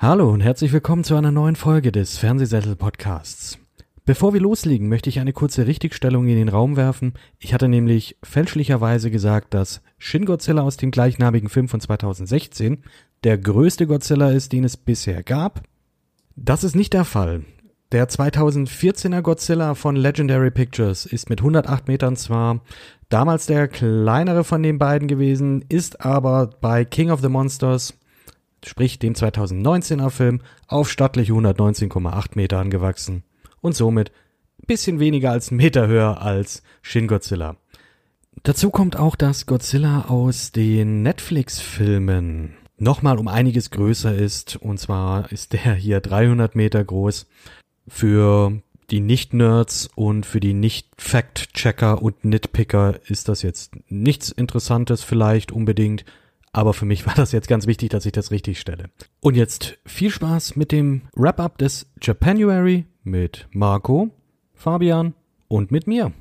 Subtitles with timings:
[0.00, 3.58] Hallo und herzlich willkommen zu einer neuen Folge des Fernsehsessel-Podcasts.
[4.04, 7.14] Bevor wir loslegen, möchte ich eine kurze Richtigstellung in den Raum werfen.
[7.40, 12.84] Ich hatte nämlich fälschlicherweise gesagt, dass Shin Godzilla aus dem gleichnamigen Film von 2016
[13.24, 15.64] der größte Godzilla ist, den es bisher gab.
[16.36, 17.42] Das ist nicht der Fall.
[17.90, 22.60] Der 2014er Godzilla von Legendary Pictures ist mit 108 Metern zwar
[23.08, 27.98] damals der kleinere von den beiden gewesen, ist aber bei King of the Monsters
[28.64, 33.24] sprich dem 2019er Film, auf stattliche 119,8 Meter angewachsen
[33.60, 34.12] und somit
[34.66, 37.56] bisschen weniger als einen Meter höher als Shin Godzilla.
[38.42, 44.56] Dazu kommt auch, dass Godzilla aus den Netflix-Filmen nochmal um einiges größer ist.
[44.56, 47.26] Und zwar ist der hier 300 Meter groß.
[47.88, 55.50] Für die Nicht-Nerds und für die Nicht-Fact-Checker und Nitpicker ist das jetzt nichts Interessantes vielleicht
[55.50, 56.04] unbedingt.
[56.52, 58.90] Aber für mich war das jetzt ganz wichtig, dass ich das richtig stelle.
[59.20, 64.10] Und jetzt viel Spaß mit dem Wrap-up des Japanuary mit Marco,
[64.54, 65.14] Fabian
[65.48, 66.12] und mit mir.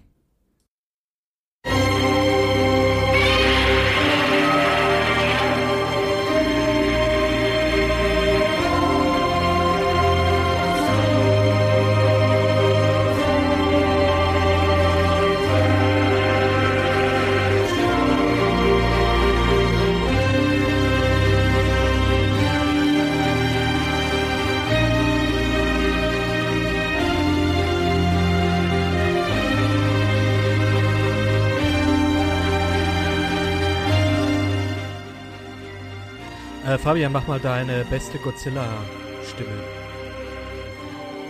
[36.68, 39.50] Äh, Fabian, mach mal deine beste Godzilla-Stimme.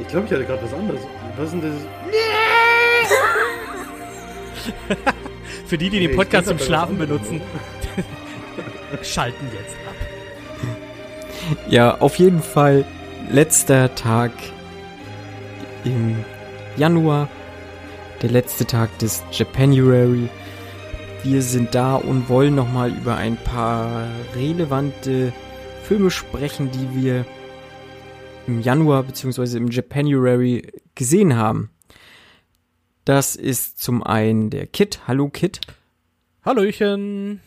[0.00, 1.02] Ich glaube, ich hatte gerade was anderes.
[1.36, 1.72] Was ist denn das?
[5.66, 7.40] Für die, die Nee, den Podcast zum Schlafen benutzen,
[9.02, 9.94] schalten jetzt ab.
[11.68, 12.84] Ja, auf jeden Fall
[13.30, 14.32] letzter Tag
[15.84, 16.24] im
[16.76, 17.28] Januar,
[18.22, 20.28] der letzte Tag des Japanuary.
[21.22, 25.32] Wir sind da und wollen nochmal über ein paar relevante
[25.82, 27.24] Filme sprechen, die wir
[28.46, 29.56] im Januar bzw.
[29.56, 31.70] im Japanuary gesehen haben.
[33.04, 35.60] Das ist zum einen der Kit, hallo Kit,
[36.44, 37.40] Hallöchen.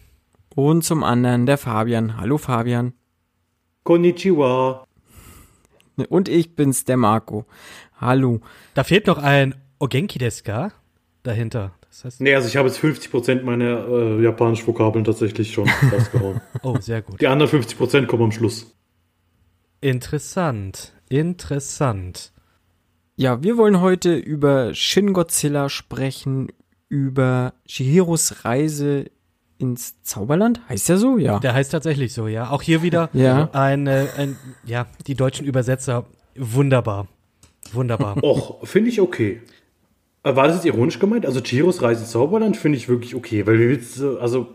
[0.55, 2.93] und zum anderen der Fabian, hallo Fabian.
[3.83, 4.85] Konnichiwa.
[6.09, 7.45] Und ich bin's, der Marco.
[7.99, 8.41] Hallo.
[8.73, 10.71] Da fehlt noch ein Ogenki Deska
[11.23, 11.71] dahinter.
[11.89, 16.41] Das heißt, Nee, also ich habe jetzt 50% meiner äh, japanischen Vokabeln tatsächlich schon rausgehauen.
[16.63, 17.19] oh, sehr gut.
[17.21, 18.73] Die anderen 50% kommen am Schluss.
[19.81, 20.93] Interessant.
[21.09, 22.31] Interessant.
[23.15, 26.49] Ja, wir wollen heute über Shin Godzilla sprechen,
[26.89, 29.05] über Chihiros Reise
[29.57, 30.61] ins Zauberland.
[30.69, 31.39] Heißt ja so, ja.
[31.39, 32.49] Der heißt tatsächlich so, ja.
[32.51, 33.49] Auch hier wieder Ja.
[33.53, 36.05] ein, äh, ein, ja, die deutschen Übersetzer,
[36.35, 37.07] wunderbar.
[37.73, 38.17] Wunderbar.
[38.23, 39.41] Och, finde ich okay.
[40.23, 41.25] Äh, War das jetzt ironisch gemeint?
[41.25, 44.47] Also Chihiros Reise ins Zauberland finde ich wirklich okay, weil wir jetzt, äh, also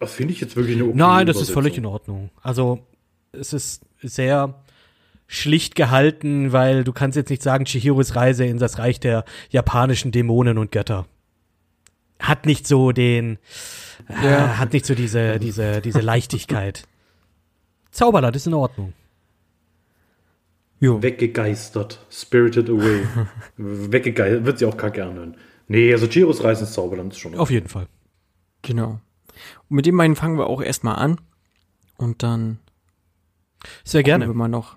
[0.00, 1.86] äh, finde ich jetzt wirklich eine okay Nein, das ist völlig in.
[1.86, 2.30] Ordnung.
[2.42, 2.80] Also,
[3.32, 4.54] es ist sehr
[5.26, 10.10] schlicht gehalten, weil du kannst jetzt nicht sagen, Chihiros Reise in das Reich der japanischen
[10.12, 11.06] Dämonen und Götter.
[12.18, 13.38] Hat nicht so den,
[14.22, 14.46] Ja.
[14.46, 16.84] äh, hat nicht so diese, diese, diese Leichtigkeit.
[17.90, 18.92] Zauberland ist in Ordnung.
[20.80, 21.02] Jo.
[21.02, 22.06] Weggegeistert.
[22.10, 23.02] Spirited Away.
[23.56, 24.44] Weggegeistert.
[24.44, 25.36] Wird sie auch kacke anhören.
[25.66, 27.34] Nee, also Chihiros Reise ins Zauberland ist schon.
[27.36, 27.86] Auf jeden Fall.
[28.62, 29.00] Genau.
[29.68, 31.20] Und mit dem beiden fangen wir auch erstmal an.
[31.96, 32.58] Und dann
[33.84, 34.26] Sehr gerne.
[34.28, 34.76] mal noch,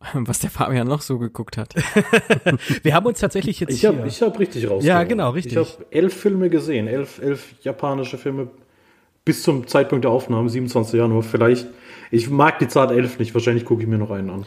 [0.14, 1.74] was der Fabian noch so geguckt hat.
[2.82, 4.84] Wir haben uns tatsächlich jetzt Ich habe hab richtig rausgehauen.
[4.84, 5.52] Ja, genau, richtig.
[5.52, 8.48] Ich habe elf Filme gesehen, elf, elf japanische Filme
[9.24, 10.94] bis zum Zeitpunkt der Aufnahme, 27.
[10.94, 11.22] Januar.
[11.22, 11.68] Vielleicht,
[12.12, 14.46] ich mag die Zahl elf nicht, wahrscheinlich gucke ich mir noch einen an.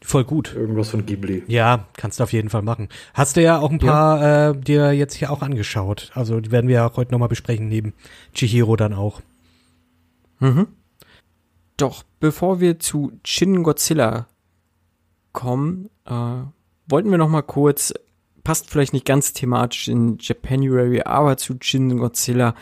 [0.00, 0.54] Voll gut.
[0.54, 1.44] Irgendwas von Ghibli.
[1.46, 2.88] Ja, kannst du auf jeden Fall machen.
[3.14, 6.10] Hast du ja auch ein paar äh, dir jetzt hier auch angeschaut.
[6.14, 7.92] Also die werden wir ja heute nochmal besprechen, neben
[8.34, 9.20] Chihiro dann auch.
[10.40, 10.68] Mhm.
[11.76, 14.26] Doch, bevor wir zu Shin Godzilla
[15.32, 16.12] kommen, äh,
[16.88, 17.92] wollten wir noch mal kurz,
[18.42, 22.54] passt vielleicht nicht ganz thematisch in Japanuary, aber zu Shin Godzilla.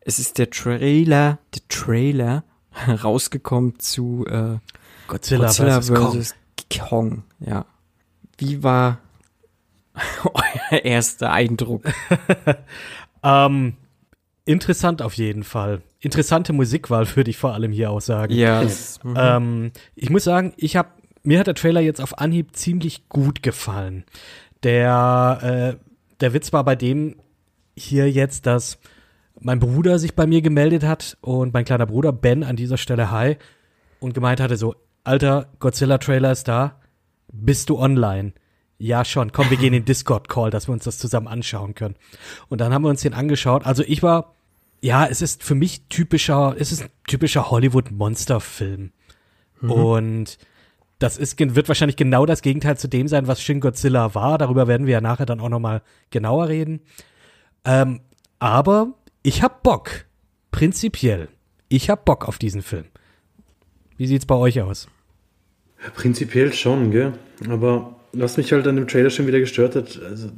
[0.00, 2.44] Es ist der Trailer, der Trailer
[3.04, 4.58] rausgekommen zu äh,
[5.08, 5.94] Godzilla, Godzilla vs.
[5.94, 6.24] Kong.
[6.88, 7.22] Kong.
[7.40, 7.66] Ja.
[8.38, 8.98] Wie war
[10.24, 11.82] euer erster Eindruck?
[13.22, 13.74] Ähm,
[14.46, 15.82] interessant auf jeden Fall.
[15.98, 18.32] Interessante Musikwahl würde ich vor allem hier auch sagen.
[18.32, 18.62] Ja.
[18.62, 19.14] das- mhm.
[19.18, 20.88] Ähm, ich muss sagen, ich habe
[21.22, 24.04] mir hat der Trailer jetzt auf Anhieb ziemlich gut gefallen.
[24.62, 25.84] Der, äh,
[26.20, 27.16] der Witz war bei dem
[27.76, 28.78] hier jetzt, dass
[29.40, 33.10] mein Bruder sich bei mir gemeldet hat und mein kleiner Bruder Ben an dieser Stelle
[33.10, 33.36] Hi
[33.98, 36.80] und gemeint hatte so, Alter, Godzilla-Trailer ist da,
[37.32, 38.32] bist du online?
[38.78, 39.32] Ja, schon.
[39.32, 41.96] Komm, wir gehen in den Discord-Call, dass wir uns das zusammen anschauen können.
[42.48, 43.66] Und dann haben wir uns den angeschaut.
[43.66, 44.34] Also ich war,
[44.80, 48.92] ja, es ist für mich typischer, es ist ein typischer Hollywood-Monster-Film.
[49.60, 49.70] Mhm.
[49.70, 50.38] Und
[50.98, 54.38] das ist, wird wahrscheinlich genau das Gegenteil zu dem sein, was Shin Godzilla war.
[54.38, 56.80] Darüber werden wir ja nachher dann auch noch mal genauer reden.
[57.64, 58.00] Ähm,
[58.38, 60.06] aber ich hab Bock.
[60.50, 61.28] Prinzipiell.
[61.68, 62.86] Ich hab Bock auf diesen Film.
[63.96, 64.88] Wie sieht's bei euch aus?
[65.94, 67.12] Prinzipiell schon, gell?
[67.48, 70.28] Aber was mich halt an dem Trailer schon wieder gestört hat, also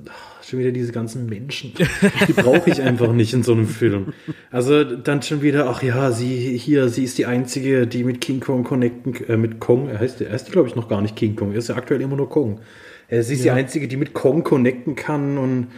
[0.43, 1.73] schon wieder diese ganzen Menschen.
[2.29, 4.13] Die brauche ich einfach nicht in so einem Film.
[4.51, 8.41] Also dann schon wieder, ach ja, sie hier, sie ist die einzige, die mit King
[8.41, 11.37] Kong connecten, äh, mit Kong, er heißt, er heißt glaube ich noch gar nicht King
[11.37, 12.61] Kong, er ist ja aktuell immer nur Kong.
[13.09, 13.55] Äh, sie ist ja.
[13.55, 15.69] die einzige, die mit Kong connecten kann und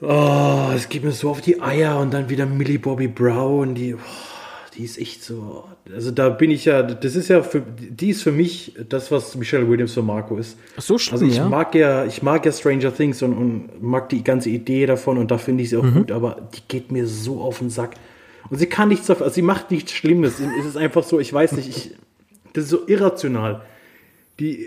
[0.00, 3.94] oh, es geht mir so auf die Eier und dann wieder Millie Bobby Brown, die
[3.94, 3.98] oh,
[4.76, 5.64] die ist echt so.
[5.92, 9.34] Also da bin ich ja, das ist ja für, die ist für mich das, was
[9.36, 10.58] Michelle Williams für Marco ist.
[10.76, 11.48] Ach so schlimm, Also ich ja?
[11.48, 15.30] mag ja, ich mag ja Stranger Things und, und mag die ganze Idee davon und
[15.30, 15.94] da finde ich sie auch mhm.
[15.94, 17.94] gut, aber die geht mir so auf den Sack.
[18.50, 20.34] Und sie kann nichts dafür, also sie macht nichts Schlimmes.
[20.60, 21.90] es ist einfach so, ich weiß nicht, ich,
[22.52, 23.62] das ist so irrational
[24.38, 24.66] die,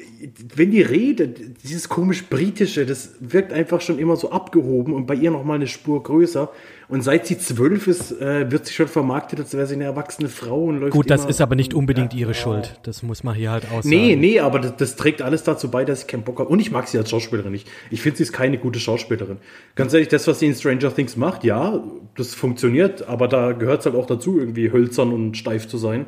[0.56, 5.14] wenn die redet, dieses komisch britische, das wirkt einfach schon immer so abgehoben und bei
[5.14, 6.50] ihr noch mal eine Spur größer.
[6.88, 10.28] Und seit sie zwölf ist, äh, wird sie schon vermarktet, als wäre sie eine erwachsene
[10.28, 10.94] Frau und läuft.
[10.94, 12.80] Gut, das ist aber nicht unbedingt ihre Schuld.
[12.82, 13.90] Das muss man hier halt aussagen.
[13.90, 16.50] Nee, nee, aber das, das trägt alles dazu bei, dass ich keinen Bock habe.
[16.50, 17.70] Und ich mag sie als Schauspielerin nicht.
[17.92, 19.38] Ich finde, sie ist keine gute Schauspielerin.
[19.76, 21.84] Ganz ehrlich, das, was sie in Stranger Things macht, ja,
[22.18, 26.08] das funktioniert, aber da gehört es halt auch dazu, irgendwie hölzern und steif zu sein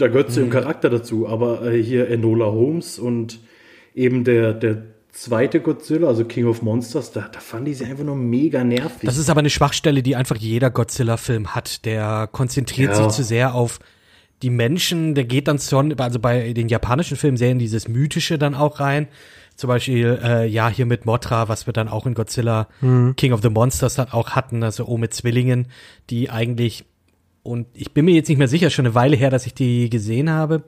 [0.00, 0.46] da gehört sie mhm.
[0.46, 1.28] im Charakter dazu.
[1.28, 3.40] Aber äh, hier Enola Holmes und
[3.94, 4.82] eben der, der
[5.12, 9.02] zweite Godzilla, also King of Monsters, da, da fand ich sie einfach nur mega nervig.
[9.02, 11.84] Das ist aber eine Schwachstelle, die einfach jeder Godzilla-Film hat.
[11.84, 12.96] Der konzentriert ja.
[12.96, 13.80] sich zu sehr auf
[14.42, 18.38] die Menschen, der geht dann schon, also bei den japanischen Filmen sehr in dieses Mythische
[18.38, 19.08] dann auch rein.
[19.54, 23.14] Zum Beispiel, äh, ja, hier mit Motra, was wir dann auch in Godzilla mhm.
[23.16, 25.66] King of the Monsters dann auch hatten, also O mit Zwillingen,
[26.08, 26.86] die eigentlich
[27.42, 29.90] und ich bin mir jetzt nicht mehr sicher, schon eine Weile her, dass ich die
[29.90, 30.64] gesehen habe.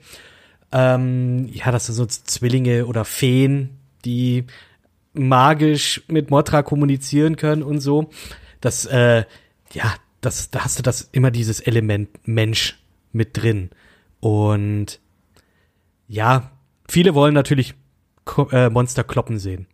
[0.72, 3.70] Ähm, ja, das sind so Zwillinge oder Feen,
[4.04, 4.44] die
[5.12, 8.10] magisch mit Motra kommunizieren können und so.
[8.60, 9.24] Das, äh,
[9.72, 12.78] ja, das, da hast du das immer dieses Element Mensch
[13.12, 13.70] mit drin.
[14.20, 15.00] Und
[16.08, 16.52] ja,
[16.88, 17.74] viele wollen natürlich
[18.24, 19.66] Ko äh, Monster kloppen sehen.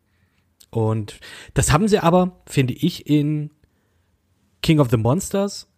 [0.71, 1.21] Und
[1.55, 3.50] das haben sie aber, finde ich, in
[4.62, 5.69] King of the Monsters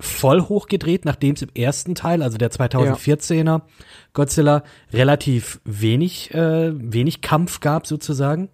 [0.00, 3.62] voll hochgedreht, nachdem es im ersten Teil, also der 2014er ja.
[4.12, 8.48] Godzilla, relativ wenig, äh, wenig Kampf gab sozusagen.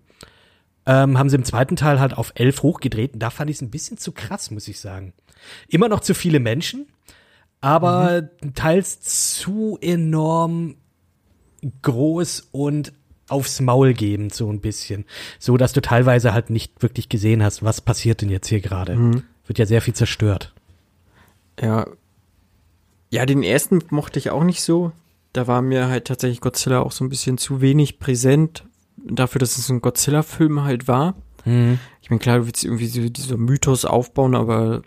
[0.87, 3.63] Ähm, haben sie im zweiten Teil halt auf elf hochgedreht und da fand ich es
[3.63, 5.13] ein bisschen zu krass, muss ich sagen.
[5.69, 6.87] Immer noch zu viele Menschen,
[7.61, 8.55] aber mhm.
[8.55, 10.77] teils zu enorm
[11.83, 12.93] groß und
[13.29, 15.05] aufs Maul geben, so ein bisschen.
[15.39, 18.97] So, dass du teilweise halt nicht wirklich gesehen hast, was passiert denn jetzt hier gerade.
[18.97, 19.23] Mhm.
[19.47, 20.53] Wird ja sehr viel zerstört.
[21.61, 21.87] Ja.
[23.11, 24.93] Ja, den ersten mochte ich auch nicht so.
[25.33, 28.65] Da war mir halt tatsächlich Godzilla auch so ein bisschen zu wenig präsent
[28.97, 31.17] dafür, dass es ein Godzilla-Film halt war.
[31.45, 31.79] Mhm.
[32.03, 34.83] Ich meine, klar, du willst irgendwie so dieser Mythos aufbauen, aber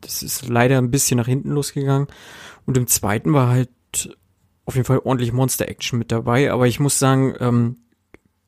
[0.00, 2.08] das ist leider ein bisschen nach hinten losgegangen.
[2.66, 3.70] Und im zweiten war halt
[4.64, 6.52] auf jeden Fall ordentlich Monster-Action mit dabei.
[6.52, 7.76] Aber ich muss sagen, ähm,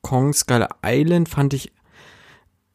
[0.01, 1.71] Kong Skull Island fand ich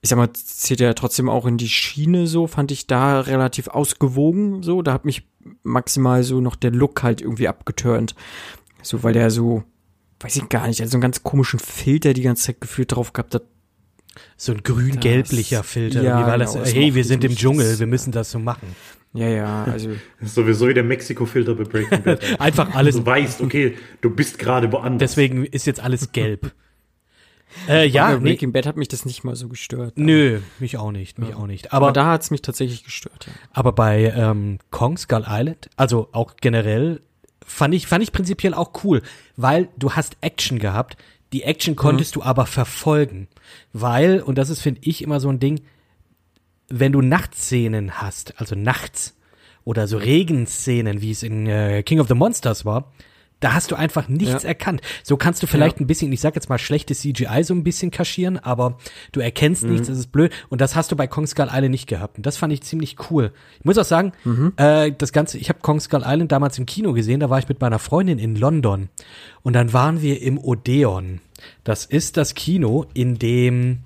[0.02, 3.68] ich sag mal, zählt ja trotzdem auch in die Schiene so, fand ich da relativ
[3.68, 4.82] ausgewogen so.
[4.82, 5.28] Da hat mich
[5.62, 8.16] maximal so noch der Look halt irgendwie abgeturnt.
[8.82, 9.62] So, weil der so,
[10.18, 13.12] weiß ich gar nicht, also so einen ganz komischen Filter die ganze Zeit gefühlt drauf
[13.12, 13.44] gehabt hat.
[14.36, 18.10] So ein grün-gelblicher Filter, ja, weil genau, das, hey, wir sind im Dschungel, wir müssen
[18.10, 18.74] das so machen.
[19.14, 19.90] Ja, ja, also.
[20.18, 22.20] Das ist sowieso wie der Mexiko-Filter bei Breaking Bad.
[22.40, 22.96] Einfach alles.
[22.96, 25.12] Du weißt, okay, du bist gerade woanders.
[25.12, 26.52] Deswegen ist jetzt alles gelb.
[27.68, 28.52] Äh, ja, bei Breaking nee.
[28.52, 29.94] Bad hat mich das nicht mal so gestört.
[29.96, 31.36] Nö, mich auch nicht, mich ja.
[31.36, 31.72] auch nicht.
[31.72, 33.26] Aber, aber da hat's mich tatsächlich gestört.
[33.26, 33.32] Ja.
[33.52, 37.00] Aber bei ähm, Kong Skull Island, also auch generell,
[37.44, 39.02] fand ich, fand ich prinzipiell auch cool,
[39.36, 40.96] weil du hast Action gehabt.
[41.32, 42.20] Die Action konntest mhm.
[42.20, 43.28] du aber verfolgen,
[43.72, 45.62] weil und das ist finde ich immer so ein Ding,
[46.68, 49.16] wenn du Nachtszenen hast, also nachts
[49.64, 52.92] oder so Regenszenen, wie es in äh, King of the Monsters war,
[53.42, 54.48] Da hast du einfach nichts Ja.
[54.48, 54.80] erkannt.
[55.02, 55.84] So kannst du vielleicht Ja.
[55.84, 58.78] ein bisschen, ich sag jetzt mal, schlechtes CGI so ein bisschen kaschieren, aber
[59.12, 60.32] du erkennst nichts, das ist blöd.
[60.48, 62.16] Und das hast du bei Kong Skull Island nicht gehabt.
[62.16, 63.32] Und das fand ich ziemlich cool.
[63.58, 64.12] Ich muss auch sagen,
[64.56, 67.48] äh, das Ganze, ich habe Kong Skull Island damals im Kino gesehen, da war ich
[67.48, 68.88] mit meiner Freundin in London.
[69.42, 71.20] Und dann waren wir im Odeon.
[71.64, 73.80] Das ist das Kino, in dem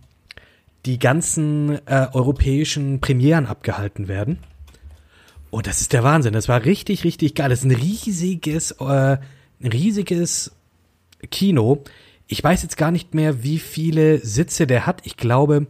[0.85, 4.39] die ganzen äh, europäischen Premieren abgehalten werden.
[5.51, 6.33] Und das ist der Wahnsinn.
[6.35, 7.49] Das war richtig, richtig geil.
[7.49, 9.17] Das ist ein riesiges, äh,
[9.61, 10.53] riesiges
[11.31, 11.83] Kino.
[12.27, 15.01] Ich weiß jetzt gar nicht mehr, wie viele Sitze der hat.
[15.05, 15.67] Ich glaube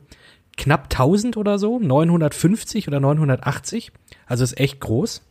[0.56, 3.92] knapp 1000 oder so, 950 oder 980.
[4.26, 5.22] Also ist echt groß.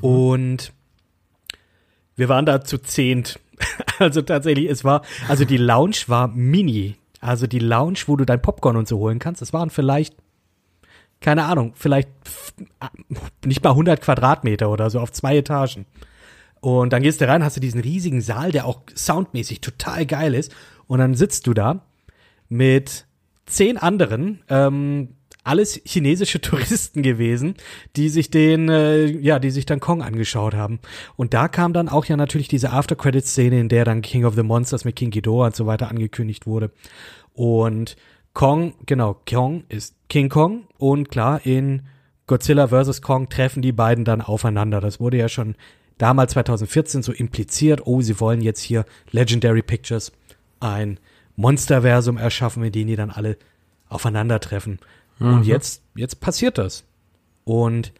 [0.00, 0.72] Und
[2.16, 3.38] wir waren da zu zehnt.
[3.98, 6.96] Also tatsächlich, es war, also die Lounge war mini.
[7.20, 10.16] Also die Lounge, wo du dein Popcorn und so holen kannst, das waren vielleicht,
[11.20, 12.52] keine Ahnung, vielleicht f-
[13.44, 15.86] nicht mal 100 Quadratmeter oder so auf zwei Etagen.
[16.62, 20.32] Und dann gehst du rein, hast du diesen riesigen Saal, der auch soundmäßig total geil
[20.32, 20.54] ist.
[20.86, 21.84] Und dann sitzt du da
[22.48, 23.04] mit
[23.46, 25.08] zehn anderen, ähm,
[25.42, 27.56] alles chinesische Touristen gewesen,
[27.96, 30.78] die sich den, äh, ja, die sich dann Kong angeschaut haben.
[31.16, 34.44] Und da kam dann auch ja natürlich diese After-Credit-Szene, in der dann King of the
[34.44, 36.70] Monsters mit King Ghidorah und so weiter angekündigt wurde.
[37.32, 37.96] Und
[38.34, 41.82] Kong, genau, Kong ist King Kong und klar, in
[42.28, 43.02] Godzilla vs.
[43.02, 44.80] Kong treffen die beiden dann aufeinander.
[44.80, 45.56] Das wurde ja schon
[46.02, 50.10] damals 2014 so impliziert, oh, sie wollen jetzt hier Legendary Pictures
[50.58, 50.98] ein
[51.36, 53.36] Monsterversum erschaffen, in dem die dann alle
[53.88, 54.80] aufeinandertreffen.
[55.20, 56.82] Und jetzt, jetzt passiert das.
[57.44, 57.92] Und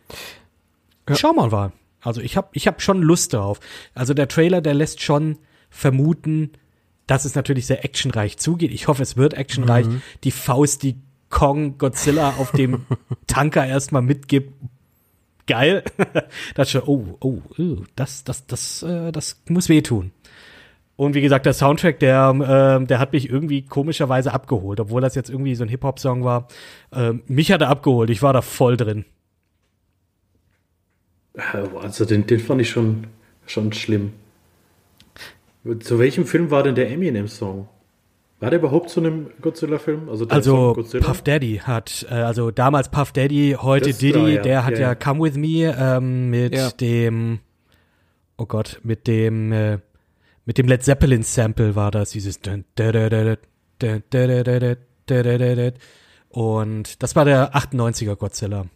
[1.09, 1.15] Ja.
[1.15, 1.73] schau mal mal.
[2.01, 3.61] Also ich habe ich hab schon Lust darauf.
[3.95, 5.39] Also der Trailer, der lässt schon
[5.71, 6.51] vermuten,
[7.07, 8.73] dass es natürlich sehr actionreich zugeht.
[8.73, 9.87] Ich hoffe, es wird actionreich.
[10.25, 10.97] Die Faust, die
[11.31, 12.85] Kong Godzilla auf dem
[13.29, 14.53] Tanker erstmal mitgibt.
[15.47, 15.83] Geil.
[16.55, 20.13] das schon, oh, oh, oh, das, das, das, äh, das muss wehtun.
[20.97, 22.33] Und wie gesagt, der Soundtrack, der,
[22.79, 26.49] ähm, der hat mich irgendwie komischerweise abgeholt, obwohl das jetzt irgendwie so ein Hip-Hop-Song war.
[26.93, 29.05] Ähm, mich hat er abgeholt, ich war da voll drin.
[31.35, 33.07] Also den, den fand ich schon,
[33.47, 34.13] schon schlimm.
[35.81, 37.69] Zu welchem Film war denn der Eminem-Song?
[38.43, 40.09] War der überhaupt zu einem Godzilla-Film?
[40.09, 41.07] Also, also Godzilla?
[41.07, 44.43] Puff Daddy hat, äh, also damals Puff Daddy, heute das, Diddy, oh, ja.
[44.43, 46.71] der hat ja, ja, Come With Me ähm, mit ja.
[46.73, 47.39] dem,
[48.37, 49.79] oh Gott, mit dem, äh,
[50.45, 52.41] mit dem Led Zeppelin-Sample war das, dieses
[56.29, 58.67] und das war der 98er Godzilla.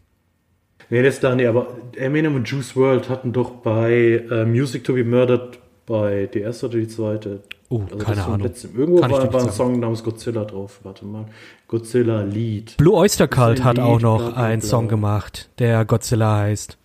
[0.90, 4.92] Nee, das da, nee, aber Eminem und Juice World hatten doch bei äh, Music to
[4.92, 8.40] be Murdered bei die erste oder die zweite Oh, Also keine Ahnung.
[8.40, 9.50] letzten- Irgendwo Kann war, war ein.
[9.50, 10.80] Song namens Godzilla drauf.
[10.84, 11.26] Warte mal.
[11.66, 12.76] Godzilla Lied.
[12.76, 14.62] Blue Oyster Cult hat Lied, auch noch bla, bla, einen.
[14.62, 16.78] Song gemacht, der Godzilla heißt.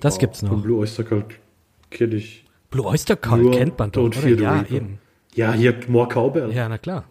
[0.00, 0.60] Das Oh, gibt's noch.
[0.62, 1.26] Blue Oyster Cult
[1.90, 2.44] kill ich.
[2.70, 4.28] Blue Oyster Cult kennt man doch, oder?
[4.28, 4.74] Ja, Reaper.
[4.74, 4.98] eben.
[5.34, 6.52] Ja, hier More Cowbell.
[6.52, 7.04] Ja, na klar.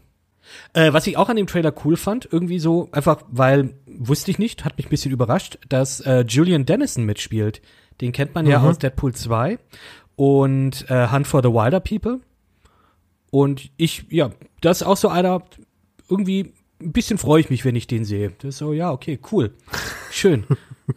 [0.73, 4.37] Äh, was ich auch an dem Trailer cool fand, irgendwie so, einfach, weil, wusste ich
[4.39, 7.61] nicht, hat mich ein bisschen überrascht, dass äh, Julian Dennison mitspielt.
[8.01, 8.65] Den kennt man ja Mhm.
[8.65, 9.57] aus Deadpool 2
[10.15, 12.19] und äh, Hunt for the Wilder People.
[13.31, 15.41] Und ich, ja, das ist auch so einer,
[16.09, 18.33] irgendwie ein bisschen freue ich mich, wenn ich den sehe.
[18.39, 19.53] Das ist so, ja, okay, cool.
[20.11, 20.45] Schön.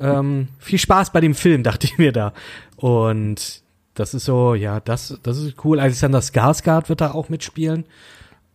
[0.01, 2.35] ähm, viel Spaß bei dem Film, dachte ich mir da.
[2.77, 3.63] Und
[3.95, 5.79] das ist so, ja, das, das ist cool.
[5.79, 7.85] Alexander Skarsgård wird da auch mitspielen.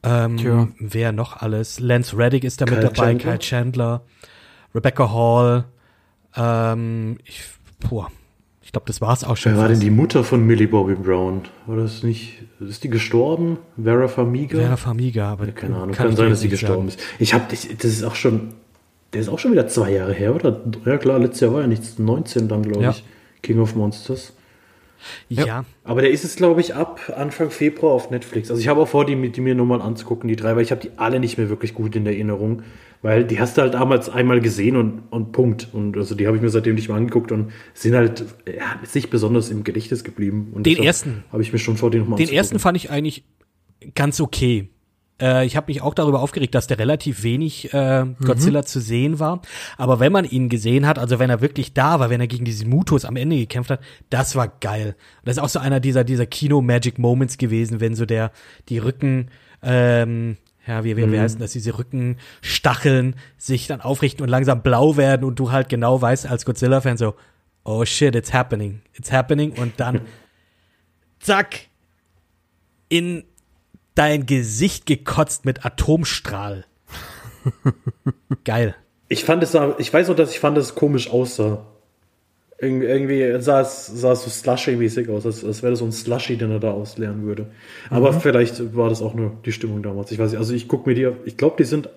[0.04, 0.68] Ähm, Tja.
[0.80, 1.80] Wer noch alles?
[1.80, 3.18] Lance Reddick ist da mit dabei, Chandler.
[3.18, 4.02] Kyle Chandler,
[4.76, 5.66] Rebecca Hall.
[6.36, 7.44] Ähm, ich,
[7.90, 8.10] boah,
[8.70, 9.54] ich glaube, das war's auch schon.
[9.54, 9.84] Wer war denn fast.
[9.84, 11.42] die Mutter von Millie Bobby Brown?
[11.66, 12.44] War das nicht.
[12.60, 13.58] Ist die gestorben?
[13.82, 14.60] Vera Farmiga?
[14.60, 17.00] Vera Farmiga, aber Keine Ahnung, kann kann, sein, dass sie gestorben ist.
[17.18, 18.50] Ich habe das ist auch schon.
[19.12, 20.62] Der ist auch schon wieder zwei Jahre her, oder?
[20.86, 21.98] Ja klar, letztes Jahr war ja nichts.
[21.98, 22.92] 19 dann, glaube Ja.
[22.92, 23.04] ich.
[23.42, 24.34] King of Monsters.
[25.30, 25.46] Ja.
[25.46, 25.66] ja.
[25.84, 28.52] Aber der ist es, glaube ich, ab Anfang Februar auf Netflix.
[28.52, 30.70] Also ich habe auch vor, die, die mir nur mal anzugucken, die drei, weil ich
[30.70, 32.62] habe die alle nicht mehr wirklich gut in Erinnerung.
[33.02, 35.70] Weil die hast du halt damals einmal gesehen und, und Punkt.
[35.72, 39.10] Und also die habe ich mir seitdem nicht mehr angeguckt und sind halt ja, nicht
[39.10, 40.52] besonders im Gedächtnis geblieben.
[40.54, 41.24] Und Den ersten.
[41.32, 43.24] Habe ich mir schon vor, den nochmal Den ersten fand ich eigentlich
[43.96, 44.70] ganz okay.
[45.22, 49.20] Äh, ich habe mich auch darüber aufgeregt, dass der relativ wenig äh, Godzilla zu sehen
[49.20, 49.42] war.
[49.78, 52.46] Aber wenn man ihn gesehen hat, also wenn er wirklich da war, wenn er gegen
[52.46, 53.80] diese Mutos am Ende gekämpft hat,
[54.10, 54.96] das war geil.
[55.20, 58.32] Und das ist auch so einer dieser dieser Kino-Magic-Moments gewesen, wenn so der
[58.70, 59.30] die Rücken
[59.62, 60.38] ähm,
[60.70, 64.98] ja, wie, wie, wie heißt denn das, diese Rückenstacheln sich dann aufrichten und langsam blau
[64.98, 67.16] werden und du halt genau weißt als Godzilla-Fan so,
[67.64, 70.02] oh shit, it's happening, it's happening und dann
[71.20, 71.62] zack,
[72.88, 73.24] in
[73.96, 76.66] dein Gesicht gekotzt mit Atomstrahl.
[78.46, 78.76] Geil.
[79.08, 81.66] Ich fand es, ich weiß auch, dass ich fand, dass es komisch aussah.
[82.62, 85.94] Irgendwie, irgendwie sah es, sah es so slushy-mäßig aus, als, als wäre das so ein
[85.94, 87.48] Slushy, den er da ausleeren würde.
[87.90, 88.20] Aber Mhm.
[88.20, 90.12] vielleicht war das auch nur die Stimmung damals.
[90.12, 90.40] Ich weiß nicht.
[90.40, 91.90] Also ich gucke mir die, ich glaube, die sind,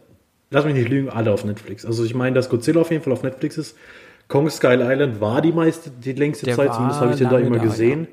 [0.50, 1.84] lass mich nicht lügen, alle auf Netflix.
[1.84, 3.76] Also ich meine, dass Godzilla auf jeden Fall auf Netflix ist.
[4.28, 7.38] Kong Skull Island war die meiste, die längste Der Zeit, zumindest habe ich den da
[7.38, 8.06] immer da, gesehen.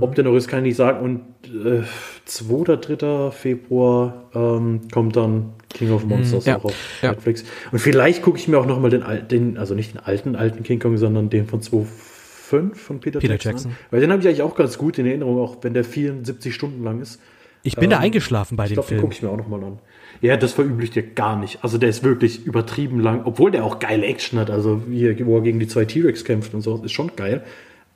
[0.00, 1.00] Ob der noch ist, kann ich nicht sagen.
[1.04, 1.20] Und
[1.66, 1.82] äh,
[2.24, 2.54] 2.
[2.54, 3.30] oder 3.
[3.32, 6.50] Februar ähm, kommt dann King of Monsters Mhm.
[6.50, 7.10] Ja, auch auf ja.
[7.10, 7.44] Netflix.
[7.72, 10.62] Und vielleicht gucke ich mir auch noch mal den alten, also nicht den alten, alten
[10.62, 13.52] King Kong, sondern den von 2005 von Peter, Peter Jackson.
[13.52, 13.76] Jackson.
[13.90, 16.82] Weil den habe ich eigentlich auch ganz gut in Erinnerung, auch wenn der 74 Stunden
[16.84, 17.20] lang ist.
[17.62, 19.00] Ich bin da Ähm, eingeschlafen bei dem glaube, den Film.
[19.02, 19.78] gucke ich mir auch noch mal an.
[20.22, 21.58] Ja, das verübliche ich dir gar nicht.
[21.62, 24.50] Also der ist wirklich übertrieben lang, obwohl der auch geile Action hat.
[24.50, 27.42] Also wie er, wo er gegen die zwei T-Rex kämpft und so, ist schon geil.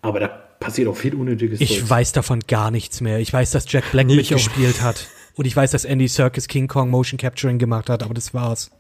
[0.03, 1.91] Aber da passiert auch viel unnötiges Ich Zeugs.
[1.91, 3.21] weiß davon gar nichts mehr.
[3.21, 5.07] Ich weiß, dass Jack Black mitgespielt hat.
[5.41, 8.71] Und ich weiß, dass Andy Serkis King Kong Motion Capturing gemacht hat, aber das war's.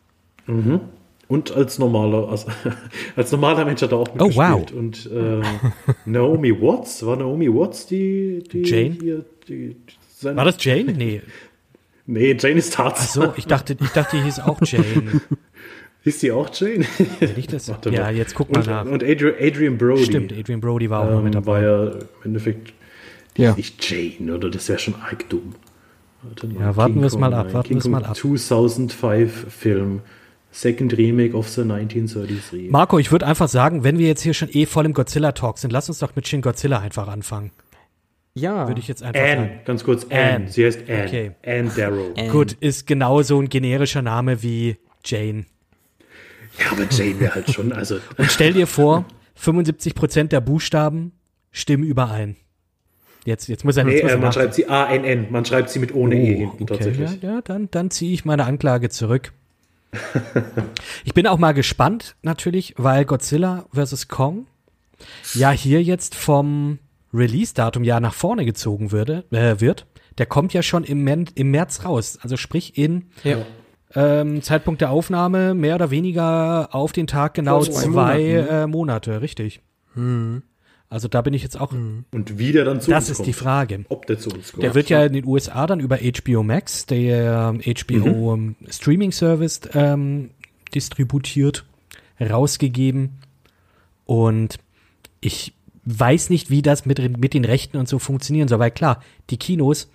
[1.26, 2.44] Und als normaler, als,
[3.16, 4.36] als normaler Mensch hat er auch Oh, mitgespielt.
[4.36, 4.70] wow.
[4.72, 5.40] Und äh,
[6.04, 8.94] Naomi Watts, war Naomi Watts die, die Jane?
[9.00, 9.74] Hier, die,
[10.14, 10.92] seine, War das Jane?
[10.92, 11.22] Nee.
[12.04, 13.22] Nee, Jane ist Tarzan.
[13.30, 15.22] Ach so, ich dachte, ich dachte, die hieß auch Jane.
[16.04, 16.84] Ist die auch Jane?
[17.36, 17.72] Nicht das?
[17.90, 18.84] Ja, jetzt guck mal und, nach.
[18.84, 20.04] Und Adrian, Adrian Brody.
[20.04, 21.52] Stimmt, Adrian Brody war auch noch mit ähm, dabei.
[21.52, 22.74] war ja im Endeffekt
[23.38, 23.50] die Ja.
[23.52, 24.50] ist nicht Jane, oder?
[24.50, 25.54] Das wäre schon arg dumm.
[26.22, 28.16] Warte mal, Ja, warten King wir's Kong, mal ab, warten King wir's mal ab.
[28.16, 30.00] 2005 Film.
[30.52, 32.70] Second Remake of the 1933.
[32.70, 35.70] Marco, ich würde einfach sagen, wenn wir jetzt hier schon eh voll im Godzilla-Talk sind,
[35.72, 37.52] lass uns doch mit Shin Godzilla einfach anfangen.
[38.34, 38.66] Ja.
[38.66, 39.60] Würde ich jetzt einfach Anne, sagen.
[39.64, 40.34] ganz kurz, Anne.
[40.34, 40.48] Anne.
[40.48, 41.04] Sie heißt Anne.
[41.04, 41.30] Okay.
[41.46, 42.12] Anne Darrow.
[42.16, 42.28] Anne.
[42.30, 45.46] Gut, ist genauso ein generischer Name wie Jane.
[46.58, 47.98] Ja, aber Jane wäre halt schon, also.
[48.16, 49.04] Und stell dir vor,
[49.40, 51.12] 75% der Buchstaben
[51.52, 52.36] stimmen überein.
[53.24, 55.26] Jetzt, jetzt muss er Nee, jetzt muss äh, man schreibt sie A-N-N.
[55.30, 57.22] Man schreibt sie mit ohne E Oh, hinten okay, tatsächlich.
[57.22, 59.32] ja, ja, dann, dann ziehe ich meine Anklage zurück.
[61.04, 64.08] ich bin auch mal gespannt, natürlich, weil Godzilla vs.
[64.08, 64.46] Kong
[65.34, 66.78] ja hier jetzt vom
[67.12, 69.86] Release-Datum ja nach vorne gezogen würde, äh, wird.
[70.18, 72.18] Der kommt ja schon im, Men im März raus.
[72.22, 73.38] Also sprich in Ja.
[73.94, 79.20] ähm, Zeitpunkt der Aufnahme mehr oder weniger auf den Tag genau zwei, Monaten, äh, Monate,
[79.22, 79.60] richtig.
[80.90, 81.72] Also da bin ich jetzt auch.
[81.72, 83.26] Und wie der dann zu Das uns ist kommt.
[83.28, 83.84] die Frage.
[83.88, 84.64] Ob der zu uns kommt.
[84.64, 89.12] Der wird ja in den USA dann über HBO Max, der ähm, HBO ähm, Streaming
[89.12, 90.30] Service, ähm,
[90.74, 91.64] distributiert,
[92.20, 93.20] rausgegeben.
[94.04, 94.58] Und
[95.20, 99.00] ich weiß nicht, wie das mit, mit den Rechten und so funktionieren soll, weil klar,
[99.30, 99.88] die Kinos,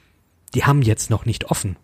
[0.53, 1.75] die haben jetzt noch nicht offen.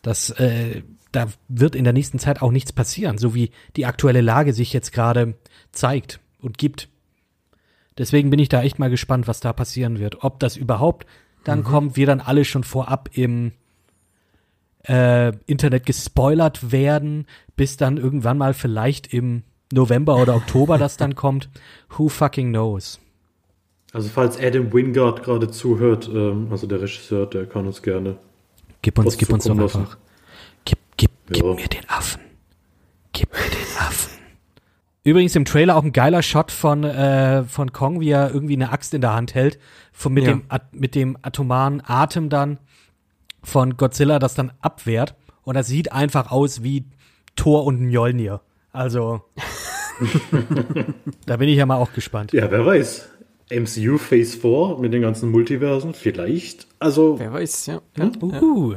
[0.00, 4.22] Das, äh, da wird in der nächsten Zeit auch nichts passieren, so wie die aktuelle
[4.22, 5.34] Lage sich jetzt gerade
[5.72, 6.88] zeigt und gibt.
[7.98, 10.22] Deswegen bin ich da echt mal gespannt, was da passieren wird.
[10.22, 11.06] Ob das überhaupt
[11.44, 13.52] dann kommt, wir dann alle schon vorab im
[14.88, 21.14] äh, Internet gespoilert werden, bis dann irgendwann mal vielleicht im November oder Oktober das dann
[21.14, 21.48] kommt.
[21.96, 23.00] Who fucking knows?
[23.92, 28.16] Also falls Adam Wingard gerade zuhört, ähm, also der Regisseur, der kann uns gerne.
[28.82, 29.96] Gib uns, gib uns doch einfach.
[30.64, 31.54] Gib, gib, gib Ja.
[31.54, 32.20] mir den Affen.
[33.12, 34.15] Gib mir den Affen.
[35.06, 38.72] Übrigens im Trailer auch ein geiler Shot von, äh, von Kong, wie er irgendwie eine
[38.72, 39.56] Axt in der Hand hält,
[39.92, 40.32] von, mit, Ja.
[40.32, 40.42] dem,
[40.72, 42.58] mit dem atomaren Atem dann
[43.40, 45.14] von Godzilla das dann abwehrt.
[45.44, 46.86] Und das sieht einfach aus wie
[47.36, 48.40] Thor und Mjolnir.
[48.72, 49.22] Also,
[51.26, 52.32] da bin ich ja mal auch gespannt.
[52.32, 53.08] Ja, wer weiß.
[53.48, 56.66] MCU Phase 4 mit den ganzen Multiversen, vielleicht.
[56.80, 57.80] Also, Wer weiß, ja.
[57.96, 58.10] ja.
[58.20, 58.42] ja.
[58.42, 58.74] Uh.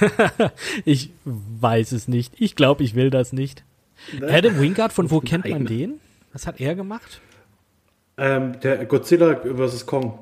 [0.86, 2.32] ich weiß es nicht.
[2.38, 3.64] Ich glaube, ich will das nicht.
[4.22, 6.00] Adam Wingard, von wo kennt man den?
[6.32, 7.20] Was hat er gemacht?
[8.16, 9.86] ähm, der Godzilla vs.
[9.86, 10.18] Kong.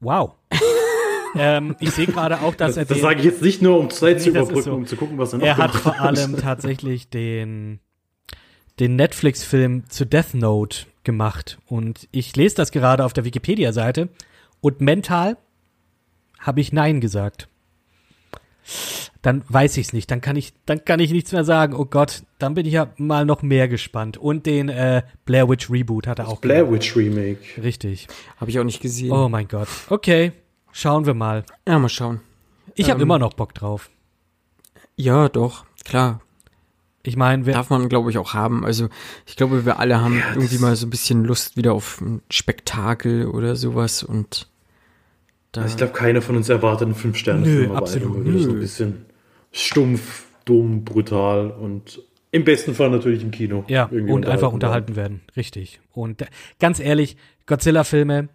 [0.00, 0.32] Wow.
[1.36, 3.90] ähm, ich sehe gerade auch, dass er Das den, sage ich jetzt nicht nur, um
[3.90, 4.74] Zeit zu Nee, das überbrücken, so.
[4.74, 7.80] um zu gucken, was er noch er hat vor allem tatsächlich den,
[8.80, 11.58] den Netflix-Film zu Death Note gemacht.
[11.66, 14.08] Und ich lese das gerade auf der Wikipedia-Seite
[14.60, 15.36] und mental
[16.38, 17.48] habe ich Nein gesagt.
[19.24, 20.10] Dann weiß ich es nicht.
[20.10, 21.74] Dann kann ich, dann kann ich nichts mehr sagen.
[21.74, 24.18] Oh Gott, dann bin ich ja mal noch mehr gespannt.
[24.18, 26.74] Und den äh, Blair Witch Reboot hat er auch Blair gemacht.
[26.74, 27.38] Witch Remake.
[27.62, 28.06] Richtig.
[28.36, 29.10] Habe ich auch nicht gesehen.
[29.12, 29.68] Oh mein Gott.
[29.88, 30.32] Okay,
[30.72, 31.42] schauen wir mal.
[31.66, 32.20] Ja, mal schauen.
[32.74, 33.88] Ich habe Ähm, immer noch Bock drauf.
[34.96, 36.20] Ja, doch, klar.
[37.02, 38.62] Ich meine, wer, Darf man, glaube ich, auch haben.
[38.66, 38.90] Also,
[39.24, 43.26] ich glaube, wir alle haben irgendwie mal so ein bisschen Lust wieder auf ein Spektakel
[43.26, 44.48] oder sowas und
[45.52, 45.62] da.
[45.62, 48.54] Also ich glaube, keiner von uns erwartet einen Fünf-Sterne-Film, Nö, absolut, wieder so nö.
[48.54, 49.06] ein bisschen
[49.54, 53.64] stumpf, dumm, brutal und im besten Fall natürlich im Kino.
[53.68, 54.54] Ja, irgendwie und einfach werden.
[54.54, 55.20] unterhalten werden.
[55.36, 55.80] Richtig.
[55.92, 56.26] Und äh,
[56.58, 58.28] ganz ehrlich, Godzilla-Filme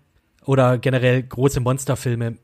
[0.46, 2.38] oder generell große Monsterfilme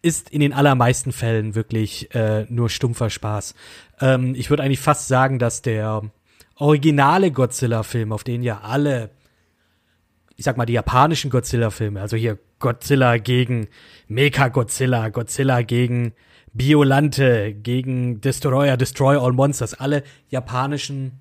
[0.00, 3.54] ist in den allermeisten Fällen wirklich äh, nur stumpfer Spaß.
[4.00, 6.02] Ähm, ich würde eigentlich fast sagen, dass der
[6.56, 9.10] originale Godzilla-Film, auf den ja alle
[10.36, 13.68] ich sag mal, die japanischen Godzilla-Filme, also hier Godzilla gegen
[14.08, 16.12] Mecha-Godzilla, Godzilla gegen
[16.54, 21.18] Biolante, gegen Destroyer, Destroy All Monsters, alle japanischen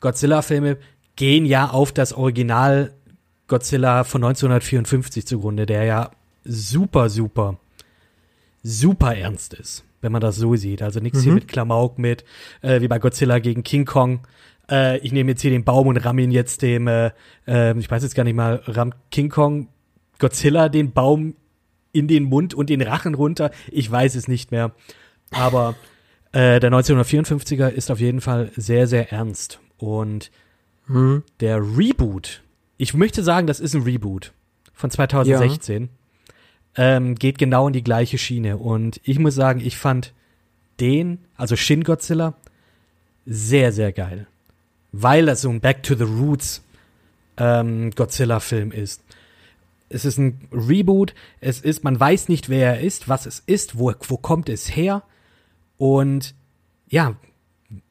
[0.00, 0.78] Godzilla-Filme
[1.16, 2.92] gehen ja auf das Original
[3.46, 6.10] Godzilla von 1954 zugrunde, der ja
[6.44, 7.58] super, super,
[8.62, 10.82] super ernst ist, wenn man das so sieht.
[10.82, 11.22] Also nichts mhm.
[11.24, 12.24] hier mit Klamauk mit,
[12.62, 14.20] äh, wie bei Godzilla gegen King Kong.
[14.70, 17.10] Äh, ich nehme jetzt hier den Baum und ramm ihn jetzt dem, äh,
[17.46, 19.68] äh, ich weiß jetzt gar nicht mal, rammt King Kong
[20.18, 21.34] Godzilla den Baum
[21.92, 23.50] in den Mund und den Rachen runter.
[23.70, 24.72] Ich weiß es nicht mehr.
[25.30, 25.76] Aber
[26.32, 29.60] äh, der 1954er ist auf jeden Fall sehr, sehr ernst.
[29.78, 30.30] Und
[30.86, 31.22] hm.
[31.40, 32.42] der Reboot,
[32.76, 34.32] ich möchte sagen, das ist ein Reboot
[34.72, 35.88] von 2016,
[36.76, 36.96] ja.
[36.96, 38.56] ähm, geht genau in die gleiche Schiene.
[38.56, 40.12] Und ich muss sagen, ich fand
[40.78, 42.34] den, also Shin Godzilla,
[43.26, 44.26] sehr, sehr geil.
[44.92, 46.62] Weil das so ein Back to the Roots
[47.36, 49.02] ähm, Godzilla-Film ist.
[49.90, 51.14] Es ist ein Reboot.
[51.40, 54.74] Es ist, man weiß nicht, wer er ist, was es ist, wo, wo kommt es
[54.74, 55.02] her.
[55.76, 56.34] Und
[56.88, 57.16] ja,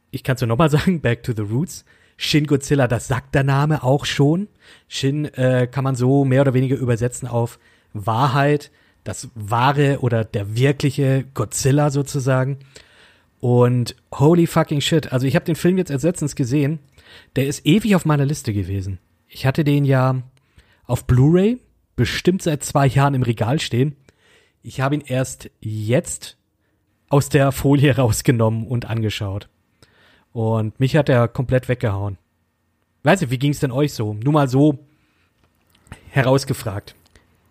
[0.10, 1.86] ich kann es nur nochmal sagen, Back to the Roots.
[2.18, 4.48] Shin Godzilla, das sagt der Name auch schon.
[4.88, 7.60] Shin äh, kann man so mehr oder weniger übersetzen auf
[7.94, 8.72] Wahrheit,
[9.04, 12.60] das wahre oder der wirkliche Godzilla sozusagen.
[13.40, 16.80] Und holy fucking shit, also ich habe den Film jetzt letztens gesehen.
[17.36, 19.00] Der ist ewig auf meiner Liste gewesen.
[19.28, 20.22] Ich hatte den ja
[20.86, 21.60] auf Blu-ray
[22.00, 23.98] bestimmt seit zwei Jahren im Regal stehen.
[24.64, 26.38] Ich habe ihn erst jetzt
[27.10, 29.50] aus der Folie rausgenommen und angeschaut.
[30.32, 32.18] Und mich hat er komplett weggehauen.
[33.04, 34.14] Weiß nicht, wie ging es denn euch so?
[34.14, 34.80] Nur mal so
[36.12, 36.96] herausgefragt.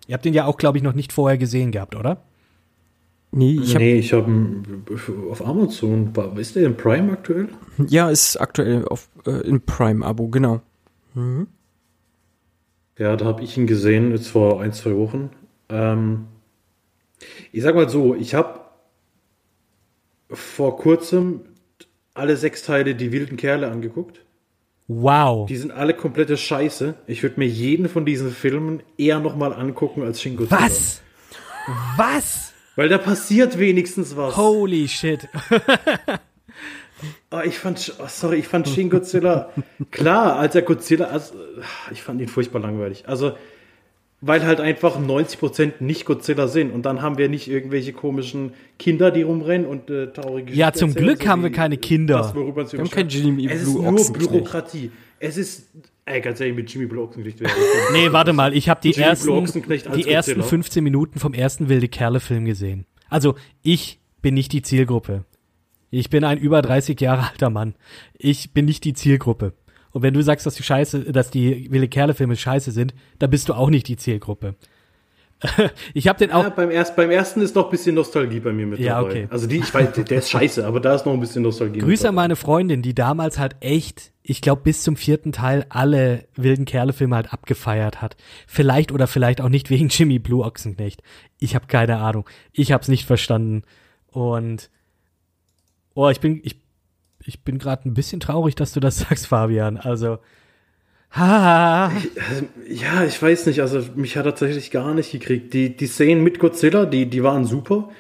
[0.06, 2.22] Ihr habt den ja auch, glaube ich, noch nicht vorher gesehen gehabt, oder?
[3.30, 4.26] Nee, ich habe nee, ich hab
[5.30, 6.11] auf Amazon.
[6.37, 7.48] Ist der in Prime aktuell?
[7.87, 10.62] Ja, ist aktuell auf, äh, in Prime-Abo, genau.
[11.12, 11.48] Mhm.
[12.98, 15.30] Ja, da habe ich ihn gesehen, jetzt vor ein, zwei Wochen.
[15.68, 16.26] Ähm,
[17.52, 18.61] ich sag mal so, ich habe
[20.30, 21.42] vor kurzem
[22.14, 24.20] alle sechs Teile Die wilden Kerle angeguckt.
[24.88, 25.46] Wow.
[25.46, 26.94] Die sind alle komplette Scheiße.
[27.06, 31.02] Ich würde mir jeden von diesen Filmen eher nochmal angucken als Shingo Was?
[31.96, 32.52] Was?
[32.74, 34.37] Weil da passiert wenigstens was.
[34.37, 35.28] Holy shit.
[37.30, 39.50] Oh, ich fand, oh, sorry, ich fand Shin Godzilla,
[39.90, 41.34] klar, als er Godzilla, also,
[41.92, 43.08] ich fand ihn furchtbar langweilig.
[43.08, 43.32] Also,
[44.20, 46.72] weil halt einfach 90% nicht Godzilla sind.
[46.72, 50.94] Und dann haben wir nicht irgendwelche komischen Kinder, die rumrennen und äh, traurige Ja, zum
[50.94, 52.18] Glück so haben wir keine Kinder.
[52.18, 54.90] Das, wir haben kein Jimmy Es ist nur Bürokratie.
[55.20, 55.68] Es ist,
[56.04, 57.52] ey, ganz ehrlich, mit Jimmy Blue Ochsenknecht wäre
[57.92, 59.44] Nee, warte mal, ich habe die, ersten,
[59.94, 62.87] die ersten 15 Minuten vom ersten Wilde Kerle-Film gesehen.
[63.08, 65.24] Also, ich bin nicht die Zielgruppe.
[65.90, 67.74] Ich bin ein über 30 Jahre alter Mann.
[68.16, 69.55] Ich bin nicht die Zielgruppe.
[69.90, 73.31] Und wenn du sagst, dass die Scheiße, dass die Wilde Kerle Filme scheiße sind, dann
[73.31, 74.55] bist du auch nicht die Zielgruppe.
[75.94, 76.42] ich habe den auch.
[76.42, 79.09] Ja, beim, erst, beim ersten ist noch ein bisschen Nostalgie bei mir mit ja, dabei.
[79.09, 79.29] Okay.
[79.31, 81.79] Also die, ich weiß, der ist scheiße, aber da ist noch ein bisschen Nostalgie.
[81.79, 86.24] Grüße an meine Freundin, die damals halt echt, ich glaube, bis zum vierten Teil alle
[86.35, 88.16] wilden Kerle-Filme halt abgefeiert hat.
[88.48, 91.03] Vielleicht oder vielleicht auch nicht wegen Jimmy Blue Ochsenknecht.
[91.38, 92.29] Ich habe keine Ahnung.
[92.53, 93.62] Ich habe es nicht verstanden.
[94.11, 94.70] Und
[95.98, 96.56] oh, ich bin, ich
[97.24, 99.76] ich bin gerade ein bisschen traurig, dass du das sagst, Fabian.
[99.76, 100.18] Also,
[101.11, 101.90] ha.
[102.68, 103.61] Ja, ich weiß nicht.
[103.61, 105.52] Also, mich hat er tatsächlich gar nicht gekriegt.
[105.52, 107.90] Die, die Szenen mit Godzilla, die, die waren super.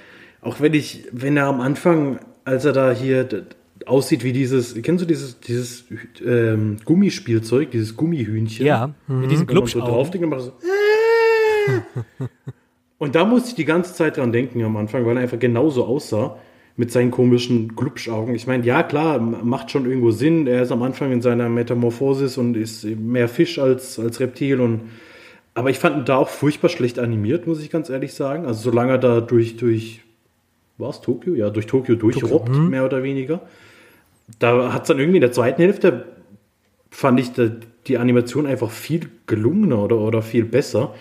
[0.40, 3.46] Auch wenn ich, wenn er am Anfang, als er da hier
[3.84, 5.84] aussieht wie dieses, kennst du dieses, dieses
[6.24, 8.64] ähm, Gummispielzeug, dieses Gummihühnchen?
[8.64, 9.20] Ja, mhm.
[9.20, 10.52] mit diesen Glubsch so drauf und so,
[11.68, 12.24] äh.
[12.98, 15.84] und da musste ich die ganze Zeit dran denken am Anfang, weil er einfach genauso
[15.84, 16.38] aussah
[16.78, 18.36] mit seinen komischen Glubschaugen.
[18.36, 20.46] Ich meine, ja, klar, macht schon irgendwo Sinn.
[20.46, 24.60] Er ist am Anfang in seiner Metamorphosis und ist mehr Fisch als, als Reptil.
[24.60, 24.82] Und,
[25.54, 28.46] aber ich fand ihn da auch furchtbar schlecht animiert, muss ich ganz ehrlich sagen.
[28.46, 30.02] Also solange er da durch, durch
[30.78, 31.34] war es Tokio?
[31.34, 32.70] Ja, durch Tokio durchrobbt, mhm.
[32.70, 33.40] mehr oder weniger.
[34.38, 36.04] Da hat es dann irgendwie in der zweiten Hälfte,
[36.90, 37.50] fand ich da,
[37.88, 40.94] die Animation einfach viel gelungener oder, oder viel besser.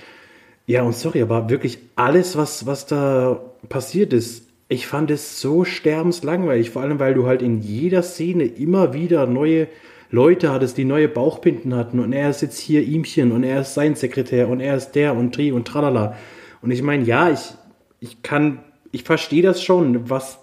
[0.66, 5.64] Ja, und sorry, aber wirklich alles, was, was da passiert ist, ich fand es so
[5.64, 9.68] sterbenslangweilig, vor allem weil du halt in jeder Szene immer wieder neue
[10.10, 13.74] Leute hattest, die neue Bauchpinden hatten und er ist jetzt hier ihmchen und er ist
[13.74, 16.16] sein Sekretär und er ist der und Tri und tralala.
[16.62, 17.54] Und ich meine, ja, ich,
[18.00, 18.60] ich kann,
[18.92, 20.40] ich verstehe das schon, was,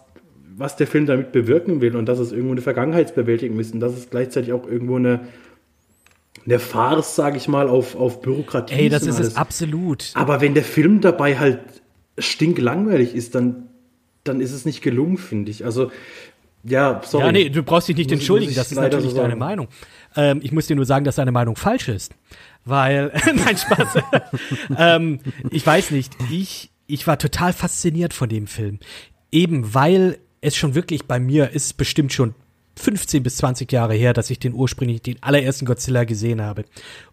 [0.57, 3.95] was der Film damit bewirken will und dass es irgendwo eine Vergangenheitsbewältigung ist und dass
[3.95, 5.21] es gleichzeitig auch irgendwo eine,
[6.45, 10.13] eine Farce, sage ich mal, auf, auf Bürokratie Ey, das ist es absolut.
[10.15, 11.61] Aber wenn der Film dabei halt
[12.19, 13.71] stinklangweilig ist, dann
[14.25, 15.65] dann ist es nicht gelungen, finde ich.
[15.65, 15.91] Also
[16.65, 17.27] Ja, sorry.
[17.27, 19.37] Ja, nee, du brauchst dich nicht Muss- entschuldigen, muss das ist natürlich so deine.
[19.37, 19.69] Meinung.
[20.17, 22.15] Ähm, ich muss dir nur sagen, dass deine Meinung falsch ist.
[22.65, 24.03] Weil, nein, Spaß.
[24.79, 28.79] ähm, ich weiß nicht, ich, ich war total fasziniert von dem Film.
[29.31, 32.35] Eben weil es schon wirklich bei mir ist bestimmt schon
[32.77, 36.65] 15 bis 20 Jahre her, dass ich den ursprünglich, den allerersten Godzilla gesehen habe.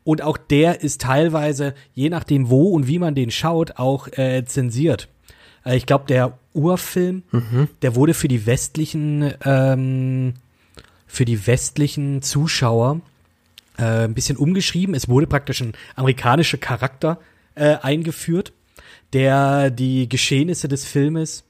[0.04, 4.44] Und auch der ist teilweise, je nachdem wo und wie man den schaut, auch äh,
[4.46, 5.08] zensiert.
[5.66, 7.24] Äh, ich glaube, der Urfilm,
[7.82, 10.34] der wurde für die westlichen, ähm,
[11.08, 13.02] für die westlichen Zuschauer
[13.78, 14.96] äh, ein bisschen umgeschrieben.
[14.96, 17.20] Es wurde praktisch ein amerikanischer Charakter
[17.56, 18.54] äh, eingeführt,
[19.14, 21.44] der die Geschehnisse des Filmes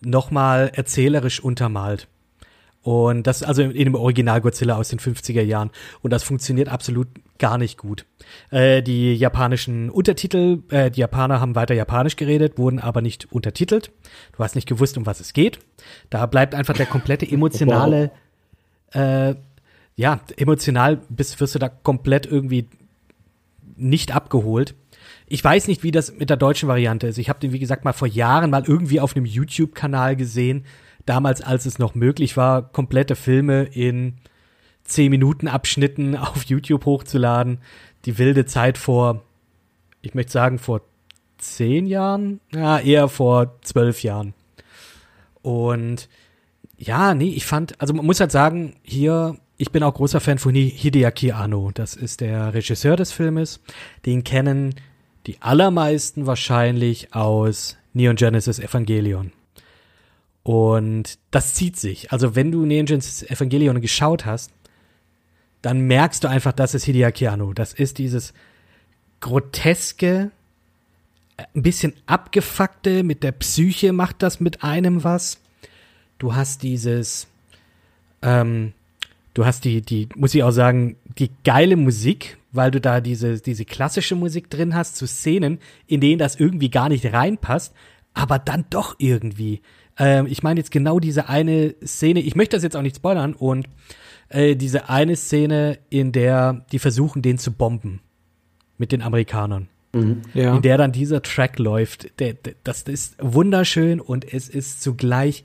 [0.00, 2.08] nochmal erzählerisch untermalt.
[2.82, 5.70] Und das also in dem Original Godzilla aus den 50er Jahren.
[6.00, 7.06] Und das funktioniert absolut
[7.38, 8.06] gar nicht gut.
[8.50, 13.92] Äh, die japanischen Untertitel, äh, die Japaner haben weiter Japanisch geredet, wurden aber nicht untertitelt.
[14.36, 15.60] Du hast nicht gewusst, um was es geht.
[16.10, 18.10] Da bleibt einfach der komplette emotionale,
[18.92, 19.36] äh,
[19.94, 22.68] ja, emotional bist, wirst du da komplett irgendwie
[23.76, 24.74] nicht abgeholt.
[25.26, 27.18] Ich weiß nicht, wie das mit der deutschen Variante ist.
[27.18, 30.64] Ich habe den, wie gesagt, mal vor Jahren mal irgendwie auf einem YouTube-Kanal gesehen.
[31.06, 34.14] Damals, als es noch möglich war, komplette Filme in
[34.84, 37.58] 10 Minuten Abschnitten auf YouTube hochzuladen.
[38.04, 39.22] Die wilde Zeit vor,
[40.00, 40.82] ich möchte sagen, vor
[41.38, 42.40] 10 Jahren?
[42.52, 44.34] Ja, eher vor 12 Jahren.
[45.42, 46.08] Und
[46.78, 50.38] ja, nee, ich fand, also man muss halt sagen, hier, ich bin auch großer Fan
[50.38, 51.70] von Hi- Hideaki Anno.
[51.74, 53.60] Das ist der Regisseur des Filmes.
[54.06, 54.74] Den kennen
[55.26, 59.32] die allermeisten wahrscheinlich aus Neon Genesis Evangelion.
[60.42, 62.12] Und das zieht sich.
[62.12, 64.50] Also wenn du Neon Genesis Evangelion geschaut hast,
[65.62, 67.52] dann merkst du einfach, das ist Hideaki Anno.
[67.52, 68.34] Das ist dieses
[69.20, 70.32] groteske,
[71.36, 75.40] äh, ein bisschen abgefuckte, mit der Psyche macht das mit einem was.
[76.18, 77.28] Du hast dieses,
[78.20, 78.72] ähm,
[79.34, 83.40] du hast die, die, muss ich auch sagen, die geile Musik, weil du da diese,
[83.40, 87.72] diese klassische Musik drin hast, zu Szenen, in denen das irgendwie gar nicht reinpasst,
[88.14, 89.62] aber dann doch irgendwie.
[90.02, 93.34] Ähm, ich meine jetzt genau diese eine Szene, ich möchte das jetzt auch nicht spoilern,
[93.34, 93.68] und
[94.28, 98.00] äh, diese eine Szene, in der die versuchen, den zu bomben.
[98.78, 99.68] Mit den Amerikanern
[100.34, 100.56] Ja.
[100.56, 102.18] in der dann dieser Track läuft.
[102.18, 105.44] Der, der, das ist wunderschön und es ist zugleich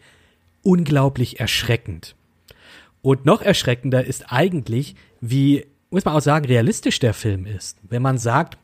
[0.64, 2.16] unglaublich erschreckend.
[3.04, 7.78] Und noch erschreckender ist eigentlich, wie, muss man auch sagen, realistisch der Film ist.
[7.88, 8.58] Wenn man sagt,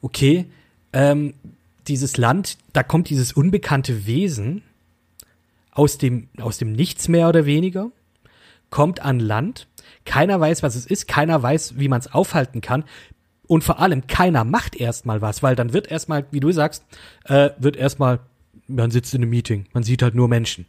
[0.00, 0.46] okay,
[0.94, 1.34] ähm,
[1.86, 4.62] dieses Land, da kommt dieses unbekannte Wesen
[5.74, 7.90] aus dem, aus dem Nichts mehr oder weniger,
[8.70, 9.68] kommt an Land,
[10.04, 12.84] keiner weiß, was es ist, keiner weiß, wie man es aufhalten kann.
[13.46, 16.84] Und vor allem, keiner macht erstmal was, weil dann wird erstmal, wie du sagst,
[17.24, 18.20] äh, wird erstmal,
[18.66, 20.66] man sitzt in einem Meeting, man sieht halt nur Menschen.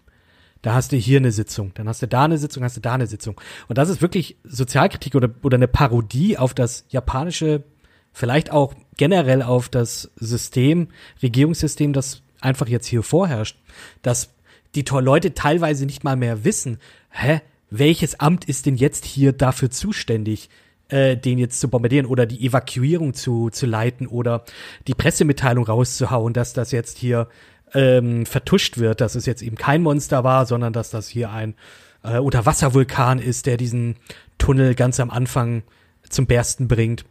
[0.61, 2.93] Da hast du hier eine Sitzung, dann hast du da eine Sitzung, hast du da
[2.93, 3.39] eine Sitzung.
[3.67, 7.63] Und das ist wirklich Sozialkritik oder, oder eine Parodie auf das japanische,
[8.11, 10.87] vielleicht auch generell auf das System,
[11.21, 13.57] Regierungssystem, das einfach jetzt hier vorherrscht,
[14.01, 14.34] dass
[14.75, 19.71] die Leute teilweise nicht mal mehr wissen, hä, welches Amt ist denn jetzt hier dafür
[19.71, 20.49] zuständig,
[20.89, 24.45] äh, den jetzt zu bombardieren oder die Evakuierung zu, zu leiten oder
[24.87, 27.27] die Pressemitteilung rauszuhauen, dass das jetzt hier
[27.73, 31.55] ähm, vertuscht wird, dass es jetzt eben kein Monster war, sondern dass das hier ein
[32.03, 33.95] äh, Unterwasservulkan ist, der diesen
[34.37, 35.63] Tunnel ganz am Anfang
[36.07, 37.05] zum Bersten bringt.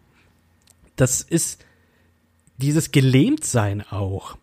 [0.97, 1.65] Das ist
[2.59, 4.37] dieses Gelähmtsein auch.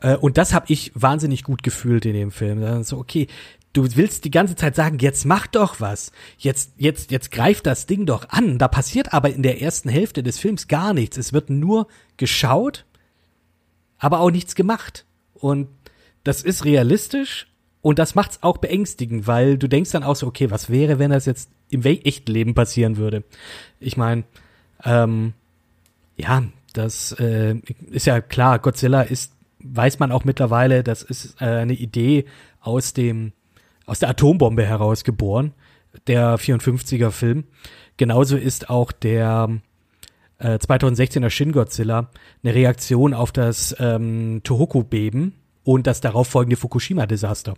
[0.00, 2.82] Äh, und das habe ich wahnsinnig gut gefühlt in dem Film.
[2.84, 3.28] So, okay,
[3.72, 6.12] du willst die ganze Zeit sagen, jetzt mach doch was.
[6.38, 8.58] Jetzt, jetzt, jetzt greift das Ding doch an.
[8.58, 11.18] Da passiert aber in der ersten Hälfte des Films gar nichts.
[11.18, 12.86] Es wird nur geschaut,
[13.98, 15.04] aber auch nichts gemacht.
[15.34, 15.68] Und
[16.24, 17.46] das ist realistisch
[17.82, 21.10] und das macht's auch beängstigend, weil du denkst dann auch so, okay, was wäre, wenn
[21.10, 23.22] das jetzt im echten Leben passieren würde?
[23.78, 24.24] Ich meine,
[24.84, 25.34] ähm,
[26.16, 27.54] ja, das äh,
[27.90, 32.26] ist ja klar, Godzilla ist, weiß man auch mittlerweile, das ist äh, eine Idee
[32.60, 33.32] aus dem,
[33.86, 35.52] aus der Atombombe heraus geboren,
[36.06, 37.44] der 54er Film.
[37.96, 39.48] Genauso ist auch der
[40.38, 42.10] äh, 2016er Shin Godzilla
[42.42, 47.54] eine Reaktion auf das ähm, Tohoku-Beben und das darauf folgende Fukushima-Desaster.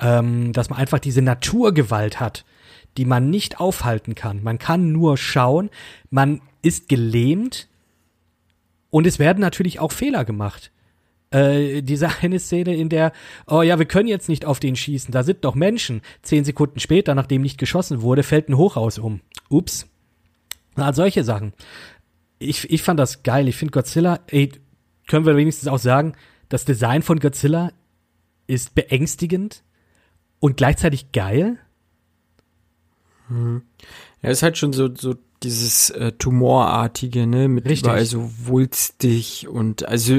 [0.00, 2.44] Ähm, dass man einfach diese Naturgewalt hat,
[2.96, 4.42] die man nicht aufhalten kann.
[4.42, 5.70] Man kann nur schauen,
[6.10, 7.68] man ist gelähmt
[8.90, 10.70] und es werden natürlich auch Fehler gemacht.
[11.32, 13.12] Äh, diese eine Szene, in der,
[13.46, 16.02] oh ja, wir können jetzt nicht auf den schießen, da sind doch Menschen.
[16.22, 19.20] Zehn Sekunden später, nachdem nicht geschossen wurde, fällt ein Hochhaus um.
[19.48, 19.86] Ups.
[20.76, 21.52] Na, solche Sachen.
[22.38, 23.48] Ich, ich fand das geil.
[23.48, 24.52] Ich finde Godzilla, ey,
[25.06, 26.14] können wir wenigstens auch sagen,
[26.48, 27.72] das Design von Godzilla
[28.46, 29.62] ist beängstigend
[30.40, 31.58] und gleichzeitig geil.
[33.28, 33.62] Mhm.
[34.22, 37.84] Ja, ist halt schon so, so dieses äh, Tumorartige, ne, mit Richtig.
[37.84, 40.14] überall so wulstig und also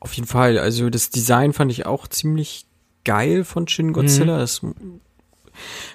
[0.00, 2.66] auf jeden Fall, also das Design fand ich auch ziemlich
[3.04, 4.40] geil von Shin Godzilla, Mhm.
[4.40, 4.62] das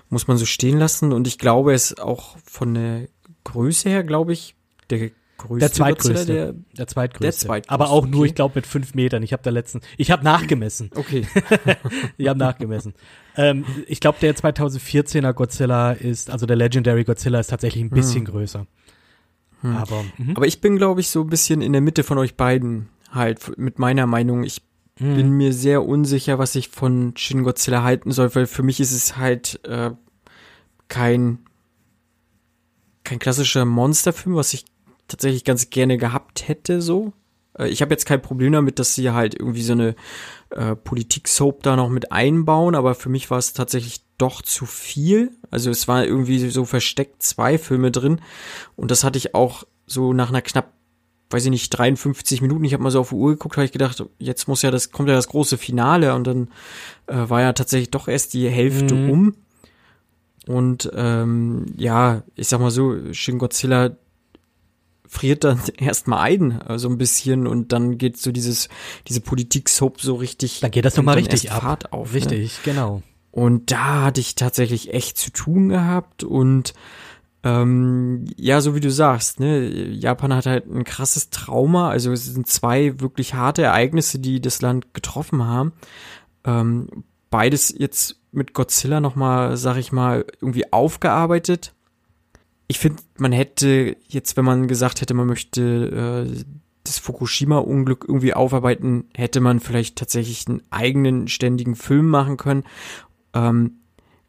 [0.10, 3.08] muss man so stehen lassen und ich glaube, es ist auch von der
[3.44, 4.56] Größe her, glaube ich,
[4.90, 6.14] der größte Der zweitgrößte.
[6.14, 7.24] Godzilla, der Der zweitgrößte.
[7.24, 8.30] Der zweitgrößte, Aber auch nur, okay.
[8.30, 9.24] ich glaube, mit fünf Metern.
[9.24, 10.90] Ich habe da letzten, ich habe nachgemessen.
[10.96, 11.26] Okay.
[12.18, 12.94] Ich habe nachgemessen.
[13.36, 18.26] ähm, ich glaube, der 2014er Godzilla ist, also der Legendary Godzilla ist tatsächlich ein bisschen
[18.26, 18.66] größer.
[19.62, 20.36] Aber mhm.
[20.36, 23.58] Aber ich bin, glaube ich, so ein bisschen in der Mitte von euch beiden halt
[23.58, 24.44] mit meiner Meinung.
[24.44, 24.62] Ich
[25.00, 25.16] Mhm.
[25.16, 28.92] bin mir sehr unsicher, was ich von Shin Godzilla halten soll, weil für mich ist
[28.92, 29.90] es halt äh,
[30.88, 31.40] kein
[33.04, 34.66] kein klassischer Monsterfilm, was ich
[35.08, 37.12] tatsächlich ganz gerne gehabt hätte so.
[37.58, 39.96] Äh, ich habe jetzt kein Problem damit, dass sie halt irgendwie so eine
[40.52, 45.32] äh, Politik-Soap da noch mit einbauen, aber für mich war es tatsächlich doch zu viel.
[45.50, 48.22] Also es war irgendwie so versteckt zwei Filme drin
[48.76, 50.72] und das hatte ich auch so nach einer knapp
[51.34, 53.72] weiß ich nicht, 53 Minuten, ich habe mal so auf die Uhr geguckt, habe ich
[53.72, 56.48] gedacht, jetzt muss ja das, kommt ja das große Finale und dann
[57.08, 59.10] äh, war ja tatsächlich doch erst die Hälfte Mhm.
[59.10, 59.36] um.
[60.46, 63.92] Und ähm, ja, ich sag mal so, Shin Godzilla
[65.08, 68.70] friert dann erstmal ein, äh, so ein bisschen und dann geht so dieses,
[69.08, 70.60] diese Politik-Soap so richtig.
[70.60, 71.62] dann geht das nochmal richtig ab.
[71.62, 72.10] Fahrt auf.
[72.10, 72.16] Ne?
[72.16, 73.02] Richtig, genau.
[73.32, 76.74] Und da hatte ich tatsächlich echt zu tun gehabt und
[77.44, 81.90] ähm, ja, so wie du sagst, ne, Japan hat halt ein krasses Trauma.
[81.90, 85.74] Also es sind zwei wirklich harte Ereignisse, die das Land getroffen haben.
[86.46, 86.88] Ähm,
[87.30, 91.74] beides jetzt mit Godzilla nochmal, sag ich mal, irgendwie aufgearbeitet.
[92.68, 96.44] Ich finde, man hätte jetzt, wenn man gesagt hätte, man möchte äh,
[96.86, 102.64] das Fukushima-Unglück irgendwie aufarbeiten, hätte man vielleicht tatsächlich einen eigenen ständigen Film machen können.
[103.34, 103.80] Ähm,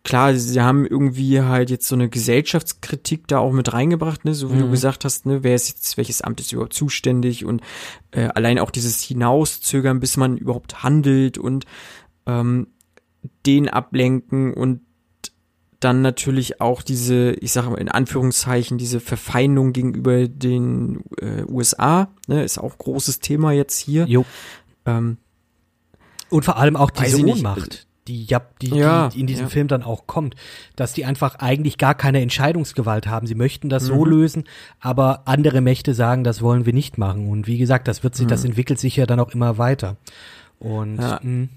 [0.04, 4.52] klar, sie haben irgendwie halt jetzt so eine Gesellschaftskritik da auch mit reingebracht, ne, so
[4.52, 4.70] wie du Mhm.
[4.70, 7.62] gesagt hast, ne, wer ist jetzt, welches Amt ist überhaupt zuständig und
[8.12, 11.64] äh, allein auch dieses Hinauszögern, bis man überhaupt handelt und
[12.26, 12.68] ähm,
[13.46, 14.80] den ablenken und
[15.80, 22.08] dann natürlich auch diese, ich sage mal in Anführungszeichen, diese Verfeindung gegenüber den äh, USA,
[22.26, 24.06] ne, ist auch großes Thema jetzt hier.
[24.06, 24.24] Jo.
[24.86, 25.18] Ähm,
[26.30, 27.22] Und vor allem auch diese.
[27.24, 29.50] Ohnmacht, die, ja, die, Ja, die in diesem ja.
[29.50, 30.34] Film dann auch kommt,
[30.76, 33.26] dass die einfach eigentlich gar keine Entscheidungsgewalt haben.
[33.26, 33.88] Sie möchten das Mhm.
[33.88, 34.44] so lösen,
[34.80, 37.28] aber andere Mächte sagen, das wollen wir nicht machen.
[37.28, 39.96] Und wie gesagt, das wird sich, das entwickelt sich ja dann auch immer weiter.
[40.58, 41.00] Und Mhm.
[41.00, 41.20] Ja.
[41.22, 41.48] mh,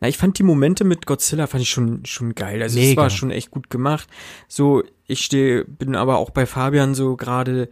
[0.00, 2.60] Na, ich fand die Momente mit Godzilla fand ich schon schon geil.
[2.62, 3.02] Also es Mega.
[3.02, 4.08] war schon echt gut gemacht.
[4.48, 7.68] So, ich stehe, bin aber auch bei Fabian so gerade,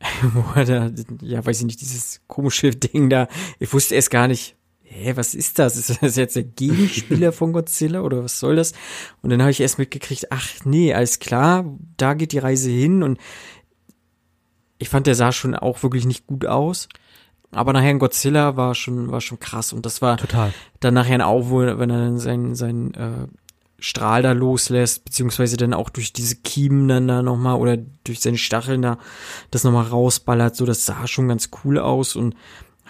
[0.34, 0.90] wo er da,
[1.22, 3.28] ja, weiß ich nicht, dieses komische Ding da.
[3.60, 4.56] Ich wusste erst gar nicht,
[4.90, 5.76] hä, was ist das?
[5.76, 8.72] Ist das jetzt der Gegenspieler von Godzilla oder was soll das?
[9.22, 11.64] Und dann habe ich erst mitgekriegt, ach nee, alles klar,
[11.96, 13.18] da geht die Reise hin und
[14.78, 16.88] ich fand, der sah schon auch wirklich nicht gut aus.
[17.52, 20.52] Aber nachher in Godzilla war schon, war schon krass und das war total.
[20.80, 23.26] dann nachher auch, wo, wenn er dann seinen, seinen äh,
[23.78, 28.38] Strahl da loslässt, beziehungsweise dann auch durch diese Kiemen dann da nochmal oder durch seine
[28.38, 28.98] Stacheln da
[29.50, 32.34] das nochmal rausballert, so das sah schon ganz cool aus und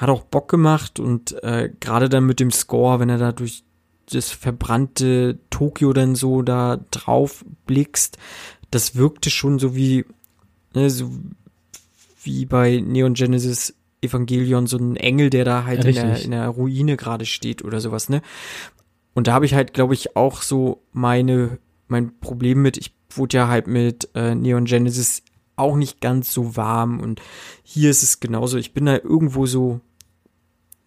[0.01, 3.65] hat auch Bock gemacht und äh, gerade dann mit dem Score, wenn er da durch
[4.11, 8.17] das verbrannte Tokio dann so da drauf blickst,
[8.71, 10.07] das wirkte schon so wie,
[10.75, 11.11] ne, so
[12.23, 16.49] wie bei Neon Genesis Evangelion, so ein Engel, der da halt in der, in der
[16.49, 18.23] Ruine gerade steht oder sowas, ne?
[19.13, 21.59] Und da habe ich halt, glaube ich, auch so meine,
[21.89, 25.25] mein Problem mit, ich wurde ja halt mit äh, Neon Genesis
[25.57, 27.21] auch nicht ganz so warm und
[27.63, 28.57] hier ist es genauso.
[28.57, 29.81] Ich bin da irgendwo so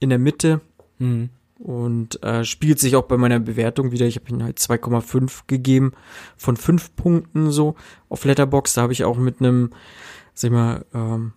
[0.04, 0.62] in der Mitte
[1.00, 1.30] Mhm.
[1.58, 4.06] und äh, spiegelt sich auch bei meiner Bewertung wieder.
[4.06, 5.94] Ich habe ihm halt 2,5 gegeben
[6.38, 7.76] von 5 Punkten so
[8.10, 8.74] auf Letterbox.
[8.76, 9.72] Da habe ich auch mit einem,
[10.36, 11.34] sag ich mal, ähm,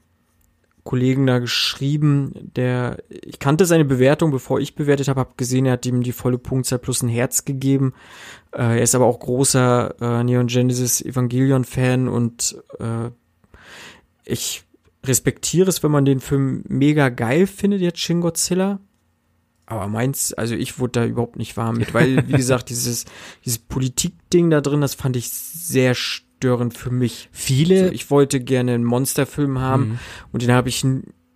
[0.85, 5.73] Kollegen da geschrieben, der, ich kannte seine Bewertung, bevor ich bewertet habe, habe gesehen, er
[5.73, 7.93] hat ihm die volle Punktzahl plus ein Herz gegeben.
[8.53, 13.11] Äh, er ist aber auch großer äh, Neon Genesis Evangelion Fan und äh,
[14.25, 14.66] ich
[15.07, 18.81] respektiere es, wenn man den Film mega geil findet, jetzt Shin Godzilla.
[19.69, 23.05] Aber meins, also ich wurde da überhaupt nicht warm mit, weil, wie gesagt, dieses,
[23.45, 27.29] dieses Politik-Ding da drin, das fand ich sehr störend für mich.
[27.33, 29.99] Viele, Also ich wollte gerne einen Monsterfilm haben Mhm.
[30.33, 30.85] und den habe ich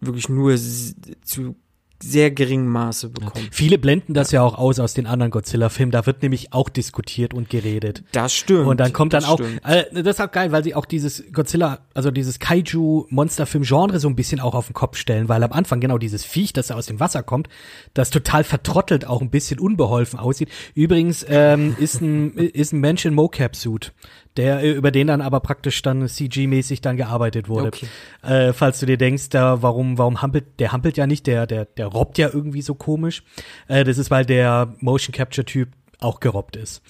[0.00, 1.56] wirklich nur zu
[2.02, 3.44] sehr geringem Maße bekommen.
[3.44, 3.50] Ja.
[3.52, 4.40] Viele blenden das ja.
[4.40, 5.90] ja auch aus aus den anderen Godzilla-Filmen.
[5.90, 8.02] Da wird nämlich auch diskutiert und geredet.
[8.12, 8.66] Das stimmt.
[8.66, 11.80] Und dann kommt dann auch, äh, das ist auch geil, weil sie auch dieses Godzilla,
[11.94, 15.98] also dieses Kaiju-Monsterfilm-Genre so ein bisschen auch auf den Kopf stellen, weil am Anfang genau
[15.98, 17.48] dieses Viech, das da aus dem Wasser kommt,
[17.94, 20.48] das total vertrottelt auch ein bisschen unbeholfen aussieht.
[20.74, 23.92] Übrigens ähm, ist ein ist ein Mensch in Mocap-Suit
[24.36, 27.68] der äh, über den dann aber praktisch dann CG-mäßig dann gearbeitet wurde.
[27.68, 27.86] Okay.
[28.22, 31.64] Äh, falls du dir denkst, da warum warum hampelt der hampelt ja nicht, der der
[31.64, 33.22] der robbt ja irgendwie so komisch.
[33.68, 36.82] Äh, das ist weil der Motion Capture Typ auch gerobbt ist.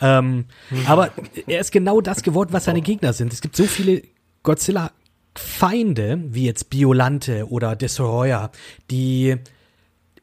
[0.00, 0.86] Ähm, hm.
[0.86, 1.10] Aber
[1.46, 3.32] er ist genau das geworden, was seine Gegner sind.
[3.32, 4.02] Es gibt so viele
[4.42, 4.92] Godzilla
[5.36, 8.50] Feinde, wie jetzt Biolante oder Destroyer,
[8.90, 9.36] die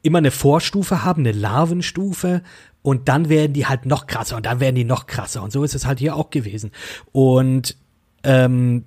[0.02, 2.42] immer eine Vorstufe haben, eine Larvenstufe
[2.82, 5.44] und dann werden die halt noch krasser und dann werden die noch krasser.
[5.44, 6.72] Und so ist es halt hier auch gewesen.
[7.12, 7.76] Und
[8.24, 8.86] ähm,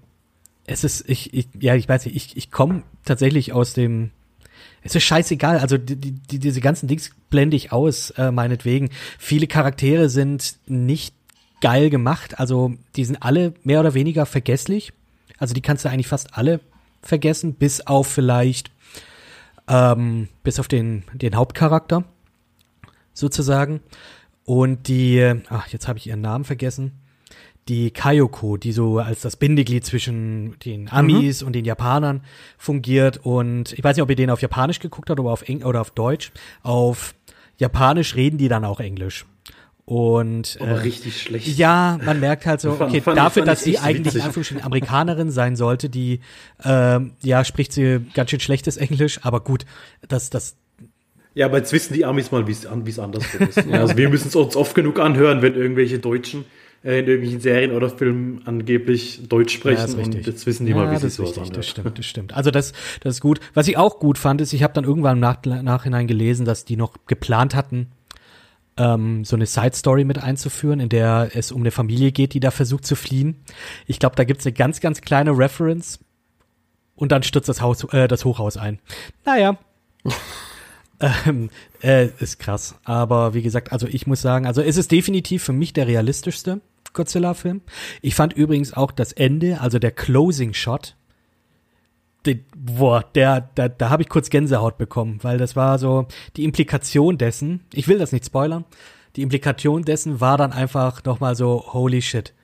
[0.66, 4.10] es ist, ich, ich, ja, ich weiß nicht, ich, ich komme tatsächlich aus dem.
[4.82, 8.88] Es ist scheißegal, also die, die, diese ganzen Dings blende ich aus, äh, meinetwegen.
[9.18, 11.14] Viele Charaktere sind nicht
[11.60, 14.94] geil gemacht, also die sind alle mehr oder weniger vergesslich.
[15.38, 16.60] Also die kannst du eigentlich fast alle
[17.02, 18.70] vergessen, bis auf vielleicht,
[19.68, 22.04] ähm, bis auf den, den Hauptcharakter
[23.20, 23.80] sozusagen.
[24.44, 26.92] Und die, ach, jetzt habe ich ihren Namen vergessen.
[27.68, 31.46] Die Kayoko, die so als das Bindeglied zwischen den Amis mhm.
[31.46, 32.22] und den Japanern
[32.58, 33.18] fungiert.
[33.22, 35.80] Und ich weiß nicht, ob ihr den auf Japanisch geguckt habt oder auf, Eng oder
[35.80, 36.32] auf Deutsch.
[36.62, 37.14] Auf
[37.58, 39.26] Japanisch reden die dann auch Englisch.
[39.90, 41.58] Und äh, richtig schlecht.
[41.58, 45.56] Ja, man merkt halt so, okay, fand, dafür, dass sie eigentlich in Anführungsstrichen Amerikanerin sein
[45.56, 46.20] sollte, die
[46.62, 49.66] äh, ja spricht sie ganz schön schlechtes Englisch, aber gut,
[50.06, 50.56] das das
[51.34, 52.66] ja, aber jetzt wissen die Amis mal, wie es
[52.98, 53.64] andersrum ist.
[53.66, 56.44] ja, also wir müssen es uns oft genug anhören, wenn irgendwelche Deutschen
[56.82, 59.98] äh, in irgendwelchen Serien oder Filmen angeblich Deutsch sprechen.
[59.98, 62.32] Ja, und jetzt wissen die ja, mal, wie es so richtig, Das stimmt, das stimmt.
[62.34, 63.38] Also das, das ist gut.
[63.54, 66.64] Was ich auch gut fand, ist, ich habe dann irgendwann im Nach Nachhinein gelesen, dass
[66.64, 67.92] die noch geplant hatten,
[68.76, 72.50] ähm, so eine Side-Story mit einzuführen, in der es um eine Familie geht, die da
[72.50, 73.36] versucht zu fliehen.
[73.86, 76.00] Ich glaube, da gibt's eine ganz, ganz kleine Reference
[76.94, 78.78] und dann stürzt das Haus, äh, das Hochhaus ein.
[79.24, 79.58] Naja.
[81.00, 81.50] Ähm,
[81.82, 82.74] äh, ist krass.
[82.84, 86.60] Aber wie gesagt, also ich muss sagen, also es ist definitiv für mich der realistischste
[86.92, 87.62] Godzilla-Film.
[88.02, 90.96] Ich fand übrigens auch das Ende, also der Closing Shot,
[92.26, 96.44] den, boah, der, da, da habe ich kurz Gänsehaut bekommen, weil das war so die
[96.44, 97.60] Implikation dessen.
[97.72, 98.66] Ich will das nicht spoilern.
[99.16, 102.34] Die Implikation dessen war dann einfach nochmal so, holy shit.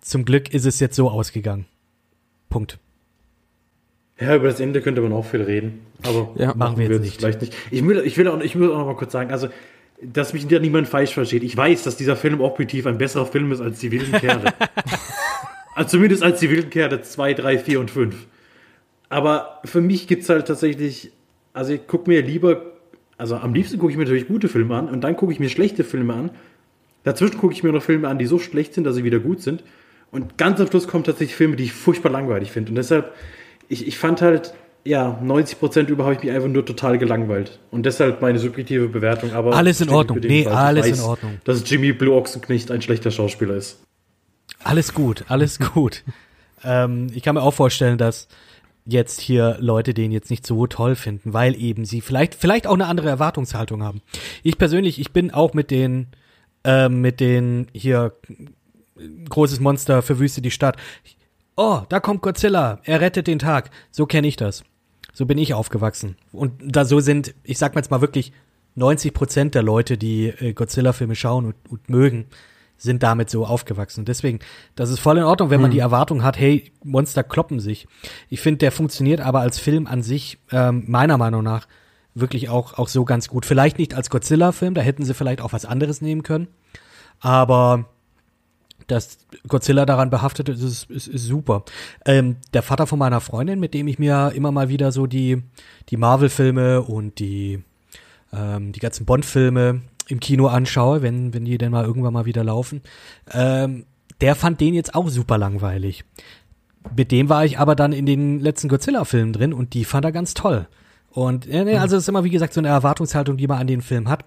[0.00, 1.66] Zum Glück ist es jetzt so ausgegangen.
[2.48, 2.78] Punkt.
[4.18, 5.86] Ja, über das Ende könnte man auch viel reden.
[6.02, 7.18] Aber ja, machen wir jetzt nicht.
[7.18, 7.54] Vielleicht nicht.
[7.70, 9.48] Ich will, ich will, auch, ich will auch noch mal kurz sagen, also,
[10.02, 11.42] dass mich niemand falsch versteht.
[11.42, 14.54] Ich weiß, dass dieser Film objektiv ein besserer Film ist als die wilden Kerle.
[15.74, 18.26] also zumindest als die wilden Kerle 2, 3, 4 und 5.
[19.08, 21.12] Aber für mich gibt es halt tatsächlich,
[21.52, 22.72] also ich gucke mir lieber,
[23.18, 25.48] also am liebsten gucke ich mir natürlich gute Filme an und dann gucke ich mir
[25.48, 26.30] schlechte Filme an.
[27.04, 29.40] Dazwischen gucke ich mir noch Filme an, die so schlecht sind, dass sie wieder gut
[29.40, 29.62] sind.
[30.10, 32.70] Und ganz am Schluss kommen tatsächlich Filme, die ich furchtbar langweilig finde.
[32.70, 33.12] Und deshalb
[33.68, 34.54] ich, ich fand halt,
[34.84, 37.58] ja, 90 Prozent über habe ich mich einfach nur total gelangweilt.
[37.70, 39.32] Und deshalb meine subjektive Bewertung.
[39.32, 40.20] Aber alles in Ordnung.
[40.20, 41.40] Nee, alles weiß, in Ordnung.
[41.44, 43.82] Dass Jimmy Blue Ochsenknecht ein schlechter Schauspieler ist.
[44.62, 46.04] Alles gut, alles gut.
[46.64, 48.28] ähm, ich kann mir auch vorstellen, dass
[48.84, 52.74] jetzt hier Leute den jetzt nicht so toll finden, weil eben sie vielleicht, vielleicht auch
[52.74, 54.00] eine andere Erwartungshaltung haben.
[54.44, 56.06] Ich persönlich, ich bin auch mit den,
[56.62, 58.12] äh, mit den hier
[59.28, 60.76] großes Monster verwüste die Stadt
[61.56, 63.70] oh, da kommt Godzilla, er rettet den Tag.
[63.90, 64.62] So kenne ich das.
[65.12, 66.16] So bin ich aufgewachsen.
[66.32, 68.32] Und da so sind, ich sag mal jetzt mal wirklich,
[68.76, 72.26] 90 Prozent der Leute, die äh, Godzilla-Filme schauen und, und, mögen,
[72.76, 74.04] sind damit so aufgewachsen.
[74.04, 74.40] Deswegen,
[74.74, 75.76] das ist voll in Ordnung, wenn man hm.
[75.76, 77.88] die Erwartung hat, hey, Monster kloppen sich.
[78.28, 81.66] Ich finde, der funktioniert aber als Film an sich, ähm, meiner Meinung nach,
[82.14, 83.46] wirklich auch, auch so ganz gut.
[83.46, 86.48] Vielleicht nicht als Godzilla-Film, da hätten sie vielleicht auch was anderes nehmen können.
[87.20, 87.86] Aber
[88.86, 89.18] dass
[89.48, 91.64] Godzilla daran behaftet ist, ist, ist, ist super.
[92.04, 95.42] Ähm, der Vater von meiner Freundin, mit dem ich mir immer mal wieder so die,
[95.88, 97.62] die Marvel-Filme und die,
[98.32, 102.44] ähm, die ganzen Bond-Filme im Kino anschaue, wenn, wenn die denn mal irgendwann mal wieder
[102.44, 102.82] laufen,
[103.32, 103.86] ähm,
[104.20, 106.04] der fand den jetzt auch super langweilig.
[106.96, 110.12] Mit dem war ich aber dann in den letzten Godzilla-Filmen drin und die fand er
[110.12, 110.68] ganz toll.
[111.10, 113.66] Und äh, nee, also es ist immer, wie gesagt, so eine Erwartungshaltung, die man an
[113.66, 114.24] den Film hat.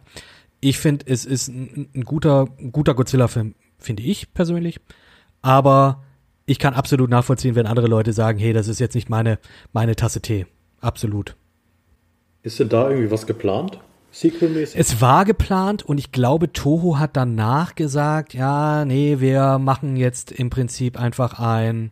[0.59, 4.79] Ich finde, es ist ein, ein guter, ein guter Godzilla-Film finde ich persönlich.
[5.41, 6.03] Aber
[6.45, 9.39] ich kann absolut nachvollziehen, wenn andere Leute sagen, hey, das ist jetzt nicht meine,
[9.71, 10.45] meine Tasse Tee.
[10.81, 11.35] Absolut.
[12.41, 13.79] Ist denn da irgendwie was geplant?
[14.11, 14.79] Sequel-mäßig?
[14.79, 20.31] Es war geplant und ich glaube, Toho hat danach gesagt, ja, nee, wir machen jetzt
[20.31, 21.91] im Prinzip einfach ein,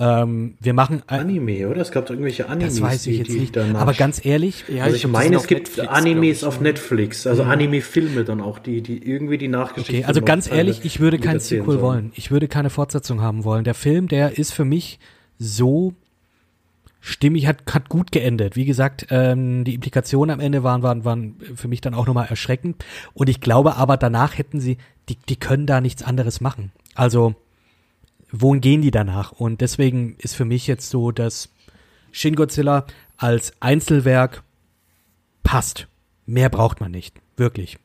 [0.00, 1.80] ähm, wir machen ein, Anime, oder?
[1.80, 3.58] Es gab irgendwelche Animes, das weiß ich die, jetzt die nicht.
[3.58, 6.44] Aber ganz ehrlich, Ja, also ich, die meine, es gibt Netflix, Animes ich.
[6.44, 9.92] auf Netflix, also Anime-Filme dann auch, die, die irgendwie die Nachgeschichte.
[9.92, 11.80] okay, also ganz ehrlich, ich würde kein Sequel sollen.
[11.80, 12.12] wollen.
[12.14, 13.64] Ich würde keine Fortsetzung haben wollen.
[13.64, 15.00] Der Film, der ist für mich
[15.38, 15.94] so
[17.00, 18.54] stimmig, hat, hat gut geendet.
[18.54, 22.26] Wie gesagt, ähm, die Implikationen am Ende waren, waren, waren für mich dann auch nochmal
[22.28, 22.84] erschreckend.
[23.14, 24.78] Und ich glaube aber, danach hätten sie,
[25.08, 26.70] die, die können da nichts anderes machen.
[26.94, 27.34] Also,
[28.30, 29.32] wohin gehen die danach?
[29.32, 31.50] Und deswegen ist für mich jetzt so, dass
[32.12, 34.42] Shin Godzilla als Einzelwerk
[35.42, 35.88] passt.
[36.26, 37.16] Mehr braucht man nicht.
[37.36, 37.78] Wirklich.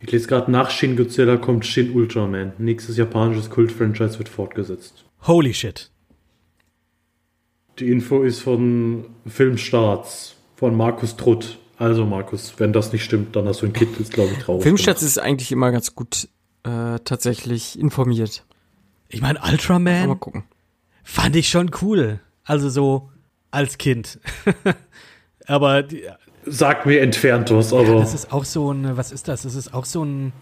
[0.00, 2.52] Ich lese gerade nach Shin Godzilla kommt Shin Ultraman.
[2.58, 5.04] Nächstes japanisches Kult-Franchise wird fortgesetzt.
[5.26, 5.90] Holy shit.
[7.78, 11.58] Die Info ist von Filmstarts von Markus Trutt.
[11.78, 14.62] Also Markus, wenn das nicht stimmt, dann hast du ein Kind, ist glaube ich traurig.
[14.62, 16.28] Filmstarts ist eigentlich immer ganz gut
[16.62, 18.44] äh, tatsächlich informiert.
[19.08, 20.44] Ich meine, Mal Ultraman gucken.
[21.04, 22.20] fand ich schon cool.
[22.44, 23.10] Also so
[23.50, 24.18] als Kind.
[25.46, 26.02] aber die,
[26.48, 29.42] Sag mir entfernt was, aber das ist auch so ein, was ist das?
[29.42, 30.32] Das ist auch so ein,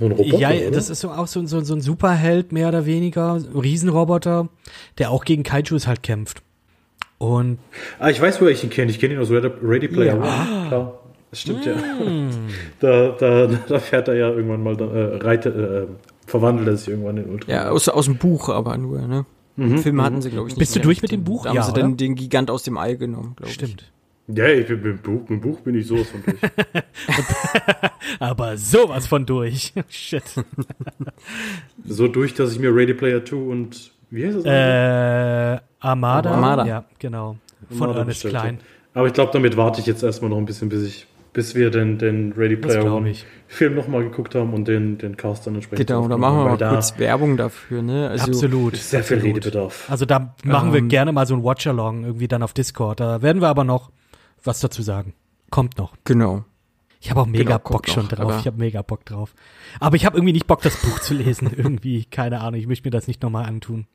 [0.00, 0.70] ein Roboter, ja, oder?
[0.70, 4.48] das ist so, auch so, ein- so, ein- so ein Superheld, mehr oder weniger, Riesenroboter,
[4.98, 6.42] der auch gegen Kaijus halt kämpft.
[7.18, 7.58] Und
[7.98, 8.90] Ah, ich weiß, woher ich ihn kenne.
[8.90, 10.20] Ich kenne ihn aus Ready, Player Ja.
[10.22, 10.68] One.
[10.68, 11.74] Klar, das stimmt ja.
[12.80, 15.86] Da, da, da fährt er ja irgendwann mal, äh, reitet, äh,
[16.26, 17.50] verwandelt er sich irgendwann in Ultra.
[17.52, 19.26] Ja, aus, aus dem Buch aber nur, ne?
[19.56, 21.44] Filme hatten sie, glaube ich, nicht Bist du durch mit dem Buch?
[21.44, 23.54] Da haben Ja, sie dann den Gigant aus dem Ei genommen, glaube ich.
[23.54, 23.90] stimmt.
[24.28, 26.36] Ja, ich bin mit dem Buch, mit dem Buch bin ich sowas von durch.
[28.20, 29.72] Aber sowas von durch.
[29.88, 30.24] Shit.
[31.84, 34.44] so durch, dass ich mir Ready Player 2 und wie heißt das?
[34.44, 36.30] Äh, Armada.
[36.32, 36.66] Armada.
[36.66, 37.36] Ja, genau.
[37.70, 38.60] Von Armada Ernest Klein.
[38.94, 41.06] Aber ich glaube, damit warte ich jetzt erstmal noch ein bisschen, bis ich,
[41.36, 43.12] bis wir den, den Ready Player One.
[43.46, 45.86] Film nochmal geguckt haben und den, den Cast dann entsprechend.
[45.86, 48.08] Genau, da machen wir mal da kurz Werbung dafür, ne?
[48.08, 48.72] Also, Absolut.
[48.72, 49.36] ist sehr viel absolut.
[49.36, 49.84] Redebedarf.
[49.90, 53.00] Also da machen wir Ähm, gerne mal so ein Watch-Along irgendwie dann auf Discord.
[53.00, 53.90] Da werden wir aber noch
[54.42, 55.12] was dazu sagen.
[55.50, 55.92] Kommt noch.
[56.04, 56.46] Genau.
[57.02, 58.36] Ich habe auch mega Genau, Bock schon noch, drauf.
[58.40, 59.34] Ich habe mega Bock drauf.
[59.78, 61.50] Aber ich habe irgendwie nicht Bock, das Buch zu lesen.
[61.54, 62.58] irgendwie, keine Ahnung.
[62.58, 63.86] Ich möchte mir das nicht nochmal antun.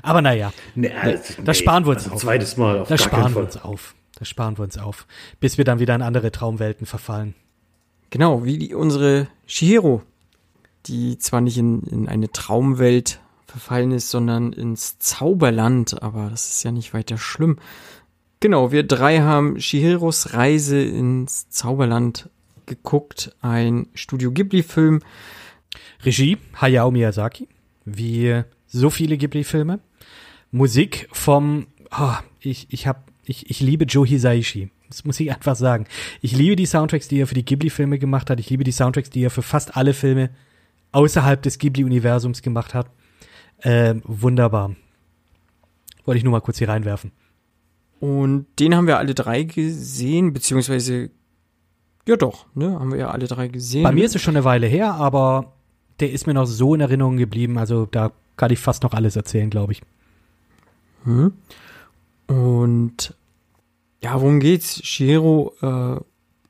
[0.00, 2.20] Aber naja, Nee, also, das sparen wir uns also auf.
[2.20, 3.96] Zweites Mal auf das sparen wir uns auf.
[4.22, 5.08] Das sparen wir uns auf.
[5.40, 7.34] Bis wir dann wieder in andere Traumwelten verfallen.
[8.10, 10.02] Genau, wie die, unsere Shihiro,
[10.86, 13.18] die zwar nicht in, in eine Traumwelt
[13.48, 17.58] verfallen ist, sondern ins Zauberland, aber das ist ja nicht weiter schlimm.
[18.38, 22.30] Genau, wir drei haben Shihiros Reise ins Zauberland
[22.66, 25.00] geguckt, ein Studio Ghibli-Film.
[26.04, 27.48] Regie Hayao Miyazaki,
[27.84, 29.80] wie so viele Ghibli-Filme.
[30.52, 34.70] Musik vom, oh, ich, ich hab, ich, ich liebe Joe Hisaishi.
[34.88, 35.86] Das muss ich einfach sagen.
[36.20, 38.40] Ich liebe die Soundtracks, die er für die Ghibli-Filme gemacht hat.
[38.40, 40.30] Ich liebe die Soundtracks, die er für fast alle Filme
[40.92, 42.90] außerhalb des Ghibli-Universums gemacht hat.
[43.62, 44.74] Ähm, wunderbar.
[46.04, 47.12] Wollte ich nur mal kurz hier reinwerfen.
[48.00, 51.10] Und den haben wir alle drei gesehen, beziehungsweise,
[52.06, 53.84] ja doch, ne, haben wir ja alle drei gesehen.
[53.84, 55.52] Bei mir ist es schon eine Weile her, aber
[56.00, 57.58] der ist mir noch so in Erinnerung geblieben.
[57.58, 59.82] Also da kann ich fast noch alles erzählen, glaube ich.
[61.04, 61.32] Hm.
[62.32, 63.14] Und
[64.02, 64.84] ja, worum geht's?
[64.86, 66.00] Shiro, äh,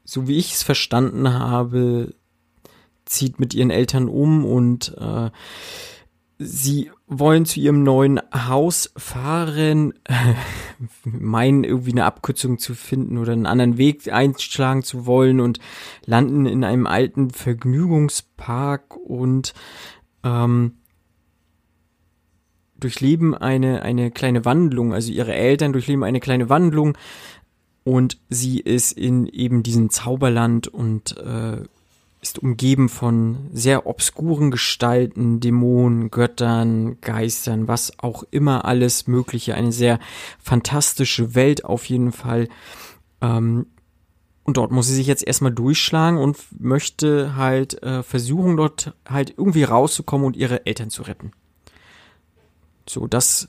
[0.05, 2.15] so wie ich es verstanden habe,
[3.05, 5.31] zieht mit ihren Eltern um und äh,
[6.39, 9.95] sie wollen zu ihrem neuen Haus fahren,
[11.05, 15.59] meinen irgendwie eine Abkürzung zu finden oder einen anderen Weg einschlagen zu wollen und
[16.07, 19.53] landen in einem alten Vergnügungspark und
[20.23, 20.77] ähm,
[22.83, 26.97] durchleben eine, eine kleine Wandlung, also ihre Eltern durchleben eine kleine Wandlung
[27.85, 31.63] und sie ist in eben diesem Zauberland und äh,
[32.21, 39.57] ist umgeben von sehr obskuren Gestalten, Dämonen, Göttern, Geistern, was auch immer alles Mögliche.
[39.57, 39.99] Eine sehr
[40.39, 42.49] fantastische Welt auf jeden Fall.
[43.21, 43.67] Ähm,
[44.45, 49.35] und dort muss sie sich jetzt erstmal durchschlagen und möchte halt äh, versuchen, dort halt
[49.37, 51.33] irgendwie rauszukommen und ihre Eltern zu retten.
[52.87, 53.49] So, das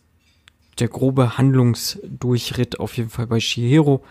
[0.79, 4.03] der grobe Handlungsdurchritt auf jeden Fall bei Shihiro.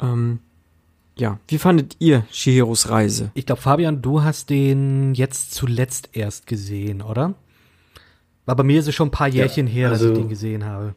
[0.00, 0.38] Ähm,
[1.16, 3.30] ja, wie fandet ihr Shihiros Reise?
[3.34, 7.34] Ich glaube, Fabian, du hast den jetzt zuletzt erst gesehen, oder?
[8.46, 10.64] War bei mir ist es schon ein paar Jährchen her, dass also- ich den gesehen
[10.64, 10.94] habe.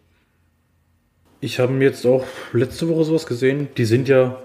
[1.39, 3.67] Ich habe jetzt auch letzte Woche sowas gesehen.
[3.77, 4.39] Die sind ja,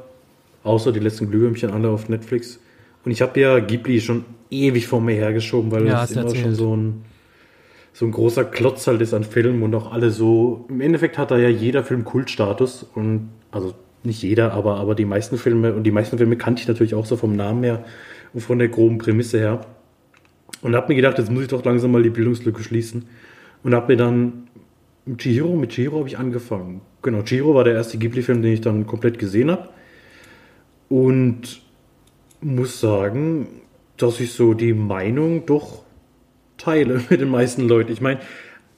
[0.62, 2.61] außer die letzten Glühwürmchen, alle auf Netflix.
[3.05, 6.36] Und ich habe ja Ghibli schon ewig vor mir hergeschoben, weil Ja, das immer schon
[6.36, 6.57] erzählt.
[6.57, 7.05] so ein,
[7.93, 10.64] so ein großer Klotz halt ist an Filmen und auch alle so.
[10.68, 12.86] Im Endeffekt hat da ja jeder Film Kultstatus.
[12.95, 16.68] Und also nicht jeder, aber, aber die meisten Filme und die meisten Filme kannte ich
[16.68, 17.84] natürlich auch so vom Namen her
[18.32, 19.66] und von der groben Prämisse her.
[20.62, 23.07] Und habe mir gedacht, jetzt muss ich doch langsam mal die Bildungslücke schließen.
[23.62, 24.49] und habe mir dann
[25.18, 26.80] Chihiro, mit Chihiro habe ich angefangen.
[27.03, 29.68] Genau, Chihiro war der erste Ghibli-Film, den ich dann komplett gesehen habe.
[30.88, 31.61] Und
[32.40, 33.49] muss sagen,
[33.97, 35.82] dass ich so die Meinung doch
[36.62, 37.92] teile mit den meisten Leuten.
[37.92, 38.20] Ich meine,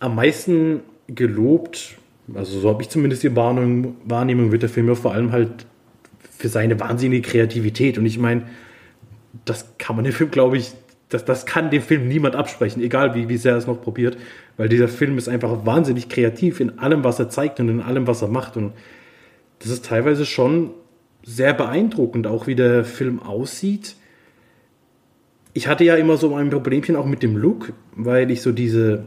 [0.01, 1.97] am meisten gelobt,
[2.35, 5.66] also so habe ich zumindest die Wahrnehmung, Wahrnehmung, wird der Film ja vor allem halt
[6.37, 7.99] für seine wahnsinnige Kreativität.
[7.99, 8.43] Und ich meine,
[9.45, 10.72] das kann man dem Film, glaube ich,
[11.09, 14.16] das, das kann dem Film niemand absprechen, egal wie, wie sehr er es noch probiert,
[14.57, 18.07] weil dieser Film ist einfach wahnsinnig kreativ in allem, was er zeigt und in allem,
[18.07, 18.57] was er macht.
[18.57, 18.72] Und
[19.61, 20.70] das ist teilweise schon
[21.22, 23.97] sehr beeindruckend, auch wie der Film aussieht.
[25.55, 29.05] Ich hatte ja immer so ein Problemchen auch mit dem Look, weil ich so diese,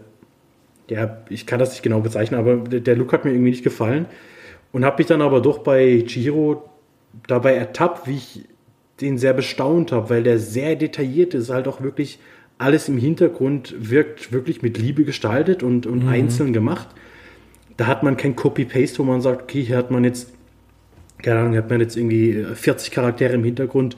[0.89, 4.07] ja, ich kann das nicht genau bezeichnen, aber der Look hat mir irgendwie nicht gefallen.
[4.71, 6.69] Und habe mich dann aber doch bei Chihiro
[7.27, 8.43] dabei ertappt, wie ich
[9.01, 12.19] den sehr bestaunt habe, weil der sehr detailliert ist, halt auch wirklich
[12.57, 16.09] alles im Hintergrund wirkt wirklich mit Liebe gestaltet und, und mhm.
[16.09, 16.87] einzeln gemacht.
[17.77, 20.33] Da hat man kein Copy-Paste, wo man sagt, okay, hier hat man jetzt,
[21.21, 23.97] keine Ahnung, hat man jetzt irgendwie 40 Charaktere im Hintergrund,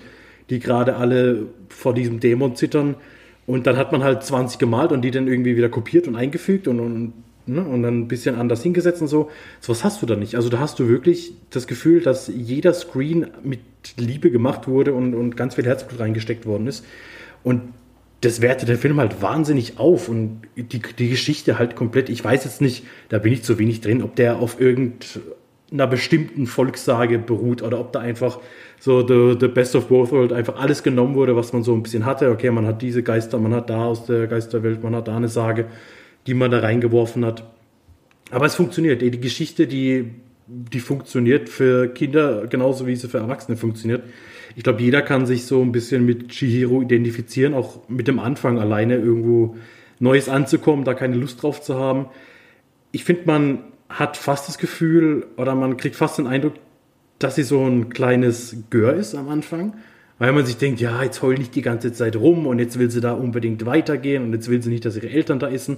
[0.49, 2.95] die gerade alle vor diesem Dämon zittern.
[3.45, 6.67] Und dann hat man halt 20 gemalt und die dann irgendwie wieder kopiert und eingefügt
[6.67, 7.13] und, und,
[7.47, 9.29] ne, und dann ein bisschen anders hingesetzt und so.
[9.59, 10.35] So was hast du da nicht.
[10.35, 13.59] Also da hast du wirklich das Gefühl, dass jeder Screen mit
[13.97, 16.85] Liebe gemacht wurde und, und ganz viel Herzblut reingesteckt worden ist.
[17.43, 17.61] Und
[18.21, 22.09] das wertet der Film halt wahnsinnig auf und die, die Geschichte halt komplett.
[22.09, 26.45] Ich weiß jetzt nicht, da bin ich zu wenig drin, ob der auf irgendeiner bestimmten
[26.45, 28.39] Volkssage beruht oder ob da einfach
[28.79, 31.83] so the, the best of both world einfach alles genommen wurde, was man so ein
[31.83, 32.29] bisschen hatte.
[32.31, 35.27] Okay, man hat diese Geister, man hat da aus der Geisterwelt, man hat da eine
[35.27, 35.65] Sage,
[36.27, 37.43] die man da reingeworfen hat.
[38.31, 39.01] Aber es funktioniert.
[39.01, 40.11] Die Geschichte, die
[40.49, 44.03] die funktioniert für Kinder genauso wie sie für Erwachsene funktioniert.
[44.55, 48.57] Ich glaube, jeder kann sich so ein bisschen mit Chihiro identifizieren, auch mit dem Anfang
[48.57, 49.57] alleine irgendwo
[49.99, 52.07] Neues anzukommen, da keine Lust drauf zu haben.
[52.91, 53.59] Ich finde, man
[53.89, 56.53] hat fast das Gefühl oder man kriegt fast den Eindruck,
[57.19, 59.73] dass sie so ein kleines Gör ist am Anfang,
[60.17, 62.89] weil man sich denkt, ja, jetzt heul nicht die ganze Zeit rum und jetzt will
[62.89, 65.77] sie da unbedingt weitergehen und jetzt will sie nicht, dass ihre Eltern da essen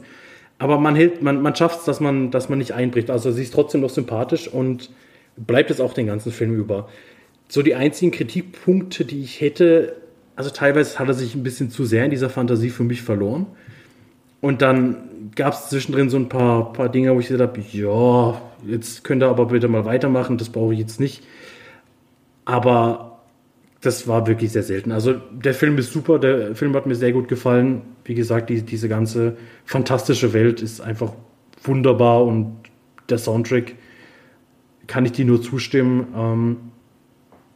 [0.61, 3.09] aber man man, man schafft es, dass man, dass man nicht einbricht.
[3.09, 4.91] Also sie ist trotzdem noch sympathisch und
[5.35, 6.87] bleibt es auch den ganzen Film über.
[7.47, 9.95] So die einzigen Kritikpunkte, die ich hätte,
[10.35, 13.47] also teilweise hat er sich ein bisschen zu sehr in dieser Fantasie für mich verloren.
[14.41, 18.41] Und dann gab es zwischendrin so ein paar, paar Dinge, wo ich gesagt habe, ja,
[18.65, 21.23] jetzt könnt ihr aber bitte mal weitermachen, das brauche ich jetzt nicht.
[22.43, 23.19] Aber
[23.81, 24.91] das war wirklich sehr selten.
[24.91, 27.81] Also der Film ist super, der Film hat mir sehr gut gefallen.
[28.03, 31.13] Wie gesagt, die, diese ganze fantastische Welt ist einfach
[31.63, 32.57] wunderbar und
[33.09, 33.75] der Soundtrack
[34.87, 36.07] kann ich dir nur zustimmen.
[36.15, 36.57] Ähm,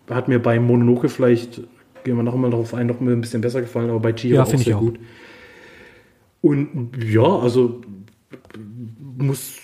[0.10, 1.62] hat mir bei Mononoke vielleicht,
[2.04, 4.44] gehen wir noch mal darauf ein, noch ein bisschen besser gefallen, aber bei Chiro ja,
[4.44, 4.92] auch sehr auch.
[6.42, 7.82] Und ja, also
[9.18, 9.56] muss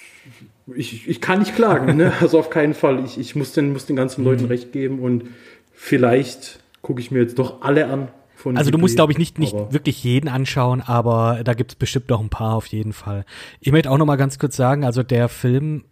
[0.75, 2.13] ich, ich kann nicht klagen, ne?
[2.21, 3.03] also auf keinen Fall.
[3.05, 4.49] Ich, ich muss, den, muss den ganzen Leuten mhm.
[4.49, 5.25] recht geben und
[5.73, 8.09] vielleicht gucke ich mir jetzt doch alle an.
[8.43, 11.75] also Ghibli, du musst, glaube ich, nicht, nicht wirklich jeden anschauen, aber da gibt es
[11.75, 13.25] bestimmt noch ein paar auf jeden Fall.
[13.59, 15.85] Ich möchte auch noch mal ganz kurz sagen, also der Film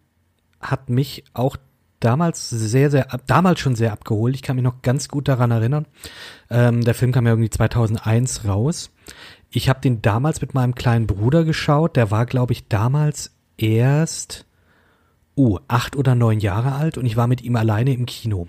[0.59, 1.57] hat mich auch
[1.99, 4.35] damals sehr, sehr, damals schon sehr abgeholt.
[4.35, 5.85] Ich kann mich noch ganz gut daran erinnern.
[6.49, 8.91] Ähm, der Film kam ja irgendwie 2001 raus.
[9.51, 11.95] Ich habe den damals mit meinem kleinen Bruder geschaut.
[11.95, 14.45] Der war, glaube ich, damals erst,
[15.35, 18.47] uh, acht oder neun Jahre alt und ich war mit ihm alleine im Kino.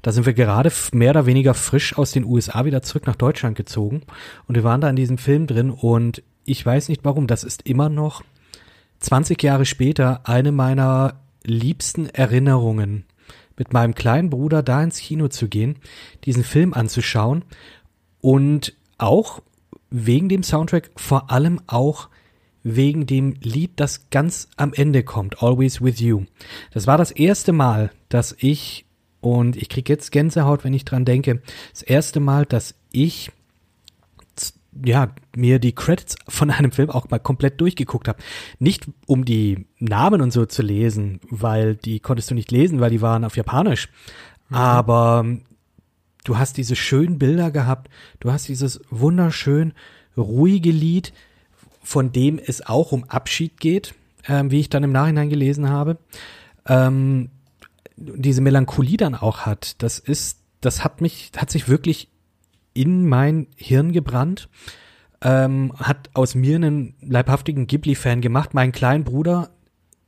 [0.00, 3.56] Da sind wir gerade mehr oder weniger frisch aus den USA wieder zurück nach Deutschland
[3.56, 4.02] gezogen
[4.48, 7.62] und wir waren da in diesem Film drin und ich weiß nicht warum, das ist
[7.66, 8.22] immer noch
[8.98, 13.04] 20 Jahre später eine meiner liebsten Erinnerungen,
[13.56, 15.76] mit meinem kleinen Bruder da ins Kino zu gehen,
[16.24, 17.44] diesen Film anzuschauen
[18.20, 19.42] und auch
[19.92, 22.08] wegen dem Soundtrack, vor allem auch
[22.64, 26.24] wegen dem Lied, das ganz am Ende kommt, Always With You.
[26.72, 28.86] Das war das erste Mal, dass ich
[29.20, 31.42] und ich kriege jetzt Gänsehaut, wenn ich dran denke.
[31.72, 33.30] Das erste Mal, dass ich
[34.84, 38.18] ja, mir die Credits von einem Film auch mal komplett durchgeguckt habe.
[38.58, 42.90] Nicht um die Namen und so zu lesen, weil die konntest du nicht lesen, weil
[42.90, 43.88] die waren auf Japanisch.
[44.48, 44.56] Mhm.
[44.56, 45.26] Aber
[46.24, 49.72] du hast diese schönen Bilder gehabt, du hast dieses wunderschön
[50.16, 51.12] ruhige Lied,
[51.82, 53.94] von dem es auch um Abschied geht,
[54.28, 55.98] ähm, wie ich dann im Nachhinein gelesen habe.
[56.66, 57.30] Ähm,
[57.96, 62.08] diese Melancholie dann auch hat, das ist, das hat mich, hat sich wirklich
[62.74, 64.48] in mein Hirn gebrannt,
[65.20, 68.54] ähm, hat aus mir einen leibhaftigen Ghibli-Fan gemacht.
[68.54, 69.50] Mein kleinen Bruder,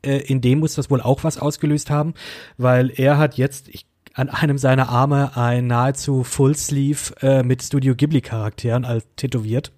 [0.02, 2.14] äh, in dem muss das wohl auch was ausgelöst haben,
[2.56, 7.62] weil er hat jetzt, ich, an einem seiner Arme ein nahezu Full Sleeve äh, mit
[7.62, 9.72] Studio Ghibli Charakteren als tätowiert.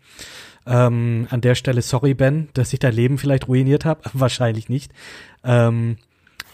[0.67, 4.03] Ähm, an der Stelle sorry, Ben, dass ich dein Leben vielleicht ruiniert habe.
[4.13, 4.93] Wahrscheinlich nicht.
[5.43, 5.97] Ähm,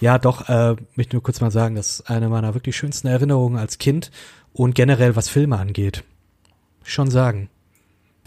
[0.01, 3.59] ja, doch, äh, möchte nur kurz mal sagen, das ist eine meiner wirklich schönsten Erinnerungen
[3.59, 4.11] als Kind
[4.53, 6.05] und generell was Filme angeht.
[6.85, 7.49] Schon sagen.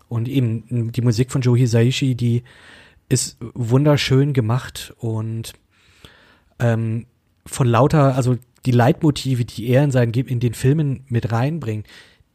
[0.10, 2.44] Und eben die Musik von Joe Hisaishi, die
[3.10, 5.54] ist wunderschön gemacht und
[6.60, 7.06] ähm,
[7.46, 11.88] von lauter, also die Leitmotive, die er in seinen in den Filmen mit reinbringt,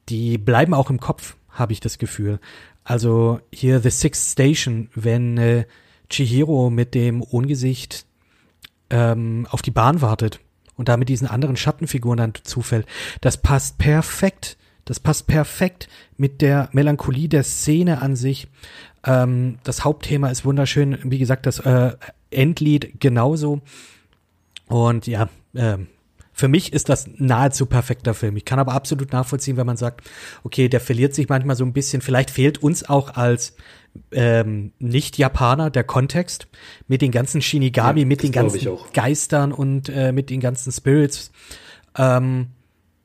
[0.09, 2.41] die bleiben auch im Kopf, habe ich das Gefühl.
[2.85, 5.65] Also hier The Sixth Station, wenn äh,
[6.09, 8.07] Chihiro mit dem Ungesicht
[8.91, 10.41] ähm, auf die Bahn wartet
[10.77, 12.87] und da mit diesen anderen Schattenfiguren dann zufällt,
[13.21, 14.57] das passt perfekt.
[14.87, 18.49] Das passt perfekt mit der Melancholie der Szene an sich.
[19.05, 20.99] Ähm, das Hauptthema ist wunderschön.
[21.05, 21.93] Wie gesagt, das äh,
[22.31, 23.61] Endlied genauso.
[24.67, 25.87] Und ja, ähm,
[26.41, 28.35] für mich ist das nahezu perfekter Film.
[28.39, 30.09] Ich kann aber absolut nachvollziehen, wenn man sagt,
[30.43, 32.01] okay, der verliert sich manchmal so ein bisschen.
[32.01, 33.55] Vielleicht fehlt uns auch als
[34.11, 36.49] ähm, Nicht-Japaner der Kontext
[36.89, 41.31] mit den ganzen Shinigami, ja, mit den ganzen Geistern und äh, mit den ganzen Spirits.
[41.95, 42.49] Ähm,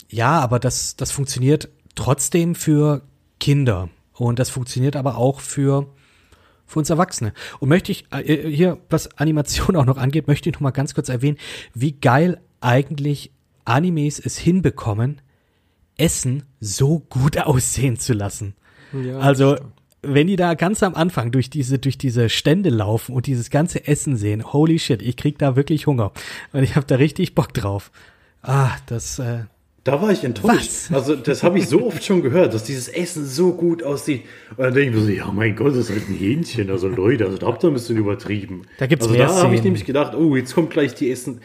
[0.10, 3.02] ja, aber das, das funktioniert trotzdem für
[3.42, 3.90] Kinder.
[4.14, 5.94] Und das funktioniert aber auch für,
[6.66, 7.34] für uns Erwachsene.
[7.60, 10.94] Und möchte ich äh, hier, was Animation auch noch angeht, möchte ich noch mal ganz
[10.96, 11.38] kurz erwähnen,
[11.74, 13.32] wie geil eigentlich
[13.66, 15.22] Animes es hinbekommen,
[15.98, 18.56] Essen so gut aussehen zu lassen.
[18.94, 19.58] Ja, also,
[20.02, 23.88] wenn die da ganz am Anfang durch diese, durch diese Stände laufen und dieses ganze
[23.88, 26.12] Essen sehen, holy shit, ich krieg da wirklich Hunger.
[26.54, 27.92] Und ich habe da richtig Bock drauf.
[28.44, 29.46] Ah, das, äh,
[29.86, 30.90] da war ich enttäuscht.
[30.90, 30.92] Was?
[30.92, 34.24] Also, das habe ich so oft schon gehört, dass dieses Essen so gut aussieht.
[34.58, 36.72] Und dann denke ich mir so, ja, mein Gott, das ist halt ein Hähnchen.
[36.72, 38.64] Also, Leute, also da habt ihr ein bisschen übertrieben.
[38.80, 41.40] Da gibt's also, mehr da habe ich nämlich gedacht, oh, jetzt kommt gleich die Essen.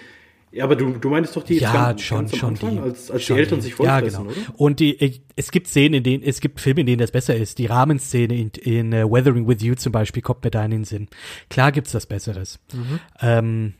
[0.53, 3.11] Ja, aber du, du meinst doch die ja, ganz, schon, ganz schon Anfang, die, als,
[3.11, 3.65] als die Eltern die.
[3.67, 4.49] sich vollfressen, ja, genau.
[4.49, 4.61] oder?
[4.61, 7.59] Und die, es gibt Szenen, in denen, es gibt Filme, in denen das besser ist.
[7.59, 10.85] Die Rahmenszene in, in uh, Weathering with You zum Beispiel kommt mir da in den
[10.85, 11.09] Sinn.
[11.51, 12.59] Klar gibt's das Besseres.
[12.73, 13.01] Mhm.
[13.21, 13.75] Ähm,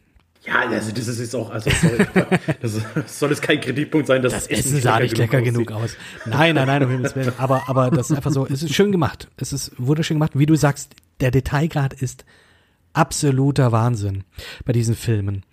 [0.47, 2.07] ja, also das ist jetzt auch, also sorry,
[2.63, 5.83] das soll es kein Kritikpunkt sein, dass das Essen, Essen sah nicht lecker genug, genug
[5.83, 5.97] aus.
[6.25, 7.33] Nein, nein, nein, um Himmels Willen.
[7.37, 9.29] Aber, aber das ist einfach so, es ist schön gemacht.
[9.37, 10.33] Es ist wunderschön gemacht.
[10.35, 12.25] Wie du sagst, der Detailgrad ist
[12.93, 14.25] absoluter Wahnsinn
[14.65, 15.45] bei diesen Filmen.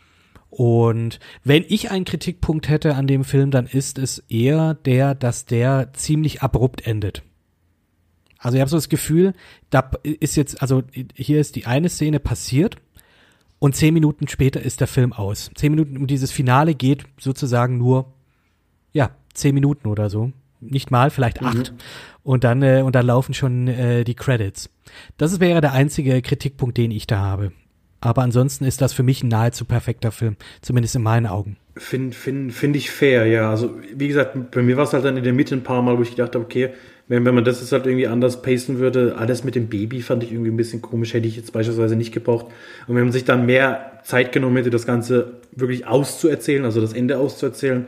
[0.50, 5.46] Und wenn ich einen Kritikpunkt hätte an dem Film, dann ist es eher der, dass
[5.46, 7.24] der ziemlich abrupt endet.
[8.40, 9.34] Also ich habe so das Gefühl,
[9.70, 10.84] da ist jetzt, also
[11.16, 12.78] hier ist die eine Szene passiert
[13.60, 15.50] und zehn Minuten später ist der Film aus.
[15.56, 18.14] Zehn Minuten um dieses Finale geht sozusagen nur,
[18.94, 20.32] ja, zehn Minuten oder so.
[20.60, 21.72] Nicht mal, vielleicht acht.
[21.72, 21.78] Mhm.
[22.24, 24.70] Und dann, äh, und dann laufen schon äh, die Credits.
[25.18, 27.52] Das wäre der einzige Kritikpunkt, den ich da habe.
[28.08, 31.58] Aber ansonsten ist das für mich ein nahezu perfekter Film, zumindest in meinen Augen.
[31.76, 33.50] Finde find, find ich fair, ja.
[33.50, 35.98] Also, wie gesagt, bei mir war es halt dann in der Mitte ein paar Mal,
[35.98, 36.70] wo ich gedacht habe, okay,
[37.10, 40.24] wenn, wenn man das jetzt halt irgendwie anders pacen würde, alles mit dem Baby fand
[40.24, 42.46] ich irgendwie ein bisschen komisch, hätte ich jetzt beispielsweise nicht gebraucht.
[42.88, 46.94] Und wenn man sich dann mehr Zeit genommen hätte, das Ganze wirklich auszuerzählen, also das
[46.94, 47.88] Ende auszuerzählen,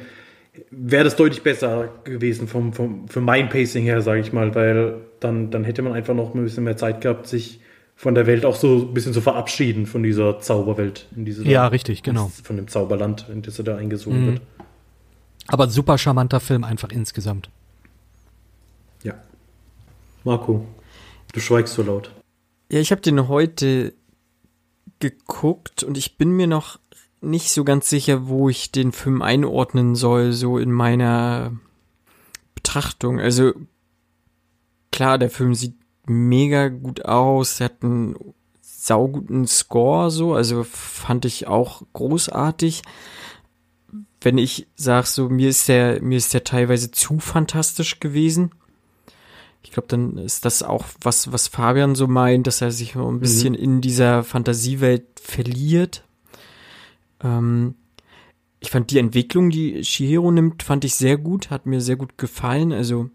[0.69, 4.95] wäre das deutlich besser gewesen vom, vom, für mein Pacing her, sage ich mal, weil
[5.21, 7.61] dann, dann hätte man einfach noch ein bisschen mehr Zeit gehabt, sich
[7.99, 11.07] von der Welt auch so ein bisschen zu verabschieden, von dieser Zauberwelt.
[11.17, 12.31] In diese ja, richtig, genau.
[12.43, 14.27] Von dem Zauberland, in das er da eingesogen mhm.
[14.27, 14.41] wird.
[15.47, 17.49] Aber ein super charmanter Film einfach insgesamt.
[19.03, 19.15] Ja.
[20.23, 20.65] Marco,
[21.33, 22.09] du schweigst so laut.
[22.71, 23.93] Ja, ich habe den heute
[24.99, 26.79] geguckt und ich bin mir noch
[27.19, 31.51] nicht so ganz sicher, wo ich den Film einordnen soll, so in meiner
[32.55, 33.19] Betrachtung.
[33.19, 33.51] Also
[34.89, 35.75] klar, der Film sieht
[36.09, 38.15] mega gut aus, er hat einen
[38.61, 42.81] sauguten Score, so, also fand ich auch großartig.
[44.21, 48.51] Wenn ich sag so, mir ist der, mir ist der teilweise zu fantastisch gewesen.
[49.61, 53.19] Ich glaube, dann ist das auch was, was Fabian so meint, dass er sich ein
[53.19, 53.59] bisschen mhm.
[53.59, 56.03] in dieser Fantasiewelt verliert.
[57.21, 57.75] Ähm,
[58.59, 62.17] ich fand die Entwicklung, die Shihiro nimmt, fand ich sehr gut, hat mir sehr gut
[62.17, 62.73] gefallen.
[62.73, 63.09] Also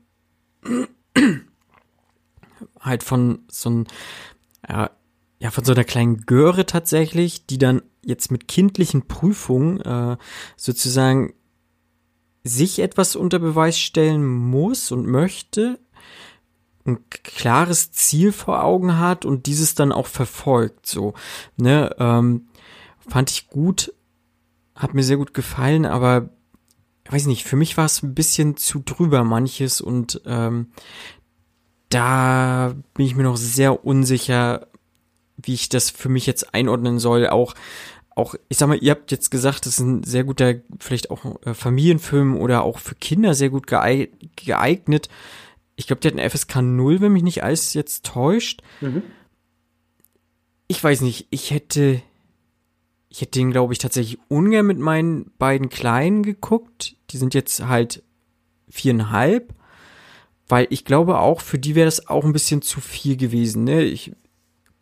[2.81, 3.89] halt von so ein,
[4.69, 4.91] ja,
[5.39, 10.17] ja, von so einer kleinen Göre tatsächlich, die dann jetzt mit kindlichen Prüfungen äh,
[10.57, 11.35] sozusagen
[12.45, 15.79] sich etwas unter Beweis stellen muss und möchte,
[16.87, 20.87] ein klares Ziel vor Augen hat und dieses dann auch verfolgt.
[20.87, 21.15] So,
[21.57, 22.49] ne, ähm,
[23.09, 23.95] fand ich gut,
[24.75, 26.31] hat mir sehr gut gefallen, aber
[27.09, 30.73] weiß nicht, für mich war es ein bisschen zu drüber manches und ähm,
[31.95, 34.67] da bin ich mir noch sehr unsicher,
[35.37, 37.29] wie ich das für mich jetzt einordnen soll.
[37.29, 37.55] Auch,
[38.15, 41.41] auch, ich sag mal, ihr habt jetzt gesagt, das ist ein sehr guter, vielleicht auch
[41.45, 45.09] äh, Familienfilm oder auch für Kinder sehr gut geeignet
[45.77, 48.63] ich glaube, die hat eine FSK 0, wenn mich nicht alles jetzt täuscht.
[48.81, 49.03] Mhm.
[50.69, 52.01] Ich weiß nicht, ich hätte,
[53.09, 56.97] ich hätte den, glaube ich, tatsächlich ungern mit meinen beiden Kleinen geguckt.
[57.11, 58.03] Die sind jetzt halt
[58.69, 59.53] viereinhalb.
[60.49, 63.65] Weil ich glaube auch, für die wäre das auch ein bisschen zu viel gewesen.
[63.65, 63.83] Ne?
[63.83, 64.13] Ich,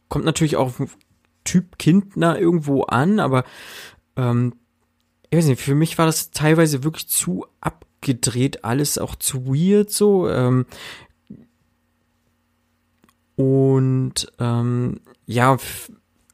[0.08, 0.72] kommt natürlich auch
[1.44, 3.44] Typ Kind nah irgendwo an, aber
[4.16, 4.54] ähm,
[5.30, 9.90] ich weiß nicht, für mich war das teilweise wirklich zu abgedreht, alles auch zu weird
[9.90, 10.28] so.
[10.28, 10.66] Ähm,
[13.36, 15.56] und ähm, ja,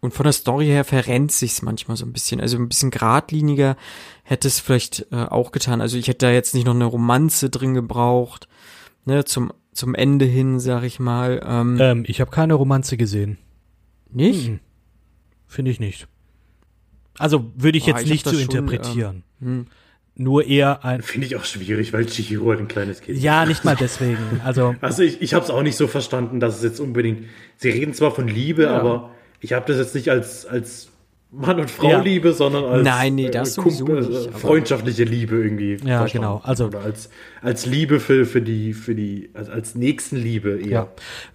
[0.00, 2.40] und von der Story her verrennt sich's manchmal so ein bisschen.
[2.40, 3.76] Also ein bisschen geradliniger
[4.22, 5.80] hätte es vielleicht äh, auch getan.
[5.80, 8.48] Also ich hätte da jetzt nicht noch eine Romanze drin gebraucht,
[9.08, 11.40] ne, zum zum Ende hin, sag ich mal.
[11.44, 13.38] Ähm, Ähm, ich habe keine Romanze gesehen.
[14.10, 14.48] nicht?
[14.50, 14.60] Mhm.
[15.46, 16.08] Finde ich nicht.
[17.18, 19.22] Also würde ich Boah, jetzt ich nicht so schon, interpretieren.
[19.40, 19.66] Hm.
[20.14, 21.00] Nur eher ein.
[21.02, 23.24] Finde ich auch schwierig, weil Chihiro halt ein kleines Kind ist.
[23.24, 24.18] Ja, nicht mal deswegen.
[24.44, 27.26] Also Also ich, ich habe es auch nicht so verstanden, dass es jetzt unbedingt.
[27.56, 28.78] Sie reden zwar von Liebe, Ja.
[28.78, 30.88] aber ich habe das jetzt nicht als als
[31.30, 32.00] Mann und Frau Ja.
[32.00, 35.76] Liebe, sondern als Nein, nee, das sowieso Kumpel- nicht, äh, freundschaftliche Liebe irgendwie.
[35.84, 37.10] Ja, genau, also- oder als
[37.42, 40.68] als Liebe für für die für die als, als Nächstenliebe eher.
[40.70, 40.88] ja.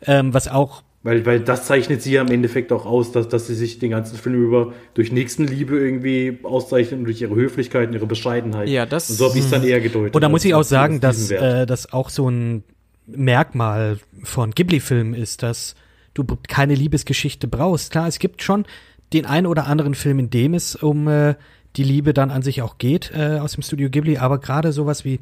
[0.06, 3.46] Ähm, was auch Weil, weil das zeichnet sie ja im Endeffekt auch aus, dass, dass
[3.48, 7.94] sie sich den ganzen Film über durch Nächstenliebe irgendwie auszeichnen und durch ihre Höflichkeit und
[7.94, 8.70] ihre Bescheidenheit.
[8.70, 10.16] Ja, das- Und so habe ich es dann eher gedeutet.
[10.16, 12.64] Und da muss ich auch als sagen, dass äh, das auch so ein
[13.06, 15.76] Merkmal von Ghibli-Filmen ist, dass
[16.14, 17.92] du keine Liebesgeschichte brauchst.
[17.92, 18.66] Klar, es gibt schon
[19.14, 21.36] den einen oder anderen Film, in dem es um äh,
[21.76, 25.06] die Liebe dann an sich auch geht äh, aus dem Studio Ghibli, aber gerade sowas
[25.06, 25.20] wie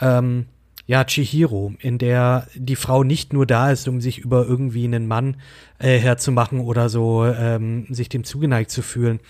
[0.00, 0.46] ähm,
[0.86, 5.06] ja, Chihiro, in der die Frau nicht nur da ist, um sich über irgendwie einen
[5.06, 5.36] Mann
[5.78, 9.20] äh, herzumachen oder so ähm, sich dem zugeneigt zu fühlen,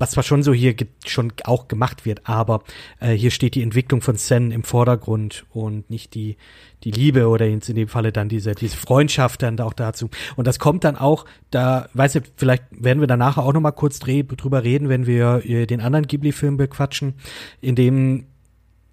[0.00, 0.74] was zwar schon so hier
[1.06, 2.64] schon auch gemacht wird, aber
[2.98, 6.36] äh, hier steht die Entwicklung von Sen im Vordergrund und nicht die
[6.82, 10.58] die Liebe oder in, dem Falle dann diese diese Freundschaft dann auch dazu und das
[10.58, 14.64] kommt dann auch da weiß ich vielleicht werden wir danach auch noch mal kurz drüber
[14.64, 17.14] reden, wenn wir äh, den anderen Ghibli Film bequatschen,
[17.60, 18.24] in dem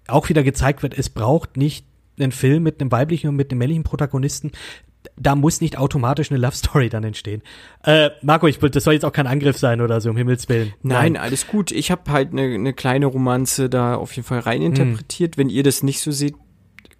[0.06, 1.86] auch wieder gezeigt wird, es braucht nicht
[2.18, 4.52] einen Film mit einem weiblichen und mit einem männlichen Protagonisten.
[5.16, 7.42] Da muss nicht automatisch eine Love Story dann entstehen.
[7.84, 10.72] Äh, Marco, ich das soll jetzt auch kein Angriff sein oder so, um Himmels Willen.
[10.82, 11.70] Nein, alles gut.
[11.72, 15.38] Ich habe halt eine ne kleine Romanze da auf jeden Fall reininterpretiert.
[15.38, 16.34] Wenn ihr das nicht so seht,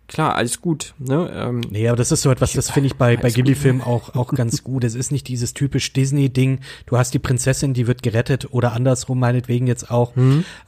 [0.08, 0.94] klar, alles gut.
[0.98, 1.30] Ne?
[1.32, 3.36] Ähm, Nee, aber das ist so etwas, das finde ich bei, bei gut.
[3.36, 4.82] Ghibli-Filmen auch, auch ganz gut.
[4.84, 9.20] Es ist nicht dieses typisch Disney-Ding, du hast die Prinzessin, die wird gerettet oder andersrum
[9.20, 10.12] meinetwegen jetzt auch.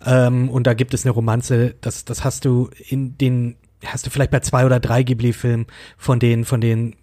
[0.05, 4.11] Ähm, und da gibt es eine Romanze, das, das hast du in den, hast du
[4.11, 5.67] vielleicht bei zwei oder drei Ghibli-Filmen,
[5.97, 6.97] von denen, von denen,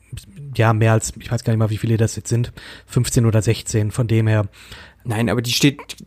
[0.56, 2.52] ja, mehr als, ich weiß gar nicht mal, wie viele das jetzt sind,
[2.88, 4.48] 15 oder 16, von dem her.
[5.04, 5.98] Nein, aber die steht,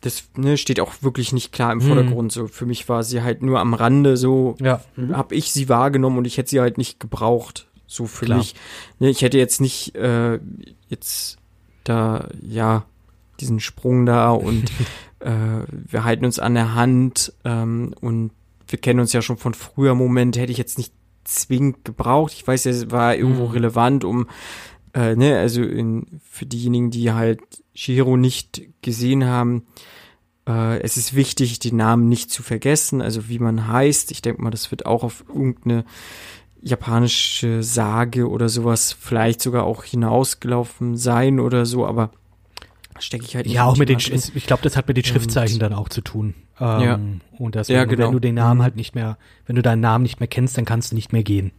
[0.00, 2.32] das ne, steht auch wirklich nicht klar im Vordergrund.
[2.32, 4.16] So für mich war sie halt nur am Rande.
[4.16, 4.80] So Ja.
[5.12, 7.66] habe ich sie wahrgenommen und ich hätte sie halt nicht gebraucht.
[7.86, 8.38] So für Klar.
[8.38, 8.54] mich.
[8.98, 10.38] Ne, ich hätte jetzt nicht äh,
[10.88, 11.38] jetzt
[11.84, 12.84] da ja
[13.40, 14.70] diesen Sprung da und
[15.20, 15.30] äh,
[15.68, 18.30] wir halten uns an der Hand ähm, und
[18.68, 20.36] wir kennen uns ja schon von früher Moment.
[20.36, 20.92] Hätte ich jetzt nicht
[21.24, 22.32] zwingend gebraucht.
[22.34, 23.52] Ich weiß, es war irgendwo Mhm.
[23.52, 24.26] relevant, um
[24.92, 27.40] äh, ne, also in, für diejenigen, die halt
[27.74, 29.66] Shihiro nicht gesehen haben,
[30.48, 34.10] äh, es ist wichtig, den Namen nicht zu vergessen, also wie man heißt.
[34.10, 35.84] Ich denke mal, das wird auch auf irgendeine
[36.60, 42.10] japanische Sage oder sowas vielleicht sogar auch hinausgelaufen sein oder so, aber
[43.00, 43.98] stecke ich halt Ja, auch mit den.
[43.98, 46.34] Sch- ich glaube, das hat mit den Und- Schriftzeichen dann auch zu tun.
[46.60, 47.00] Ähm, Ja.
[47.38, 48.06] Und deswegen, Ja, genau.
[48.06, 48.62] wenn du den Namen Mhm.
[48.62, 51.22] halt nicht mehr, wenn du deinen Namen nicht mehr kennst, dann kannst du nicht mehr
[51.22, 51.52] gehen.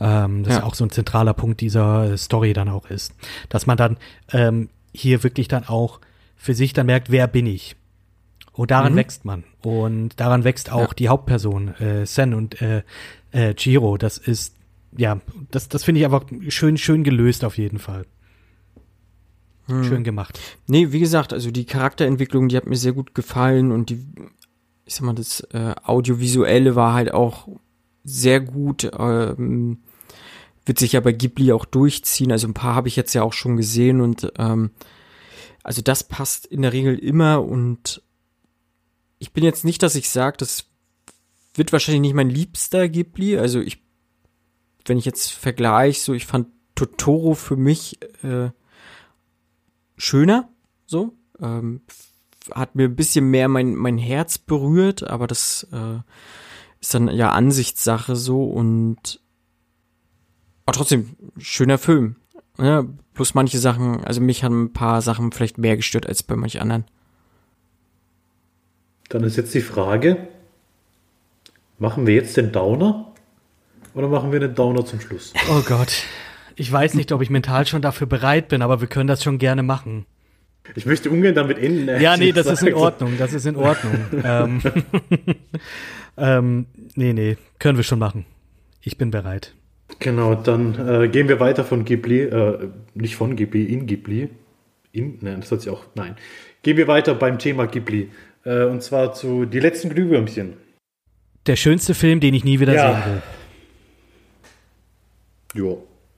[0.00, 0.58] Ähm, das Ja.
[0.60, 3.14] ist auch so ein zentraler Punkt dieser Story dann auch ist.
[3.48, 3.96] Dass man dann
[4.32, 6.00] ähm, hier wirklich dann auch
[6.36, 7.76] für sich dann merkt, wer bin ich?
[8.52, 8.96] Und daran Mhm.
[8.96, 9.44] wächst man.
[9.62, 10.94] Und daran wächst auch Ja.
[10.98, 12.82] die Hauptperson, äh, Sen und äh,
[13.32, 13.96] äh, Chiro.
[13.98, 14.54] Das ist,
[14.96, 15.18] ja,
[15.50, 18.04] das, das finde ich einfach schön, schön gelöst auf jeden Fall.
[19.66, 19.84] Hm.
[19.84, 20.38] Schön gemacht.
[20.66, 24.06] Nee, wie gesagt, also die Charakterentwicklung, die hat mir sehr gut gefallen und die,
[24.84, 27.48] ich sag mal, das äh, Audiovisuelle war halt auch
[28.04, 28.90] sehr gut.
[28.98, 29.78] Ähm,
[30.64, 32.32] wird sich ja bei Ghibli auch durchziehen.
[32.32, 34.70] Also ein paar habe ich jetzt ja auch schon gesehen und ähm,
[35.62, 38.02] also das passt in der Regel immer und
[39.18, 40.66] ich bin jetzt nicht, dass ich sage, das
[41.54, 43.38] wird wahrscheinlich nicht mein liebster Ghibli.
[43.38, 43.82] Also ich,
[44.84, 48.50] wenn ich jetzt vergleiche, so ich fand Totoro für mich äh,
[49.96, 50.48] schöner,
[50.86, 51.14] so.
[51.40, 51.82] Ähm,
[52.52, 55.98] hat mir ein bisschen mehr mein, mein Herz berührt, aber das äh,
[56.80, 59.20] ist dann ja Ansichtssache so und
[60.66, 62.16] aber trotzdem, schöner Film.
[62.58, 62.84] Ja,
[63.14, 66.60] plus manche Sachen, also mich haben ein paar Sachen vielleicht mehr gestört als bei manch
[66.60, 66.84] anderen.
[69.08, 70.26] Dann ist jetzt die Frage,
[71.78, 73.12] machen wir jetzt den Downer
[73.94, 75.32] Oder machen wir einen Downer zum Schluss?
[75.48, 76.02] Oh Gott.
[76.56, 79.38] Ich weiß nicht, ob ich mental schon dafür bereit bin, aber wir können das schon
[79.38, 80.06] gerne machen.
[80.74, 82.00] Ich möchte ungern damit enden.
[82.00, 83.16] Ja, nee, das ist in Ordnung.
[83.18, 83.94] Das ist in Ordnung.
[84.24, 84.62] ähm,
[86.16, 88.24] ähm, nee, nee, können wir schon machen.
[88.80, 89.54] Ich bin bereit.
[90.00, 94.30] Genau, dann äh, gehen wir weiter von Ghibli, äh, nicht von Ghibli, in Ghibli.
[94.92, 96.16] In, nein, das hat sich auch, nein.
[96.62, 98.10] Gehen wir weiter beim Thema Ghibli.
[98.44, 100.54] Äh, und zwar zu Die letzten Glühwürmchen.
[101.46, 102.94] Der schönste Film, den ich nie wieder ja.
[102.94, 103.02] sehen
[105.54, 105.64] will.
[105.64, 105.76] Ja.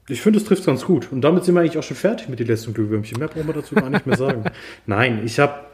[0.08, 1.12] Ich finde, es trifft ganz gut.
[1.12, 3.18] Und damit sind wir eigentlich auch schon fertig mit den letzten Glühwürmchen.
[3.18, 4.44] Mehr brauchen wir dazu gar nicht mehr sagen.
[4.86, 5.66] Nein, ich habe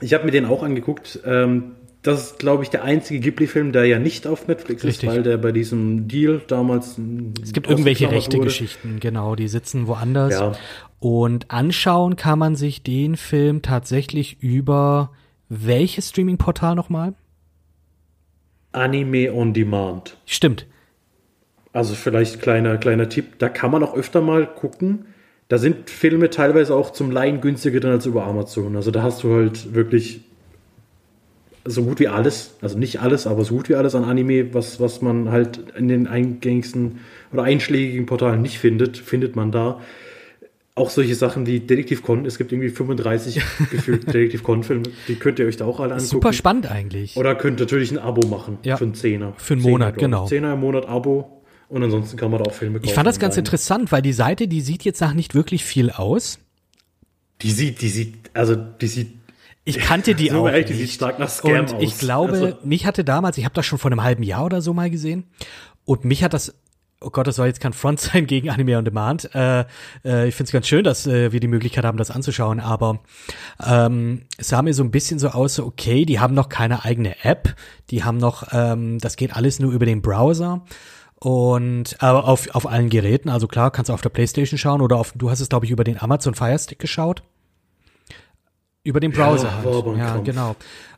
[0.00, 1.20] ich hab mir den auch angeguckt.
[1.24, 5.08] Ähm, das ist, glaube ich, der einzige Ghibli-Film, der ja nicht auf Netflix Richtig.
[5.08, 6.98] ist, weil der bei diesem Deal damals.
[7.42, 8.46] Es gibt irgendwelche rechte wurde.
[8.46, 10.34] Geschichten, genau, die sitzen woanders.
[10.34, 10.52] Ja.
[11.00, 15.10] Und anschauen kann man sich den Film tatsächlich über
[15.48, 17.14] welches Streaming-Portal nochmal?
[18.72, 20.16] Anime on Demand.
[20.24, 20.66] Stimmt.
[21.78, 25.04] Also vielleicht kleiner, kleiner Tipp, da kann man auch öfter mal gucken.
[25.46, 28.74] Da sind Filme teilweise auch zum Leihen günstiger drin als über Amazon.
[28.74, 30.22] Also da hast du halt wirklich
[31.64, 34.80] so gut wie alles, also nicht alles, aber so gut wie alles an Anime, was,
[34.80, 36.98] was man halt in den eingängigsten
[37.32, 39.80] oder einschlägigen Portalen nicht findet, findet man da.
[40.74, 45.38] Auch solche Sachen wie Detektiv Con, es gibt irgendwie 35 gefühlt Detektiv Con-Filme, die könnt
[45.38, 46.10] ihr euch da auch alle angucken.
[46.10, 47.16] Super spannend eigentlich.
[47.16, 48.76] Oder könnt natürlich ein Abo machen ja.
[48.76, 49.34] für einen Zehner.
[49.36, 50.26] Für einen Monat, Zehner, genau.
[50.26, 51.37] Zehner im Monat Abo
[51.68, 52.88] und ansonsten kann man da auch Filme kaufen.
[52.88, 55.90] Ich fand das ganz interessant, weil die Seite, die sieht jetzt nach nicht wirklich viel
[55.90, 56.38] aus.
[57.42, 59.18] Die sieht, die sieht, also die sieht
[59.64, 62.58] ich kannte die so auch echt, die sieht stark nach Scam und ich glaube, also.
[62.64, 65.24] mich hatte damals, ich habe das schon vor einem halben Jahr oder so mal gesehen
[65.84, 66.54] und mich hat das
[67.00, 69.32] Oh Gott, das soll jetzt kein Front sein gegen Anime on Demand.
[69.32, 69.60] Äh,
[70.04, 72.98] äh, ich finde es ganz schön, dass äh, wir die Möglichkeit haben, das anzuschauen, aber
[73.64, 76.84] ähm, es sah mir so ein bisschen so aus, so, okay, die haben noch keine
[76.84, 77.54] eigene App,
[77.90, 80.64] die haben noch, ähm, das geht alles nur über den Browser
[81.20, 84.96] und aber auf, auf allen Geräten, also klar, kannst du auf der Playstation schauen oder
[84.96, 87.22] auf, du hast es, glaube ich, über den Amazon Fire Stick geschaut.
[88.84, 89.98] Über den Browser ja, halt.
[89.98, 90.24] Ja, Kampf.
[90.24, 90.56] genau.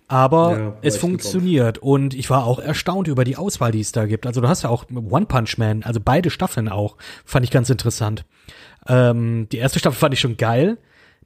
[0.08, 4.06] Aber ja, es funktioniert und ich war auch erstaunt über die Auswahl, die es da
[4.06, 4.26] gibt.
[4.26, 7.70] Also du hast ja auch One Punch Man, also beide Staffeln auch, fand ich ganz
[7.70, 8.24] interessant.
[8.88, 10.78] Ähm, die erste Staffel fand ich schon geil.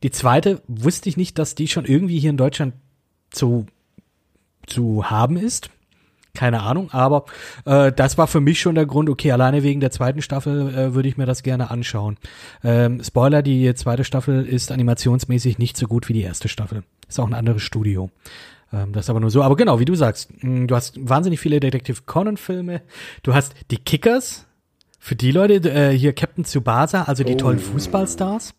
[0.02, 2.74] Die zweite wusste ich nicht, dass die schon irgendwie hier in Deutschland
[3.30, 3.66] zu,
[4.66, 5.70] zu haben ist.
[6.34, 7.26] Keine Ahnung, aber
[7.64, 10.94] äh, das war für mich schon der Grund, okay, alleine wegen der zweiten Staffel äh,
[10.94, 12.16] würde ich mir das gerne anschauen.
[12.64, 16.82] Ähm, Spoiler, die zweite Staffel ist animationsmäßig nicht so gut wie die erste Staffel.
[17.08, 18.10] Ist auch ein anderes Studio.
[18.72, 19.42] Ähm, das ist aber nur so.
[19.42, 22.82] Aber genau, wie du sagst, mh, mm, du hast wahnsinnig viele Detective Conan-Filme.
[23.22, 24.46] Du hast die Kickers,
[25.04, 27.36] für die Leute, äh, hier Captain Tsubasa, also die oh.
[27.36, 28.54] tollen Fußballstars.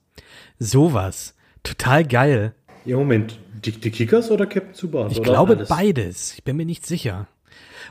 [0.59, 1.33] Sowas.
[1.63, 2.53] Total geil.
[2.85, 5.09] Ja, Moment, die, die Kickers oder Captain Tsubasa?
[5.11, 5.69] Ich glaube alles?
[5.69, 6.35] beides.
[6.35, 7.27] Ich bin mir nicht sicher.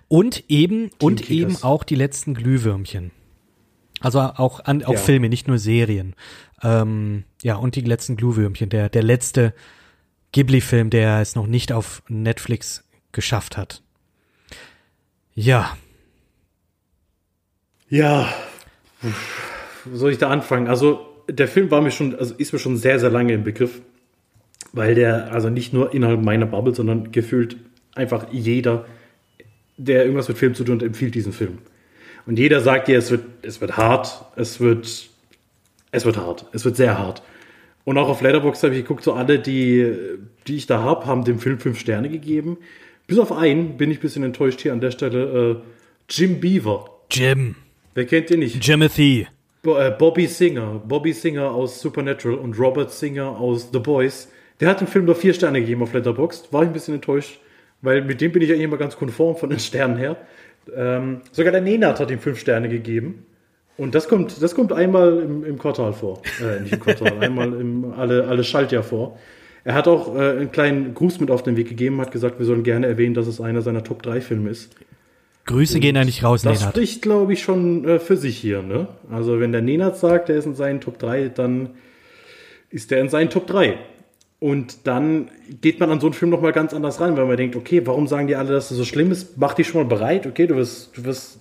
[0.08, 1.30] Und eben, Team und Kickers.
[1.30, 3.10] eben auch die letzten Glühwürmchen.
[4.00, 4.98] Also auch an, auch ja.
[4.98, 6.14] Filme, nicht nur Serien.
[6.62, 8.68] Ähm, ja, und die letzten Glühwürmchen.
[8.68, 9.54] Der, der letzte
[10.32, 13.82] Ghibli-Film, der es noch nicht auf Netflix geschafft hat.
[15.34, 15.76] Ja.
[17.88, 18.28] Ja.
[19.84, 20.68] Wo soll ich da anfangen?
[20.68, 23.80] Also, der Film war mir schon, also ist mir schon sehr, sehr lange im Begriff.
[24.72, 27.56] Weil der, also nicht nur innerhalb meiner Bubble, sondern gefühlt
[27.94, 28.86] einfach jeder
[29.76, 31.58] der irgendwas mit Film zu tun hat, empfiehlt diesen Film.
[32.26, 35.08] Und jeder sagt dir, es wird, es wird hart, es wird,
[35.90, 37.22] es wird hart, es wird sehr hart.
[37.84, 39.94] Und auch auf Letterboxd habe ich geguckt, so alle, die,
[40.46, 42.56] die ich da habe, haben dem Film fünf Sterne gegeben.
[43.06, 45.60] Bis auf einen bin ich ein bisschen enttäuscht hier an der Stelle.
[45.60, 45.62] Äh,
[46.08, 46.88] Jim Beaver.
[47.10, 47.56] Jim.
[47.92, 48.66] Wer kennt den nicht?
[48.66, 49.26] Jimothy.
[49.62, 50.80] Bo äh, Bobby Singer.
[50.86, 54.28] Bobby Singer aus Supernatural und Robert Singer aus The Boys.
[54.60, 56.50] Der hat dem Film nur vier Sterne gegeben auf Letterboxd.
[56.52, 57.38] War ich ein bisschen enttäuscht
[57.84, 60.16] weil mit dem bin ich eigentlich immer ganz konform von den Sternen her.
[60.74, 63.26] Ähm, sogar der Nenat hat ihm fünf Sterne gegeben.
[63.76, 66.22] Und das kommt, das kommt einmal im, im Quartal vor.
[66.40, 69.18] Äh, nicht im Quartal, einmal im alle, alle Schaltjahr vor.
[69.64, 72.46] Er hat auch äh, einen kleinen Gruß mit auf den Weg gegeben, hat gesagt, wir
[72.46, 74.76] sollen gerne erwähnen, dass es einer seiner Top 3 Filme ist.
[75.46, 76.62] Grüße Und gehen ja nicht raus, das Nenat.
[76.62, 78.62] Das spricht, glaube ich, schon äh, für sich hier.
[78.62, 78.88] Ne?
[79.10, 81.70] Also wenn der Nenat sagt, er ist in seinen Top 3, dann
[82.70, 83.78] ist er in seinen Top 3.
[84.44, 85.30] Und dann
[85.62, 88.06] geht man an so einen Film nochmal ganz anders ran, weil man denkt, okay, warum
[88.06, 89.38] sagen die alle, dass es so schlimm ist?
[89.38, 91.38] Mach dich schon mal bereit, okay, du wirst, du wirst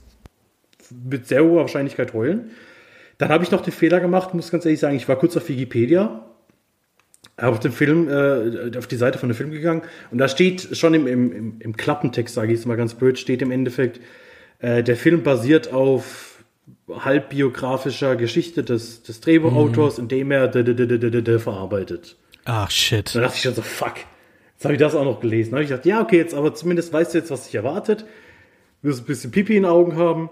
[0.89, 2.51] mit sehr hoher Wahrscheinlichkeit heulen.
[3.17, 5.49] Dann habe ich noch den Fehler gemacht, muss ganz ehrlich sagen, ich war kurz auf
[5.49, 6.25] Wikipedia,
[7.37, 9.81] habe auf den Film, äh, auf die Seite von dem Film gegangen
[10.11, 13.41] und da steht schon im, im, im Klappentext, sage ich es mal ganz blöd, steht
[13.41, 13.99] im Endeffekt,
[14.59, 16.41] äh, der Film basiert auf
[16.89, 20.03] halbbiografischer Geschichte des, des Drehbuchautors, mhm.
[20.03, 20.47] in dem er
[21.41, 22.15] verarbeitet.
[22.45, 23.13] Ach shit.
[23.15, 23.95] Da dachte ich schon so, fuck.
[24.53, 25.51] Jetzt habe ich das auch noch gelesen.
[25.51, 28.05] Da habe ich gedacht, ja, okay, jetzt, aber zumindest weißt du jetzt, was dich erwartet.
[28.81, 30.29] Du wirst ein bisschen Pipi in den Augen haben.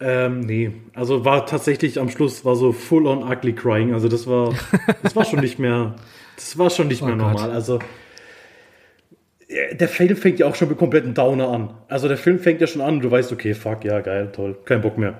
[0.00, 3.94] Ähm, nee, also war tatsächlich am Schluss war so full on ugly crying.
[3.94, 4.52] Also das war,
[5.02, 5.94] das war schon nicht mehr,
[6.36, 7.34] das war schon nicht oh mehr Gott.
[7.34, 7.50] normal.
[7.50, 7.78] Also
[9.72, 11.74] der Film fängt ja auch schon mit kompletten Downer an.
[11.88, 14.56] Also der Film fängt ja schon an und du weißt, okay, fuck, ja, geil, toll,
[14.64, 15.18] kein Bock mehr.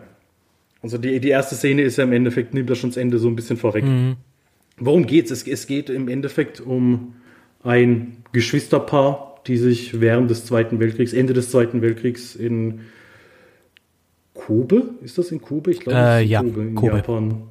[0.82, 3.28] Also die, die erste Szene ist ja im Endeffekt, nimmt das schon das Ende so
[3.28, 3.84] ein bisschen vorweg.
[3.84, 4.16] Mhm.
[4.84, 5.30] Worum geht's?
[5.30, 7.14] Es, es geht im Endeffekt um
[7.62, 12.80] ein Geschwisterpaar, die sich während des Zweiten Weltkriegs, Ende des Zweiten Weltkriegs in
[14.34, 15.70] Kobe, ist das in Kobe?
[15.70, 16.96] Ich glaube, äh, ja, Kobe in Kobe.
[16.96, 17.42] Japan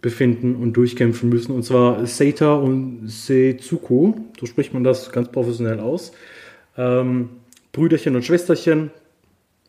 [0.00, 1.52] befinden und durchkämpfen müssen.
[1.52, 6.12] Und zwar Seita und Setsuko, so spricht man das ganz professionell aus.
[6.76, 7.28] Ähm,
[7.72, 8.90] Brüderchen und Schwesterchen,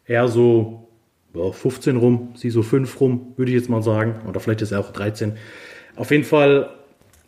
[0.05, 0.87] eher so
[1.35, 4.15] ja, 15 rum, sie so 5 rum, würde ich jetzt mal sagen.
[4.27, 5.33] Oder vielleicht ist er auch 13.
[5.95, 6.69] Auf jeden Fall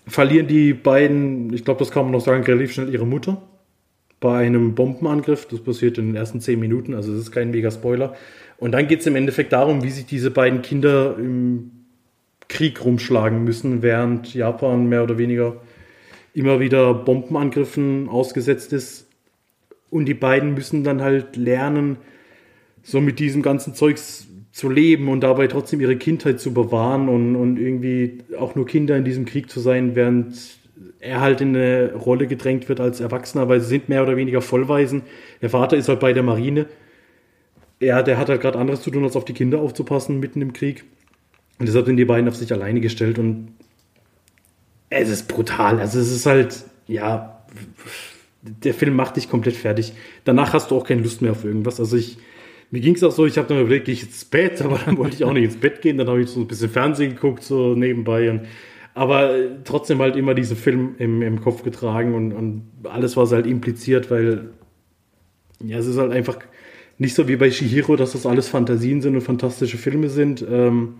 [0.07, 3.41] verlieren die beiden, ich glaube, das kann man noch sagen, relativ schnell ihre Mutter
[4.19, 5.47] bei einem Bombenangriff.
[5.47, 8.15] Das passiert in den ersten 10 Minuten, also das ist kein mega Spoiler.
[8.57, 11.71] Und dann geht es im Endeffekt darum, wie sich diese beiden Kinder im
[12.47, 15.57] Krieg rumschlagen müssen, während Japan mehr oder weniger
[16.33, 19.07] immer wieder Bombenangriffen ausgesetzt ist.
[19.89, 21.97] Und die beiden müssen dann halt lernen,
[22.83, 27.35] so mit diesem ganzen Zeugs zu leben und dabei trotzdem ihre Kindheit zu bewahren und,
[27.35, 30.33] und irgendwie auch nur Kinder in diesem Krieg zu sein, während
[31.01, 34.41] er halt in eine Rolle gedrängt wird als Erwachsener, weil sie sind mehr oder weniger
[34.41, 35.01] Vollweisen.
[35.41, 36.67] Der Vater ist halt bei der Marine.
[37.81, 40.53] Er, der hat halt gerade anderes zu tun, als auf die Kinder aufzupassen mitten im
[40.53, 40.85] Krieg.
[41.59, 43.49] Und deshalb sind die beiden auf sich alleine gestellt und
[44.89, 45.81] es ist brutal.
[45.81, 47.45] Also es ist halt, ja,
[48.41, 49.91] der Film macht dich komplett fertig.
[50.23, 51.81] Danach hast du auch keine Lust mehr auf irgendwas.
[51.81, 52.19] Also ich,
[52.71, 54.97] mir ging es auch so, ich habe dann überlegt, gehe ich ins Bett, aber dann
[54.97, 55.97] wollte ich auch nicht ins Bett gehen.
[55.97, 58.29] Dann habe ich so ein bisschen Fernsehen geguckt, so nebenbei.
[58.29, 58.41] Und,
[58.93, 63.45] aber trotzdem halt immer diesen Film im, im Kopf getragen und, und alles, was halt
[63.45, 64.49] impliziert, weil
[65.63, 66.39] ja, es ist halt einfach
[66.97, 70.45] nicht so wie bei Shihiro, dass das alles Fantasien sind und fantastische Filme sind.
[70.49, 70.95] Ähm,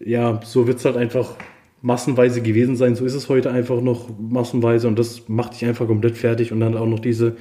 [0.00, 1.36] ja, so wird es halt einfach
[1.82, 2.96] massenweise gewesen sein.
[2.96, 6.60] So ist es heute einfach noch massenweise und das macht dich einfach komplett fertig und
[6.60, 7.36] dann auch noch diese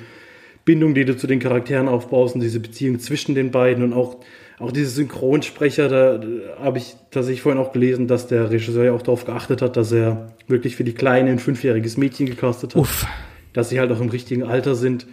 [0.65, 4.17] Bindung, die du zu den Charakteren aufbaust und diese Beziehung zwischen den beiden und auch,
[4.59, 6.27] auch diese Synchronsprecher, da, da
[6.59, 9.91] habe ich tatsächlich vorhin auch gelesen, dass der Regisseur ja auch darauf geachtet hat, dass
[9.91, 12.81] er wirklich für die Kleine ein fünfjähriges Mädchen gecastet hat.
[12.81, 13.05] Uff.
[13.51, 15.05] Dass sie halt auch im richtigen Alter sind.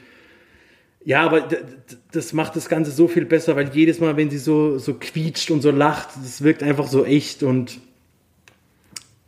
[1.05, 1.49] Ja, aber
[2.13, 5.51] das macht das Ganze so viel besser, weil jedes Mal, wenn sie so, so quietscht
[5.51, 7.81] und so lacht, das wirkt einfach so echt und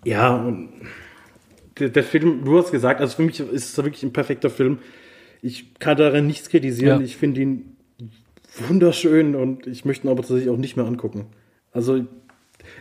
[0.05, 0.69] ja, und
[1.79, 4.79] der, der Film, du hast gesagt, also für mich ist es wirklich ein perfekter Film.
[5.43, 7.01] Ich kann daran nichts kritisieren.
[7.01, 7.05] Ja.
[7.05, 7.77] Ich finde ihn
[8.57, 11.27] wunderschön und ich möchte ihn aber tatsächlich auch nicht mehr angucken.
[11.73, 12.07] Also,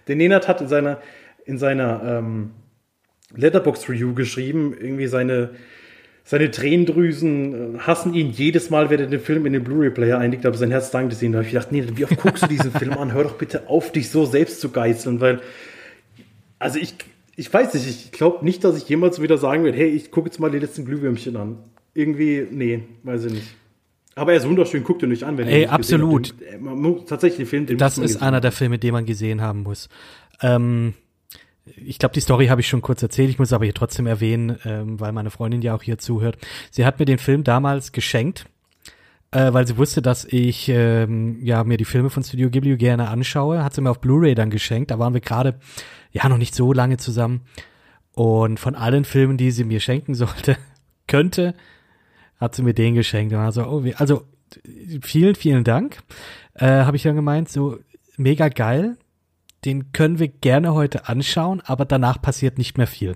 [0.07, 1.01] der Nenad hat in seiner,
[1.45, 2.51] in seiner ähm,
[3.35, 5.51] Letterbox Review geschrieben, irgendwie seine
[6.23, 10.45] seine Tränendrüsen äh, hassen ihn jedes Mal, wenn er den Film in den Blu-ray-Player einlegt,
[10.45, 11.31] aber sein Herz dankt es ihm.
[11.31, 13.13] Da habe ich gedacht, nee, wie oft guckst du diesen Film an?
[13.13, 15.41] Hör doch bitte auf, dich so selbst zu geißeln, weil,
[16.59, 16.95] also ich,
[17.35, 20.29] ich weiß nicht, ich glaube nicht, dass ich jemals wieder sagen werde, hey, ich gucke
[20.29, 21.57] jetzt mal die letzten Glühwürmchen an.
[21.93, 23.55] Irgendwie, nee, weiß ich nicht.
[24.15, 26.35] Aber er ist wunderschön, guckt ihn nicht an, wenn Ey, absolut.
[26.41, 29.87] Den, tatsächlich, den Film, den Das ist einer der Filme, den man gesehen haben muss.
[30.41, 30.93] Ähm,
[31.65, 34.57] ich glaube, die Story habe ich schon kurz erzählt, ich muss aber hier trotzdem erwähnen,
[34.65, 36.37] ähm, weil meine Freundin ja auch hier zuhört.
[36.71, 38.45] Sie hat mir den Film damals geschenkt,
[39.31, 43.07] äh, weil sie wusste, dass ich ähm, ja mir die Filme von Studio Ghibli gerne
[43.07, 43.63] anschaue.
[43.63, 44.91] Hat sie mir auf Blu-ray dann geschenkt.
[44.91, 45.55] Da waren wir gerade
[46.11, 47.41] ja noch nicht so lange zusammen.
[48.13, 50.57] Und von allen Filmen, die sie mir schenken sollte,
[51.07, 51.53] könnte,
[52.41, 53.33] hat sie mir den geschenkt.
[53.33, 54.25] Und also, oh, also
[55.01, 55.99] vielen, vielen Dank.
[56.55, 57.77] Äh, habe ich dann gemeint, so
[58.17, 58.97] mega geil
[59.65, 63.15] den können wir gerne heute anschauen, aber danach passiert nicht mehr viel.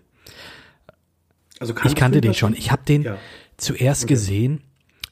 [1.60, 2.54] Also ich kannte den schon.
[2.54, 3.18] Ich habe den ja.
[3.58, 4.14] zuerst okay.
[4.14, 4.62] gesehen,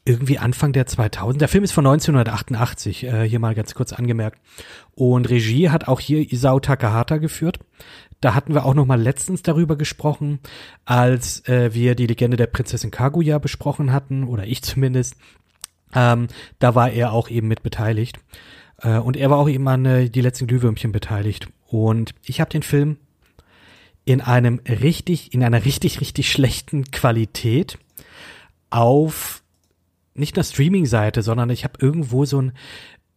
[0.06, 1.42] irgendwie Anfang der 2000.
[1.42, 4.40] Der Film ist von 1988, äh, hier mal ganz kurz angemerkt.
[4.94, 7.60] Und Regie hat auch hier Isao Takahata geführt.
[8.24, 10.40] Da hatten wir auch noch mal letztens darüber gesprochen,
[10.86, 15.16] als äh, wir die Legende der Prinzessin Kaguya besprochen hatten, oder ich zumindest.
[15.94, 18.20] Ähm, da war er auch eben mit beteiligt.
[18.78, 21.50] Äh, und er war auch eben an äh, die letzten Glühwürmchen beteiligt.
[21.68, 22.96] Und ich habe den Film
[24.06, 27.78] in einem richtig, in einer richtig, richtig schlechten Qualität
[28.70, 29.44] auf
[30.16, 32.54] nicht einer Streaming-Seite, sondern ich habe irgendwo so ein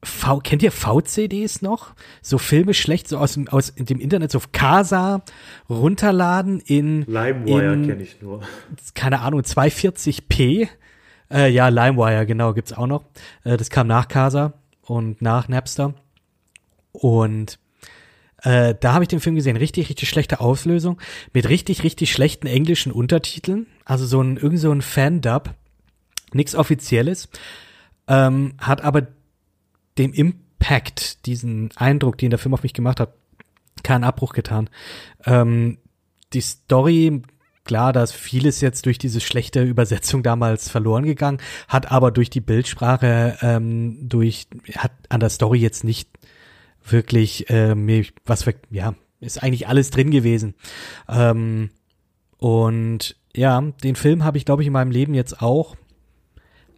[0.03, 1.95] V, kennt ihr VCDs noch?
[2.23, 5.23] So Filme schlecht, so aus dem, aus dem Internet, so auf Casa
[5.69, 7.03] runterladen in.
[7.07, 8.43] LimeWire kenne ich nur.
[8.95, 10.69] Keine Ahnung, 240p.
[11.31, 13.05] Äh, ja, LimeWire, genau, gibt's auch noch.
[13.43, 14.53] Äh, das kam nach Casa
[14.83, 15.95] und nach Napster.
[16.93, 17.59] Und
[18.43, 19.57] äh, da habe ich den Film gesehen.
[19.57, 21.01] Richtig, richtig schlechte Auslösung
[21.33, 23.67] mit richtig, richtig schlechten englischen Untertiteln.
[23.85, 25.55] Also so ein, irgend so ein Fan-Dub.
[26.33, 27.29] Nichts Offizielles.
[28.09, 29.09] Ähm, hat aber
[29.99, 33.15] dem, Impact, diesen Eindruck, den der Film auf mich gemacht hat,
[33.83, 34.69] keinen Abbruch getan.
[35.25, 35.79] Ähm,
[36.33, 37.23] die Story,
[37.65, 42.31] klar, da ist vieles jetzt durch diese schlechte Übersetzung damals verloren gegangen, hat aber durch
[42.31, 46.09] die Bildsprache, ähm, durch, hat an der Story jetzt nicht
[46.85, 47.75] wirklich äh,
[48.25, 50.55] was für, ja, ist eigentlich alles drin gewesen.
[51.09, 51.71] Ähm,
[52.39, 55.77] und ja, den Film habe ich, glaube ich, in meinem Leben jetzt auch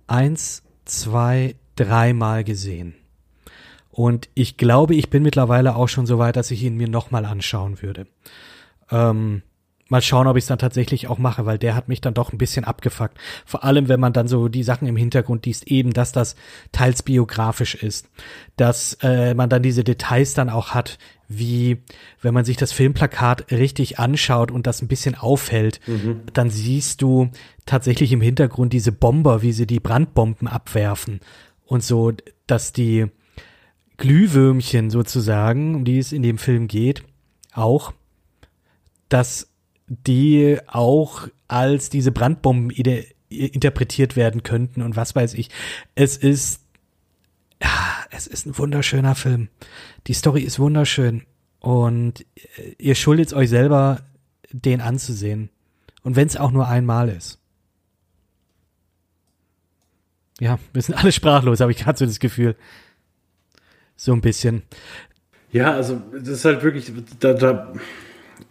[0.07, 2.95] eins, zwei, dreimal gesehen.
[3.99, 7.25] Und ich glaube, ich bin mittlerweile auch schon so weit, dass ich ihn mir nochmal
[7.25, 8.07] anschauen würde.
[8.93, 9.43] Ähm,
[9.89, 12.33] mal schauen, ob ich es dann tatsächlich auch mache, weil der hat mich dann doch
[12.33, 13.19] ein bisschen abgefuckt.
[13.45, 16.37] Vor allem, wenn man dann so die Sachen im Hintergrund liest, eben, dass das
[16.71, 18.09] teils biografisch ist,
[18.57, 21.79] dass äh, man dann diese Details dann auch hat, wie
[22.23, 26.21] wenn man sich das Filmplakat richtig anschaut und das ein bisschen aufhält, mhm.
[26.35, 27.33] dann siehst du
[27.67, 31.19] tatsächlich im Hintergrund diese Bomber, wie sie die Brandbomben abwerfen
[31.67, 32.13] und so,
[32.47, 33.09] dass die
[33.99, 37.03] Glühwürmchen sozusagen, um die es in dem Film geht,
[37.53, 37.93] auch,
[39.09, 39.51] dass
[39.87, 42.71] die auch als diese Brandbomben
[43.29, 45.51] interpretiert werden könnten und was weiß ich.
[45.95, 46.63] Es ist,
[48.11, 49.49] es ist ein wunderschöner Film.
[50.07, 51.25] Die Story ist wunderschön
[51.61, 52.25] und
[52.79, 54.03] ihr schuldet euch selber,
[54.53, 55.51] den anzusehen.
[56.03, 57.39] Und wenn es auch nur einmal ist.
[60.41, 62.57] Ja, wir sind alle sprachlos, habe ich gerade so das Gefühl.
[64.01, 64.63] So ein bisschen.
[65.51, 67.73] Ja, also das ist halt wirklich, da, da,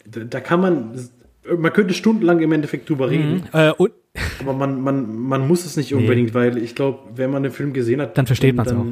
[0.05, 1.09] da kann man,
[1.57, 3.11] man könnte stundenlang im Endeffekt drüber mhm.
[3.11, 3.33] reden.
[3.35, 3.73] Mhm, äh,
[4.41, 6.33] aber man, man, man muss es nicht unbedingt, nee.
[6.33, 8.85] weil ich glaube, wenn man den Film gesehen hat, dann versteht man es auch.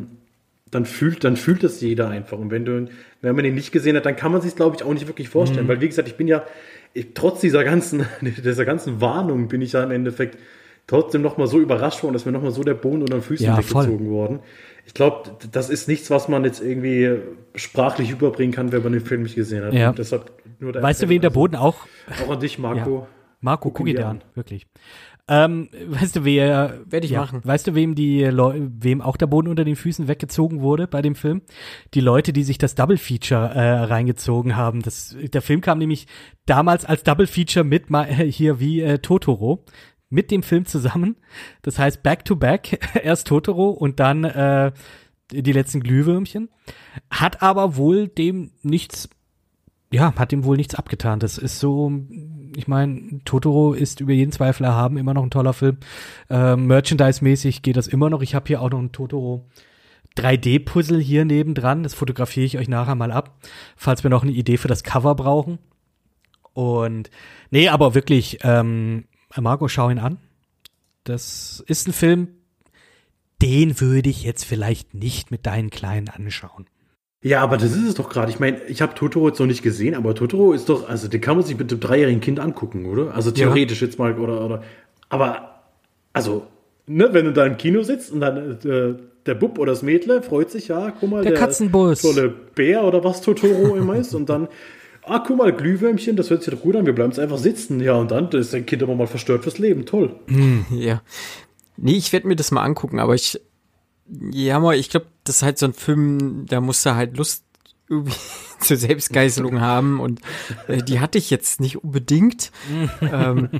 [0.71, 2.37] Dann fühlt, dann fühlt das jeder einfach.
[2.37, 2.87] Und wenn du,
[3.21, 5.27] wenn man ihn nicht gesehen hat, dann kann man sich glaube ich auch nicht wirklich
[5.27, 5.65] vorstellen.
[5.65, 5.69] Mhm.
[5.69, 6.45] Weil wie gesagt, ich bin ja,
[6.93, 10.37] ich, trotz dieser ganzen, dieser ganzen Warnung bin ich ja im Endeffekt
[10.87, 13.57] trotzdem nochmal so überrascht worden, dass mir nochmal so der Boden unter den Füßen ja,
[13.57, 14.07] weggezogen voll.
[14.07, 14.39] worden
[14.85, 17.17] ich glaube, das ist nichts, was man jetzt irgendwie
[17.55, 19.73] sprachlich überbringen kann, wenn man den Film nicht gesehen hat.
[19.73, 19.91] Ja.
[19.91, 21.87] Deshalb weißt du, wem der Boden auch?
[22.23, 22.99] Auch an dich, Marco.
[22.99, 23.07] Ja.
[23.41, 24.67] Marco, guck ihn dir an, wirklich.
[25.27, 27.41] Ähm, weißt du, wer, werde ich ja, machen.
[27.43, 31.01] Weißt du, wem die, Leu wem auch der Boden unter den Füßen weggezogen wurde bei
[31.01, 31.41] dem Film?
[31.95, 34.83] Die Leute, die sich das Double Feature äh, reingezogen haben.
[34.83, 36.05] Das, der Film kam nämlich
[36.45, 39.65] damals als Double Feature mit mal hier wie äh, Totoro
[40.09, 41.15] mit dem Film zusammen.
[41.61, 44.71] Das heißt Back to Back, erst Totoro und dann äh,
[45.31, 46.49] die letzten Glühwürmchen.
[47.09, 49.09] Hat aber wohl dem nichts,
[49.91, 51.19] ja, hat dem wohl nichts abgetan.
[51.19, 51.91] Das ist so,
[52.55, 55.77] ich meine, Totoro ist über jeden Zweifel erhaben, immer noch ein toller Film.
[56.29, 58.21] Äh, Merchandise-mäßig geht das immer noch.
[58.21, 59.47] Ich habe hier auch noch ein Totoro
[60.17, 61.83] 3D-Puzzle hier nebendran.
[61.83, 63.37] Das fotografiere ich euch nachher mal ab,
[63.75, 65.59] falls wir noch eine Idee für das Cover brauchen.
[66.53, 67.09] Und
[67.51, 69.05] nee, aber wirklich, ähm,
[69.41, 70.17] Marco, schau ihn an.
[71.03, 72.29] Das ist ein Film,
[73.41, 76.65] den würde ich jetzt vielleicht nicht mit deinen Kleinen anschauen.
[77.21, 78.31] Ja, aber das ist es doch gerade.
[78.31, 81.21] Ich meine, ich habe Totoro jetzt noch nicht gesehen, aber Totoro ist doch, also den
[81.21, 83.15] kann man sich mit dem dreijährigen Kind angucken, oder?
[83.15, 83.87] Also theoretisch ja.
[83.87, 84.63] jetzt mal, oder, oder.
[85.09, 85.63] Aber,
[86.13, 86.45] also,
[86.85, 88.95] ne, wenn du da im Kino sitzt und dann äh,
[89.25, 92.01] der Bub oder das Mädle freut sich, ja, guck mal, der, der Katzenbus.
[92.01, 94.47] tolle Bär oder was Totoro immer ist und dann
[95.07, 97.79] ah, guck mal, Glühwürmchen, das hört sich doch gut an, wir bleiben jetzt einfach sitzen.
[97.79, 99.85] Ja, und dann ist dein Kind aber mal verstört fürs Leben.
[99.85, 100.15] Toll.
[100.27, 101.01] Hm, ja.
[101.77, 103.39] Nee, ich werde mir das mal angucken, aber ich,
[104.31, 107.43] ja, mal, ich glaube, das ist halt so ein Film, da musst du halt Lust
[107.89, 108.15] irgendwie
[108.59, 110.21] zur Selbstgeißelung haben und
[110.67, 112.51] äh, die hatte ich jetzt nicht unbedingt.
[113.01, 113.49] ähm,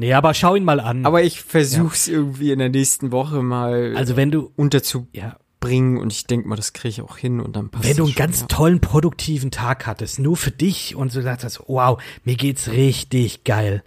[0.00, 1.04] Nee, aber schau ihn mal an.
[1.04, 2.14] Aber ich versuch's ja.
[2.14, 6.48] irgendwie in der nächsten Woche mal also wenn du unterzu ja bringen und ich denke
[6.48, 8.46] mal, das kriege ich auch hin und dann passt Wenn du einen schon, ganz ja.
[8.46, 13.44] tollen, produktiven Tag hattest, nur für dich und so gesagt hast, wow, mir geht's richtig
[13.44, 13.82] geil.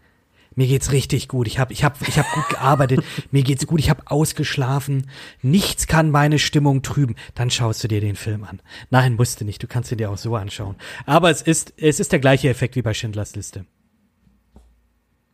[0.53, 1.47] Mir geht's richtig gut.
[1.47, 3.05] Ich habe ich hab, ich hab gut gearbeitet.
[3.31, 3.79] mir geht's gut.
[3.79, 5.09] Ich habe ausgeschlafen.
[5.41, 7.15] Nichts kann meine Stimmung trüben.
[7.35, 8.61] Dann schaust du dir den Film an.
[8.89, 9.63] Nein, musst du nicht.
[9.63, 10.75] Du kannst ihn dir auch so anschauen.
[11.05, 13.65] Aber es ist, es ist der gleiche Effekt wie bei Schindlers Liste.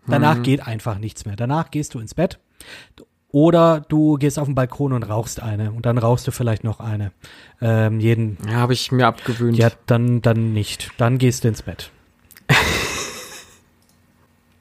[0.06, 0.44] Danach hm.
[0.44, 1.36] geht einfach nichts mehr.
[1.36, 2.40] Danach gehst du ins Bett
[3.32, 6.80] oder du gehst auf den Balkon und rauchst eine und dann rauchst du vielleicht noch
[6.80, 7.12] eine.
[7.62, 8.38] Ähm, jeden.
[8.48, 9.58] Ja, habe ich mir abgewöhnt.
[9.58, 10.92] Ja, dann, dann nicht.
[10.98, 11.92] Dann gehst du ins Bett.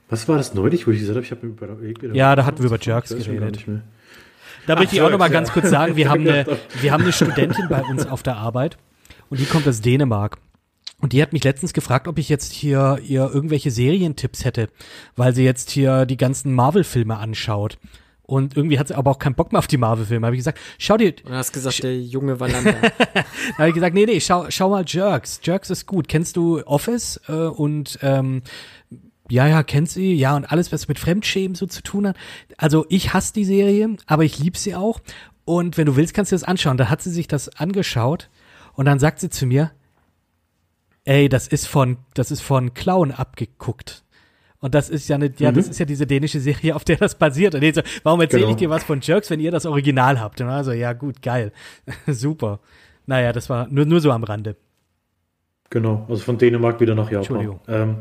[0.09, 2.59] Was war das neulich, wo ich gesagt habe, ich habe über, über Ja, da hatten
[2.59, 3.65] wir über Jerks geredet.
[4.65, 6.45] Da möchte ich auch noch mal ganz kurz sagen, wir haben eine,
[6.81, 8.77] wir haben eine Studentin bei uns auf der Arbeit
[9.29, 10.37] und die kommt aus Dänemark.
[10.99, 14.67] Und die hat mich letztens gefragt, ob ich jetzt hier ihr irgendwelche Serientipps hätte,
[15.15, 17.77] weil sie jetzt hier die ganzen Marvel-Filme anschaut.
[18.27, 20.27] Und irgendwie hat sie aber auch keinen Bock mehr auf die Marvel-Filme.
[20.27, 21.13] Habe ich gesagt, schau dir.
[21.13, 22.73] Du hast gesagt, der junge Wallander.
[23.13, 25.39] da habe ich gesagt, nee, nee, schau, schau mal Jerks.
[25.43, 26.09] Jerks ist gut.
[26.09, 27.21] Kennst du Office?
[27.29, 28.41] Äh, und ähm,
[29.29, 32.17] ja, ja, kennt sie, ja, und alles, was mit Fremdschämen so zu tun hat.
[32.57, 34.99] Also ich hasse die Serie, aber ich liebe sie auch.
[35.45, 36.75] Und wenn du willst, kannst du das anschauen.
[36.75, 38.29] Da hat sie sich das angeschaut
[38.73, 39.71] und dann sagt sie zu mir,
[41.05, 44.03] ey, das ist von, das ist von Clown abgeguckt.
[44.59, 45.55] Und das ist ja eine, ja, mhm.
[45.55, 47.53] das ist ja diese dänische Serie, auf der das basiert.
[47.53, 48.51] Und so, warum erzähle genau.
[48.51, 50.41] ich dir was von Jerks, wenn ihr das Original habt?
[50.41, 51.51] Und also, ja, gut, geil.
[52.07, 52.59] Super.
[53.05, 54.55] Naja, das war nur, nur so am Rande.
[55.69, 57.17] Genau, also von Dänemark wieder nach Japan.
[57.17, 57.59] Entschuldigung.
[57.67, 57.95] Ähm,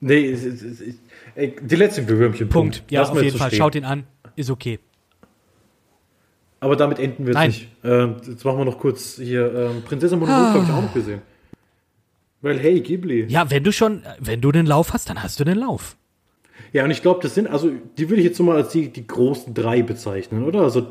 [0.00, 0.94] nee, es, es, es,
[1.34, 2.48] die letzten Würmchen.
[2.48, 2.78] Punkt.
[2.78, 2.90] Punkt.
[2.90, 3.48] Ja, Lass auf jeden Fall.
[3.48, 3.58] Stehen.
[3.58, 4.04] Schaut ihn an.
[4.34, 4.80] Ist okay.
[6.58, 7.68] Aber damit enden wir jetzt nicht.
[7.84, 10.54] Ähm, jetzt machen wir noch kurz hier ähm, Prinzessin Mononoke ah.
[10.54, 11.20] habe ich auch noch gesehen.
[12.42, 13.26] Weil, hey, Ghibli.
[13.28, 15.96] Ja, wenn du schon, wenn du den Lauf hast, dann hast du den Lauf.
[16.72, 18.88] Ja, und ich glaube, das sind, also die würde ich jetzt so mal als die,
[18.88, 20.62] die großen drei bezeichnen, oder?
[20.62, 20.86] Also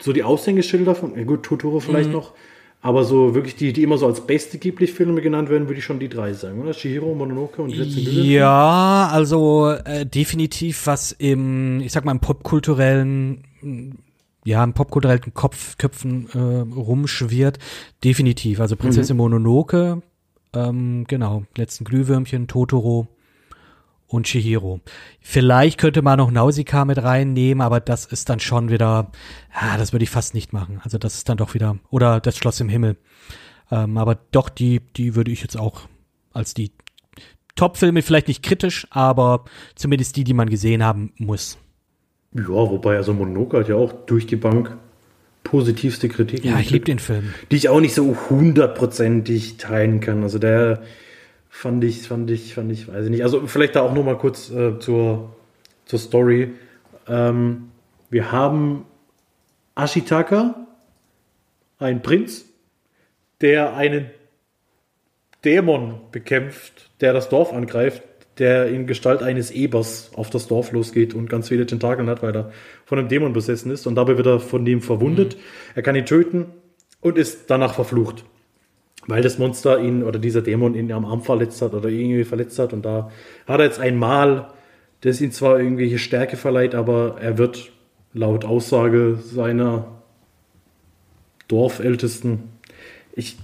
[0.00, 2.16] so die Aushängeschilder von, ja gut, Totoro vielleicht mhm.
[2.16, 2.32] noch,
[2.80, 6.00] aber so wirklich die, die immer so als beste Ghibli-Filme genannt werden, würde ich schon
[6.00, 6.72] die drei sagen, oder?
[6.72, 12.20] Shihiro, Mononoke und die letzten Ja, also äh, definitiv was im, ich sag mal, im
[12.20, 13.44] popkulturellen
[14.44, 16.38] ja, im popkulturellen Kopf, Köpfen äh,
[16.74, 17.58] rumschwirrt,
[18.02, 18.60] definitiv.
[18.60, 19.22] Also Prinzessin mhm.
[19.22, 20.02] Mononoke,
[20.54, 23.08] ähm, genau, letzten Glühwürmchen, Totoro
[24.06, 24.80] und Chihiro.
[25.20, 29.12] Vielleicht könnte man noch Nausicaa mit reinnehmen, aber das ist dann schon wieder,
[29.54, 30.80] ja, das würde ich fast nicht machen.
[30.82, 32.96] Also das ist dann doch wieder, oder das Schloss im Himmel.
[33.70, 35.82] Ähm, aber doch, die, die würde ich jetzt auch
[36.32, 36.72] als die
[37.54, 39.44] Top-Filme, vielleicht nicht kritisch, aber
[39.74, 41.58] zumindest die, die man gesehen haben muss.
[42.32, 44.76] Ja, wobei, also Mononoke hat ja auch durch die Bank
[45.42, 46.50] positivste Kritiken.
[46.50, 47.34] Ja, ich liebe den Film.
[47.50, 50.22] Die ich auch nicht so hundertprozentig teilen kann.
[50.22, 50.82] Also der
[51.48, 53.22] fand ich, fand ich, fand ich, weiß ich nicht.
[53.22, 55.34] Also vielleicht da auch noch mal kurz äh, zur,
[55.86, 56.52] zur Story.
[57.08, 57.70] Ähm,
[58.10, 58.84] wir haben
[59.74, 60.66] Ashitaka,
[61.78, 62.44] ein Prinz,
[63.40, 64.10] der einen
[65.44, 68.02] Dämon bekämpft, der das Dorf angreift,
[68.40, 72.34] der in Gestalt eines Ebers auf das Dorf losgeht und ganz viele Tentakeln hat, weil
[72.34, 72.50] er
[72.86, 73.86] von einem Dämon besessen ist.
[73.86, 75.36] Und dabei wird er von dem verwundet.
[75.36, 75.40] Mhm.
[75.76, 76.46] Er kann ihn töten
[77.00, 78.24] und ist danach verflucht.
[79.06, 82.58] Weil das Monster ihn oder dieser Dämon ihn am Arm verletzt hat oder irgendwie verletzt
[82.58, 82.72] hat.
[82.72, 83.10] Und da
[83.46, 84.48] hat er jetzt ein Mal,
[85.02, 87.70] das ihm zwar irgendwelche Stärke verleiht, aber er wird
[88.12, 90.02] laut Aussage seiner
[91.48, 92.59] Dorfältesten
[93.20, 93.36] ich,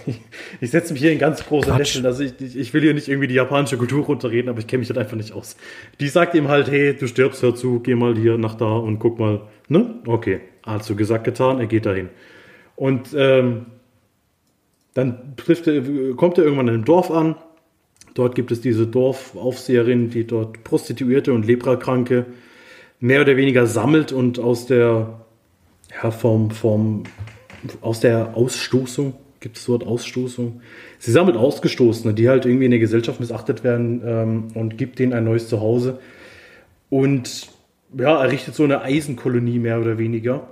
[0.60, 2.06] ich setze mich hier in ganz große Nesseln.
[2.06, 4.88] Also ich, ich, will hier nicht irgendwie die japanische Kultur runterreden, aber ich kenne mich
[4.88, 5.56] halt einfach nicht aus.
[6.00, 8.98] Die sagt ihm halt, hey, du stirbst, hör zu, geh mal hier nach da und
[8.98, 9.42] guck mal.
[9.68, 9.96] Ne?
[10.06, 12.08] Okay, also gesagt, getan, er geht dahin.
[12.76, 13.66] Und ähm,
[14.94, 15.82] dann trifft er,
[16.14, 17.34] kommt er irgendwann in einem Dorf an.
[18.14, 22.26] Dort gibt es diese Dorfaufseherin, die dort Prostituierte und Leprakranke
[23.00, 25.20] mehr oder weniger sammelt und aus der
[26.02, 27.02] ja, vom, vom
[27.80, 30.60] aus der Ausstoßung, gibt es das Wort Ausstoßung?
[30.98, 35.12] Sie sammelt Ausgestoßene, die halt irgendwie in der Gesellschaft missachtet werden ähm, und gibt denen
[35.12, 35.98] ein neues Zuhause.
[36.90, 37.48] Und
[37.96, 40.48] ja, errichtet so eine Eisenkolonie mehr oder weniger.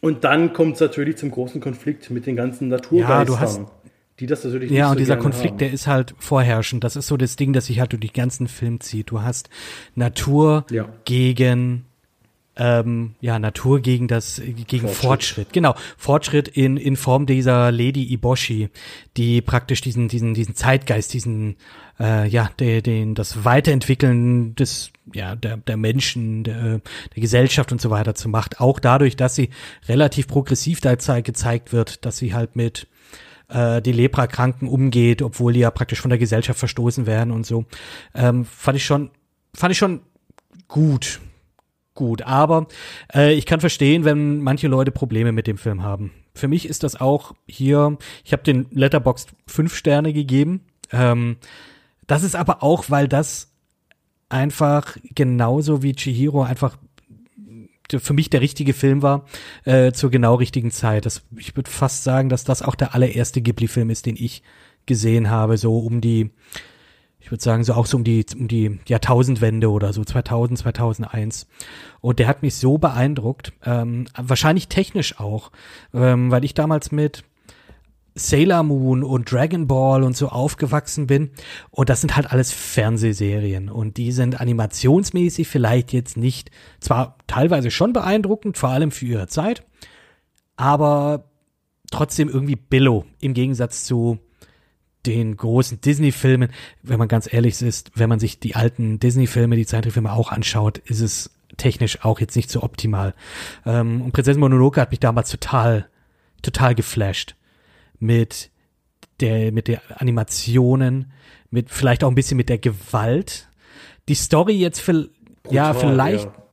[0.00, 3.18] Und dann kommt es natürlich zum großen Konflikt mit den ganzen Naturgeistern.
[3.18, 3.62] Ja, du hast,
[4.20, 5.58] die das natürlich Ja, und so dieser Konflikt, haben.
[5.58, 6.84] der ist halt vorherrschend.
[6.84, 9.10] Das ist so das Ding, das sich halt durch den ganzen Film zieht.
[9.10, 9.50] Du hast
[9.94, 10.88] Natur ja.
[11.04, 11.87] gegen
[12.58, 14.96] ähm, ja, Natur gegen das, gegen Fortschritt.
[14.96, 15.52] Fortschritt.
[15.52, 15.74] Genau.
[15.96, 18.68] Fortschritt in, in Form dieser Lady Iboshi,
[19.16, 21.56] die praktisch diesen, diesen, diesen Zeitgeist, diesen,
[22.00, 26.80] äh, ja, den, den, das Weiterentwickeln des, ja, der, der Menschen, der,
[27.14, 28.60] der Gesellschaft und so weiter zu macht.
[28.60, 29.50] Auch dadurch, dass sie
[29.88, 32.88] relativ progressiv da gezeigt wird, dass sie halt mit,
[33.48, 37.66] äh, die Leprakranken umgeht, obwohl die ja praktisch von der Gesellschaft verstoßen werden und so.
[38.16, 39.10] Ähm, fand ich schon,
[39.54, 40.00] fand ich schon
[40.66, 41.20] gut
[41.98, 42.22] gut.
[42.22, 42.68] Aber
[43.12, 46.12] äh, ich kann verstehen, wenn manche Leute Probleme mit dem Film haben.
[46.32, 50.60] Für mich ist das auch hier, ich habe den Letterboxd fünf Sterne gegeben.
[50.92, 51.38] Ähm,
[52.06, 53.52] das ist aber auch, weil das
[54.28, 56.78] einfach genauso wie Chihiro einfach
[57.90, 59.24] für mich der richtige Film war
[59.64, 61.06] äh, zur genau richtigen Zeit.
[61.06, 64.42] Das, ich würde fast sagen, dass das auch der allererste Ghibli-Film ist, den ich
[64.86, 66.30] gesehen habe, so um die
[67.28, 71.46] ich würde sagen, so auch so um die, um die Jahrtausendwende oder so, 2000, 2001.
[72.00, 75.52] Und der hat mich so beeindruckt, ähm, wahrscheinlich technisch auch,
[75.92, 77.24] ähm, weil ich damals mit
[78.14, 81.32] Sailor Moon und Dragon Ball und so aufgewachsen bin.
[81.68, 83.68] Und das sind halt alles Fernsehserien.
[83.68, 86.50] Und die sind animationsmäßig vielleicht jetzt nicht,
[86.80, 89.66] zwar teilweise schon beeindruckend, vor allem für ihre Zeit,
[90.56, 91.24] aber
[91.90, 94.18] trotzdem irgendwie Billo im Gegensatz zu
[95.06, 96.50] den großen Disney-Filmen,
[96.82, 100.78] wenn man ganz ehrlich ist, wenn man sich die alten Disney-Filme, die Zeichentrickfilme auch anschaut,
[100.78, 103.14] ist es technisch auch jetzt nicht so optimal.
[103.64, 105.88] Ähm, und Prinzessin Mononoke hat mich damals total,
[106.42, 107.36] total geflasht
[107.98, 108.50] mit
[109.20, 111.12] der, mit der Animationen,
[111.50, 113.48] mit vielleicht auch ein bisschen mit der Gewalt.
[114.08, 115.08] Die Story jetzt für,
[115.50, 116.47] ja, vielleicht, ja.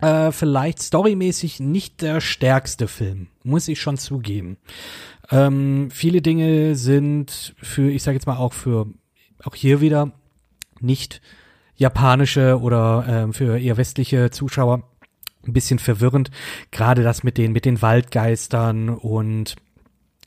[0.00, 4.56] Äh, vielleicht storymäßig nicht der stärkste Film, muss ich schon zugeben.
[5.30, 8.86] Ähm, viele Dinge sind für, ich sage jetzt mal auch für,
[9.44, 10.12] auch hier wieder
[10.80, 11.20] nicht
[11.76, 14.82] japanische oder ähm, für eher westliche Zuschauer
[15.46, 16.30] ein bisschen verwirrend.
[16.70, 19.56] Gerade das mit den, mit den Waldgeistern und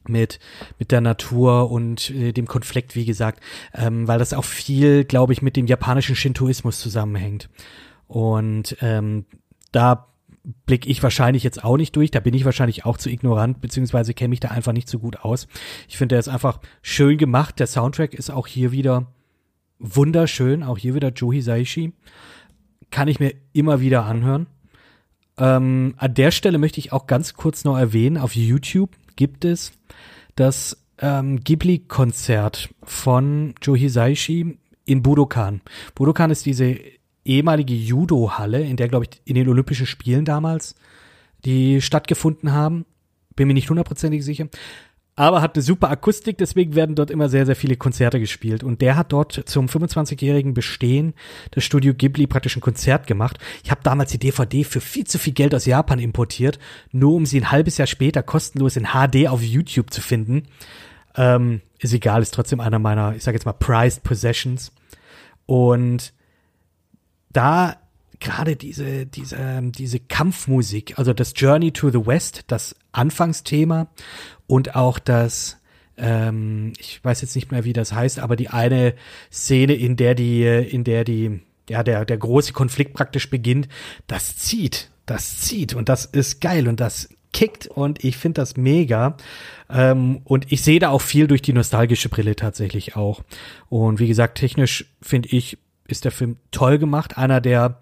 [0.07, 0.39] mit,
[0.79, 3.41] mit der Natur und äh, dem Konflikt, wie gesagt,
[3.73, 7.49] ähm, weil das auch viel, glaube ich, mit dem japanischen Shintoismus zusammenhängt.
[8.07, 9.25] Und ähm,
[9.71, 10.07] da
[10.65, 14.13] blicke ich wahrscheinlich jetzt auch nicht durch, da bin ich wahrscheinlich auch zu ignorant, beziehungsweise
[14.13, 15.47] kenne mich da einfach nicht so gut aus.
[15.87, 17.59] Ich finde, der ist einfach schön gemacht.
[17.59, 19.07] Der Soundtrack ist auch hier wieder
[19.79, 21.93] wunderschön, auch hier wieder Joe Hisaishi.
[22.89, 24.47] Kann ich mir immer wieder anhören.
[25.37, 29.71] Ähm, an der Stelle möchte ich auch ganz kurz noch erwähnen, auf YouTube gibt es
[30.35, 35.61] das ähm, Ghibli-Konzert von Joe Hisaishi in Budokan.
[35.95, 36.77] Budokan ist diese
[37.25, 40.75] ehemalige Judo-Halle, in der, glaube ich, in den Olympischen Spielen damals
[41.45, 42.85] die stattgefunden haben.
[43.35, 44.47] Bin mir nicht hundertprozentig sicher.
[45.15, 48.63] Aber hat eine super Akustik, deswegen werden dort immer sehr, sehr viele Konzerte gespielt.
[48.63, 51.13] Und der hat dort zum 25-jährigen Bestehen
[51.53, 53.37] des Studio Ghibli praktisch ein Konzert gemacht.
[53.63, 56.59] Ich habe damals die DVD für viel zu viel Geld aus Japan importiert,
[56.91, 60.43] nur um sie ein halbes Jahr später kostenlos in HD auf YouTube zu finden.
[61.15, 64.71] Ähm, ist egal, ist trotzdem einer meiner, ich sage jetzt mal, prized possessions.
[65.45, 66.13] Und
[67.33, 67.77] da
[68.19, 73.87] gerade diese, diese, diese Kampfmusik, also das Journey to the West, das Anfangsthema
[74.47, 75.57] und auch das,
[75.97, 78.93] ähm, ich weiß jetzt nicht mehr, wie das heißt, aber die eine
[79.31, 83.67] Szene, in der die, in der die, ja, der, der große Konflikt praktisch beginnt,
[84.07, 88.57] das zieht, das zieht und das ist geil und das kickt und ich finde das
[88.57, 89.17] mega.
[89.69, 93.23] Ähm, und ich sehe da auch viel durch die nostalgische Brille tatsächlich auch.
[93.69, 95.57] Und wie gesagt, technisch finde ich,
[95.91, 97.17] ist der Film toll gemacht.
[97.17, 97.79] Einer der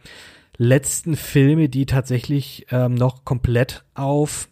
[0.57, 4.49] letzten Filme, die tatsächlich ähm, noch komplett auf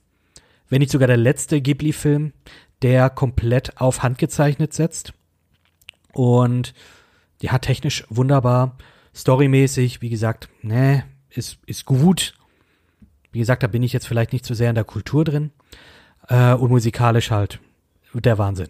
[0.69, 2.34] wenn nicht sogar der letzte Ghibli-Film,
[2.81, 5.13] der komplett auf Hand gezeichnet setzt.
[6.13, 6.73] Und
[7.41, 8.77] ja, technisch wunderbar,
[9.15, 12.34] storymäßig, wie gesagt, ne, ist, ist gut.
[13.31, 15.51] Wie gesagt, da bin ich jetzt vielleicht nicht so sehr in der Kultur drin.
[16.27, 17.59] Äh, und musikalisch halt
[18.13, 18.69] der Wahnsinn.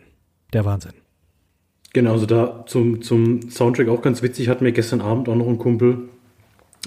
[0.51, 0.93] Der Wahnsinn.
[1.93, 5.47] Genau, also da zum, zum Soundtrack auch ganz witzig, hatten wir gestern Abend auch noch
[5.47, 6.09] einen Kumpel.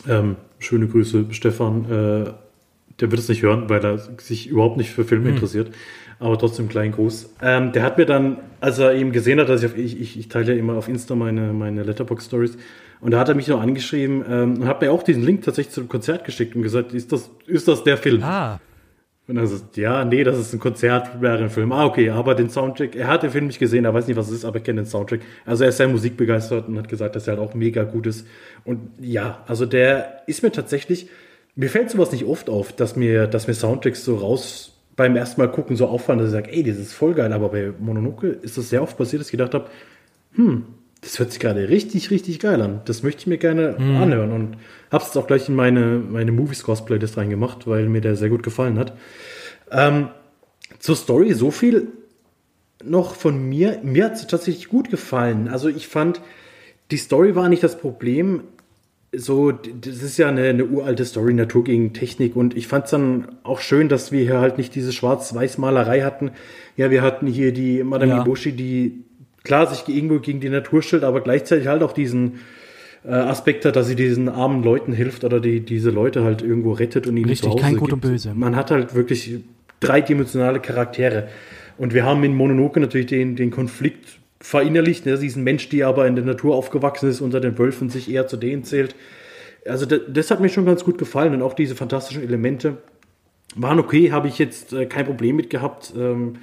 [0.09, 1.85] Ähm, schöne Grüße, Stefan.
[1.85, 2.31] Äh,
[3.01, 5.35] der wird es nicht hören, weil er sich überhaupt nicht für Filme hm.
[5.35, 5.75] interessiert.
[6.19, 7.35] Aber trotzdem kleinen Gruß.
[7.41, 10.19] Ähm, der hat mir dann, als er eben gesehen hat, dass ich auf, ich, ich,
[10.19, 12.59] ich teile ja immer auf Insta meine, meine Letterbox-Stories,
[13.01, 15.75] und da hat er mich noch angeschrieben ähm, und hat mir auch diesen Link tatsächlich
[15.75, 18.23] zum Konzert geschickt und gesagt, ist das, ist das der Film?
[18.23, 18.61] Ah.
[19.31, 21.71] Und er sagt, ja, nee, das ist ein Konzert, wäre ein Film.
[21.71, 24.27] Ah, okay, aber den Soundtrack, er hat den Film nicht gesehen, er weiß nicht, was
[24.27, 25.21] es ist, aber er kennt den Soundtrack.
[25.47, 28.27] Also er ist sehr musikbegeistert und hat gesagt, dass er halt auch mega gut ist.
[28.65, 31.09] Und ja, also der ist mir tatsächlich,
[31.55, 35.41] mir fällt sowas nicht oft auf, dass mir, dass mir Soundtracks so raus beim ersten
[35.41, 37.33] Mal gucken so auffallen, dass ich sage, ey, das ist voll geil.
[37.33, 39.67] Aber bei Mononoke ist das sehr oft passiert, dass ich gedacht habe,
[40.35, 40.65] hm,
[41.01, 42.83] das hört sich gerade richtig, richtig geil an.
[42.85, 43.97] Das möchte ich mir gerne hm.
[43.97, 44.33] anhören.
[44.33, 44.57] Und
[44.91, 48.29] habe es auch gleich in meine, meine Movie Scores Playlist reingemacht, weil mir der sehr
[48.29, 48.93] gut gefallen hat.
[49.71, 50.09] Ähm,
[50.79, 51.89] zur Story so viel
[52.85, 53.81] noch von mir.
[53.83, 55.49] Mir hat es tatsächlich gut gefallen.
[55.49, 56.21] Also ich fand,
[56.91, 58.43] die Story war nicht das Problem
[59.13, 62.37] so, das ist ja eine, eine, uralte Story, Natur gegen Technik.
[62.37, 66.31] Und ich fand es dann auch schön, dass wir hier halt nicht diese Schwarz-Weiß-Malerei hatten.
[66.77, 68.23] Ja, wir hatten hier die Madame ja.
[68.23, 69.05] Iboshi, die
[69.45, 72.41] klar sich irgendwo gegen die Natur stellt, aber gleichzeitig halt auch diesen
[73.05, 76.73] äh, Aspekt hat, dass sie diesen armen Leuten hilft oder die, diese Leute halt irgendwo
[76.73, 78.33] rettet und ihnen Richtig, zu Hause kein Gut und Böse.
[78.35, 79.39] Man hat halt wirklich
[79.81, 81.29] dreidimensionale Charaktere.
[81.79, 85.07] Und wir haben in Mononoke natürlich den, den Konflikt verinnerlicht.
[85.07, 85.17] Ne?
[85.17, 88.11] Sie ist ein Mensch, die aber in der Natur aufgewachsen ist, unter den Wölfen sich
[88.11, 88.95] eher zu denen zählt.
[89.67, 92.79] Also das, das hat mir schon ganz gut gefallen und auch diese fantastischen Elemente
[93.57, 95.93] waren okay, habe ich jetzt äh, kein Problem mit gehabt.
[95.97, 96.37] Ähm,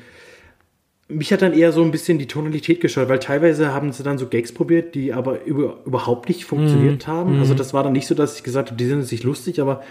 [1.09, 4.17] mich hat dann eher so ein bisschen die Tonalität gestört, weil teilweise haben sie dann
[4.17, 7.39] so Gags probiert, die aber über, überhaupt nicht funktioniert mm, haben.
[7.39, 9.83] Also das war dann nicht so, dass ich gesagt habe, die sind sich lustig, aber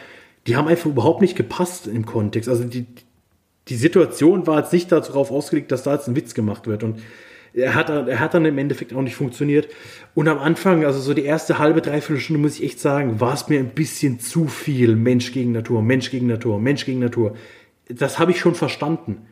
[0.46, 2.48] die haben einfach überhaupt nicht gepasst im Kontext.
[2.50, 2.86] Also die,
[3.68, 6.84] die Situation war jetzt nicht darauf ausgelegt, dass da jetzt ein Witz gemacht wird.
[6.84, 7.00] Und
[7.54, 9.68] er hat, er hat dann im Endeffekt auch nicht funktioniert.
[10.14, 13.32] Und am Anfang, also so die erste halbe, dreiviertel Stunde, muss ich echt sagen, war
[13.32, 17.34] es mir ein bisschen zu viel Mensch gegen Natur, Mensch gegen Natur, Mensch gegen Natur.
[17.88, 19.22] Das habe ich schon verstanden.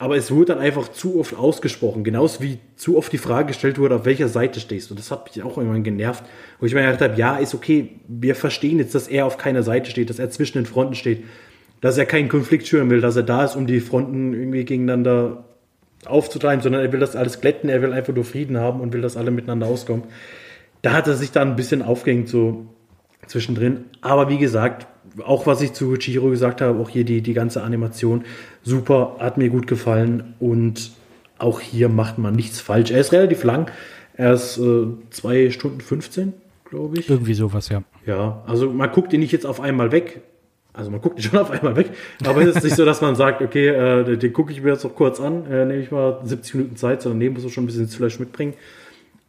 [0.00, 2.04] Aber es wurde dann einfach zu oft ausgesprochen.
[2.04, 4.94] Genauso wie zu oft die Frage gestellt wurde, auf welcher Seite stehst du.
[4.94, 6.24] Das hat mich auch irgendwann genervt.
[6.60, 9.64] Wo ich mir gedacht habe, ja, ist okay, wir verstehen jetzt, dass er auf keiner
[9.64, 11.24] Seite steht, dass er zwischen den Fronten steht,
[11.80, 15.44] dass er keinen Konflikt schüren will, dass er da ist, um die Fronten irgendwie gegeneinander
[16.06, 19.00] aufzutreiben, sondern er will das alles glätten, er will einfach nur Frieden haben und will,
[19.00, 20.04] dass alle miteinander auskommen.
[20.82, 22.66] Da hat er sich dann ein bisschen aufgehängt so
[23.26, 23.84] zwischendrin.
[24.00, 24.86] Aber wie gesagt,
[25.24, 28.24] auch was ich zu Chiro gesagt habe, auch hier die, die ganze Animation,
[28.62, 30.92] super, hat mir gut gefallen und
[31.38, 32.90] auch hier macht man nichts falsch.
[32.90, 33.70] Er ist relativ lang,
[34.14, 36.32] er ist äh, zwei Stunden 15,
[36.64, 37.08] glaube ich.
[37.08, 37.82] Irgendwie sowas, ja.
[38.06, 40.22] Ja, also man guckt ihn nicht jetzt auf einmal weg.
[40.72, 41.90] Also man guckt ihn schon auf einmal weg,
[42.24, 44.84] aber es ist nicht so, dass man sagt, okay, äh, den gucke ich mir jetzt
[44.84, 47.64] noch kurz an, äh, nehme ich mal 70 Minuten Zeit, sondern neben muss man schon
[47.64, 48.54] ein bisschen Fleisch mitbringen.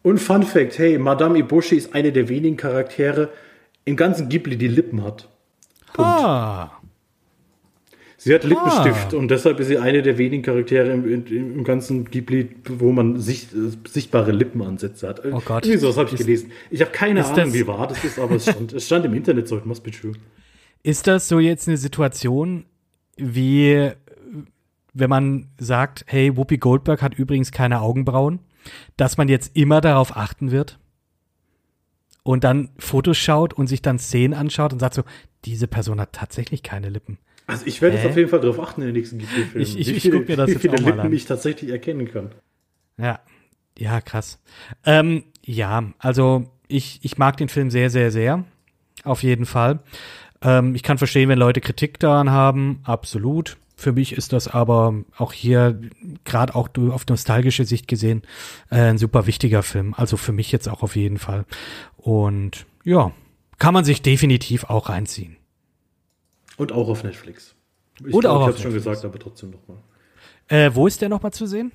[0.02, 3.30] Und Fun Fact, hey, Madame Ibushi ist eine der wenigen Charaktere
[3.86, 5.28] im ganzen Ghibli, die Lippen hat.
[5.98, 6.72] Ah.
[8.22, 12.04] Sie hat Lippenstift und deshalb ist sie eine der wenigen Charaktere im, im, im ganzen
[12.04, 15.26] Ghibli, wo man sicht, äh, sichtbare Lippenansätze hat.
[15.26, 15.66] Oh Gott.
[15.66, 16.52] Irgendwie sowas habe ich Ist- gelesen.
[16.70, 19.14] Ich habe keine Ahnung, das- wie wahr das ist, aber es stand, es stand im
[19.14, 20.12] Internet, so it must be true.
[20.84, 22.66] Ist das so jetzt eine Situation,
[23.16, 23.90] wie
[24.94, 28.40] wenn man sagt, hey, Whoopi Goldberg hat übrigens keine Augenbrauen,
[28.98, 30.78] dass man jetzt immer darauf achten wird
[32.24, 35.04] und dann Fotos schaut und sich dann Szenen anschaut und sagt so,
[35.46, 37.18] diese Person hat tatsächlich keine Lippen.
[37.50, 39.62] Also ich werde jetzt auf jeden Fall darauf achten in den nächsten Ghibli-Filmen.
[39.62, 41.14] Ich- ich- ich viele- guck mir das jetzt auch mal an.
[41.14, 42.32] ich tatsächlich erkennen kann.
[42.98, 43.20] Ja,
[43.78, 44.40] ja, krass.
[44.86, 48.44] Ähm, ja, also ich, ich mag den Film sehr, sehr, sehr.
[49.04, 49.80] Auf jeden Fall.
[50.42, 53.58] Ähm, ich kann verstehen, wenn Leute Kritik daran haben, absolut.
[53.76, 55.80] Für mich ist das aber auch hier,
[56.26, 58.24] gerade auch du auf nostalgische Sicht gesehen,
[58.70, 59.94] äh, ein super wichtiger Film.
[59.96, 61.46] Also für mich jetzt auch auf jeden Fall.
[61.96, 63.14] Und ja,
[63.58, 65.38] kann man sich definitiv auch reinziehen.
[66.60, 67.56] Und auch auf Netflix.
[68.06, 69.78] Ich Und glaub, auch ich habe schon gesagt, aber trotzdem nochmal.
[70.48, 71.72] Äh, wo ist der nochmal zu sehen?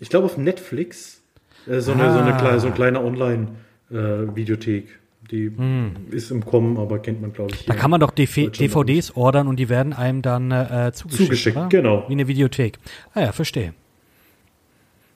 [0.00, 1.20] Ich glaube auf Netflix
[1.66, 2.38] äh, so, eine, so, eine Ah.
[2.38, 4.98] kleine, so ein kleiner Online-Videothek.
[5.30, 5.52] die
[6.10, 7.60] ist im Kommen, aber kennt man, glaube ich.
[7.60, 7.66] Hm.
[7.66, 11.26] Da kann man doch DV DVDs ordern und die werden einem dann äh, zugeschickt.
[11.26, 11.68] Zugeschickt, oder?
[11.68, 12.04] genau.
[12.08, 12.78] Wie eine Videothek.
[13.14, 13.74] Ah ja, verstehe.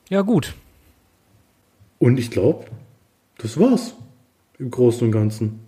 [0.09, 0.53] Ja, gut.
[1.99, 2.65] Und ich glaube,
[3.37, 3.95] das war's.
[4.59, 5.61] Im Großen und Ganzen.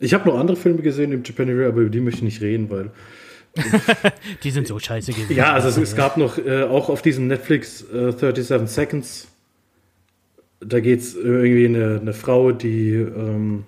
[0.00, 2.40] Ich habe noch andere Filme gesehen im Japan Review, aber über die möchte ich nicht
[2.42, 2.90] reden, weil.
[4.44, 5.34] Die sind so scheiße gewesen.
[5.34, 9.28] Ja, also es, es gab noch äh, auch auf diesem Netflix äh, 37 Seconds.
[10.60, 13.64] Da geht es irgendwie eine, eine Frau, die ähm,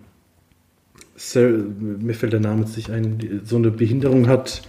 [1.18, 4.62] Cer- mir fällt der Name jetzt nicht ein, die so eine Behinderung hat.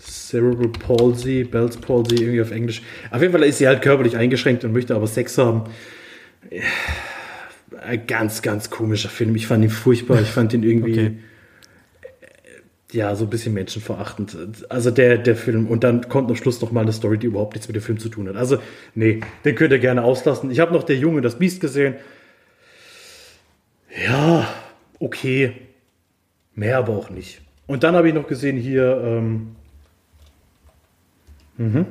[0.00, 2.82] Cerebral Palsy, Bell's Palsy, irgendwie auf Englisch.
[3.10, 5.64] Auf jeden Fall ist sie halt körperlich eingeschränkt und möchte aber Sex haben.
[7.80, 9.34] Ein ganz, ganz komischer Film.
[9.36, 10.20] Ich fand ihn furchtbar.
[10.20, 11.16] Ich fand ihn irgendwie Okay.
[12.92, 14.36] ja, so ein bisschen menschenverachtend.
[14.68, 15.66] Also der, der Film.
[15.66, 17.98] Und dann kommt am Schluss noch mal eine Story, die überhaupt nichts mit dem Film
[17.98, 18.36] zu tun hat.
[18.36, 18.58] Also,
[18.94, 20.50] nee, den könnt ihr gerne auslassen.
[20.50, 21.94] Ich habe noch Der Junge, das Biest gesehen.
[24.04, 24.48] Ja,
[24.98, 25.52] okay.
[26.54, 27.40] Mehr aber auch nicht.
[27.66, 29.56] Und dann habe ich noch gesehen hier, ähm,
[31.56, 31.86] mhm.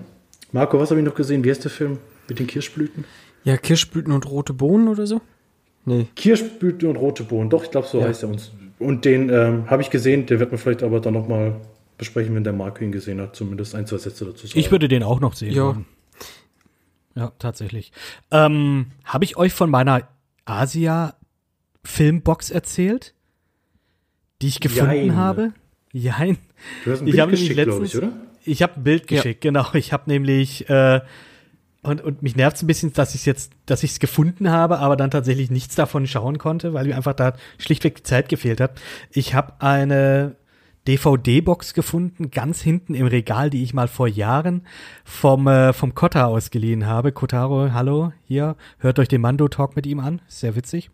[0.52, 1.44] Marco, was habe ich noch gesehen?
[1.44, 1.98] Wie heißt der Film
[2.28, 3.06] mit den Kirschblüten?
[3.44, 5.22] Ja, Kirschblüten und rote Bohnen oder so?
[5.86, 6.08] Nee.
[6.16, 7.50] Kirschblüten und rote Bohnen.
[7.50, 8.08] Doch, ich glaube, so Ja.
[8.08, 8.52] heißt er uns.
[8.80, 10.26] Und den ähm, habe ich gesehen.
[10.26, 11.56] Der wird man vielleicht aber dann noch mal
[11.98, 13.36] besprechen, wenn der Marco ihn gesehen hat.
[13.36, 14.60] Zumindest ein, zwei Sätze dazu sagen.
[14.60, 15.54] Ich würde den auch noch sehen.
[15.54, 15.66] Ja.
[15.68, 15.86] wollen.
[17.16, 17.92] Ja, tatsächlich.
[18.32, 20.08] Ähm, Habe ich euch von meiner
[20.46, 23.14] Asia-Filmbox erzählt?
[24.42, 25.16] Die ich gefunden Jein.
[25.16, 25.54] habe?
[25.92, 26.38] Jein.
[26.86, 28.14] Du hast ein Ich Bild habe nämlich geschickt, glaube ich, oder?
[28.44, 29.18] Ich habe ein Bild Ja.
[29.18, 29.68] geschickt, genau.
[29.74, 31.02] Ich habe nämlich äh,
[31.84, 34.80] und, und mich nervt es ein bisschen, dass ich jetzt, dass ich es gefunden habe,
[34.80, 38.62] aber dann tatsächlich nichts davon schauen konnte, weil mir einfach da schlichtweg die Zeit gefehlt
[38.62, 38.80] hat.
[39.12, 40.36] Ich habe eine
[40.88, 44.66] DVD-Box gefunden, ganz hinten im Regal, die ich mal vor Jahren
[45.04, 47.12] vom äh, vom Kotta ausgeliehen habe.
[47.12, 50.92] Kotaro, hallo, hier, hört euch den Mando-Talk mit ihm an, sehr witzig.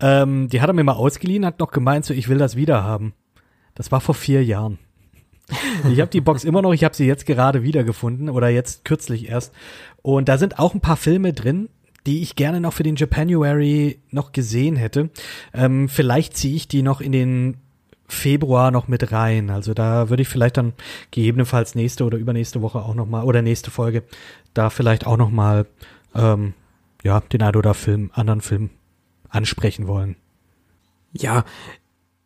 [0.00, 2.84] Ähm, die hat er mir mal ausgeliehen, hat noch gemeint, so ich will das wieder
[2.84, 3.12] haben.
[3.74, 4.78] Das war vor vier Jahren.
[5.90, 9.28] Ich habe die Box immer noch, ich habe sie jetzt gerade wiedergefunden oder jetzt kürzlich
[9.28, 9.54] erst.
[10.02, 11.68] Und da sind auch ein paar Filme drin,
[12.06, 15.10] die ich gerne noch für den Japanuary noch gesehen hätte.
[15.54, 17.56] Ähm, vielleicht ziehe ich die noch in den
[18.06, 19.50] Februar noch mit rein.
[19.50, 20.72] Also da würde ich vielleicht dann
[21.10, 24.02] gegebenenfalls nächste oder übernächste Woche auch noch mal oder nächste Folge
[24.54, 25.66] da vielleicht auch noch mal
[26.14, 26.54] ähm,
[27.04, 28.70] ja den ein oder Film, anderen Film
[29.28, 30.16] ansprechen wollen.
[31.12, 31.44] Ja,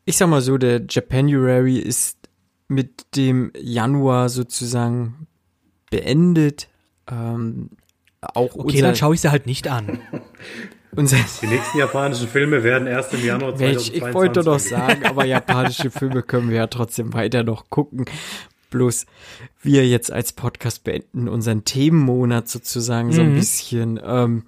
[0.05, 2.17] ich sag mal so, der Japanuary ist
[2.73, 5.27] mit dem Januar sozusagen
[5.91, 6.69] beendet.
[7.11, 7.71] Ähm,
[8.21, 9.99] auch Okay, unser, dann schaue ich sie halt nicht an.
[10.97, 15.05] unser Die nächsten japanischen Filme werden erst im Januar Mensch, 2022 ich wollte doch sagen,
[15.07, 18.05] aber japanische Filme können wir ja trotzdem weiter noch gucken.
[18.71, 19.07] Bloß
[19.61, 23.35] wir jetzt als Podcast beenden unseren Themenmonat sozusagen so ein Mhm.
[23.35, 24.01] bisschen.
[24.03, 24.45] Ähm,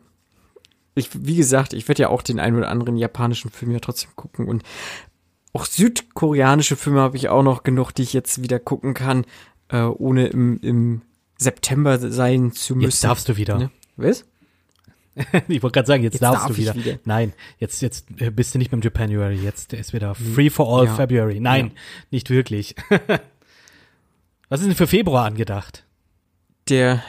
[0.94, 4.10] ich, wie gesagt, ich werde ja auch den einen oder anderen japanischen Film ja trotzdem
[4.14, 4.62] gucken und
[5.54, 9.24] auch südkoreanische Filme habe ich auch noch genug, die ich jetzt wieder gucken kann,
[9.68, 11.02] äh, ohne im, im
[11.38, 12.88] September sein zu müssen.
[12.90, 13.58] Jetzt darfst du wieder.
[13.58, 13.70] Ne?
[13.96, 14.24] Was?
[15.48, 16.74] ich wollte gerade sagen, jetzt, Jetzt darfst darf du wieder.
[16.74, 16.98] wieder.
[17.04, 20.86] Nein, jetzt, jetzt äh, bist du nicht beim Japanuary, jetzt ist wieder Free for All
[20.86, 20.94] Ja.
[20.94, 21.38] February.
[21.40, 21.72] Nein, Ja.
[22.10, 22.74] nicht wirklich.
[24.48, 25.84] Was ist denn für Februar angedacht?
[26.68, 27.02] Der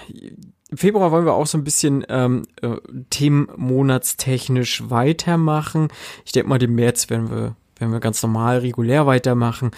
[0.70, 2.76] im Februar wollen wir auch so ein bisschen ähm, äh,
[3.10, 5.90] themenmonatstechnisch weitermachen.
[6.26, 9.72] Ich denke mal, den März werden wir, werden wir ganz normal, regulär weitermachen.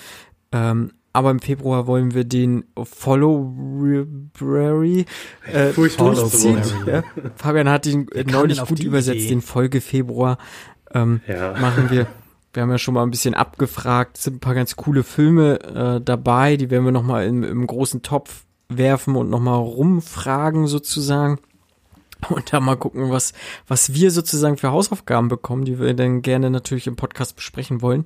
[0.51, 2.65] Ähm, aber im Februar wollen wir den
[3.57, 5.05] Followberry
[5.51, 6.61] äh, durchziehen.
[6.85, 7.03] Ja.
[7.35, 9.29] Fabian hat ihn äh, kam neulich gut übersetzt, Idee?
[9.29, 10.37] den Folge Februar.
[10.93, 11.53] Ähm, Ja.
[11.59, 12.07] machen wir.
[12.53, 15.59] Wir haben ja schon mal ein bisschen abgefragt, es sind ein paar ganz coole Filme
[15.59, 21.39] äh, dabei, die werden wir nochmal im, im großen Topf werfen und nochmal rumfragen sozusagen.
[22.29, 23.33] Und da mal gucken, was,
[23.67, 28.05] was wir sozusagen für Hausaufgaben bekommen, die wir dann gerne natürlich im Podcast besprechen wollen.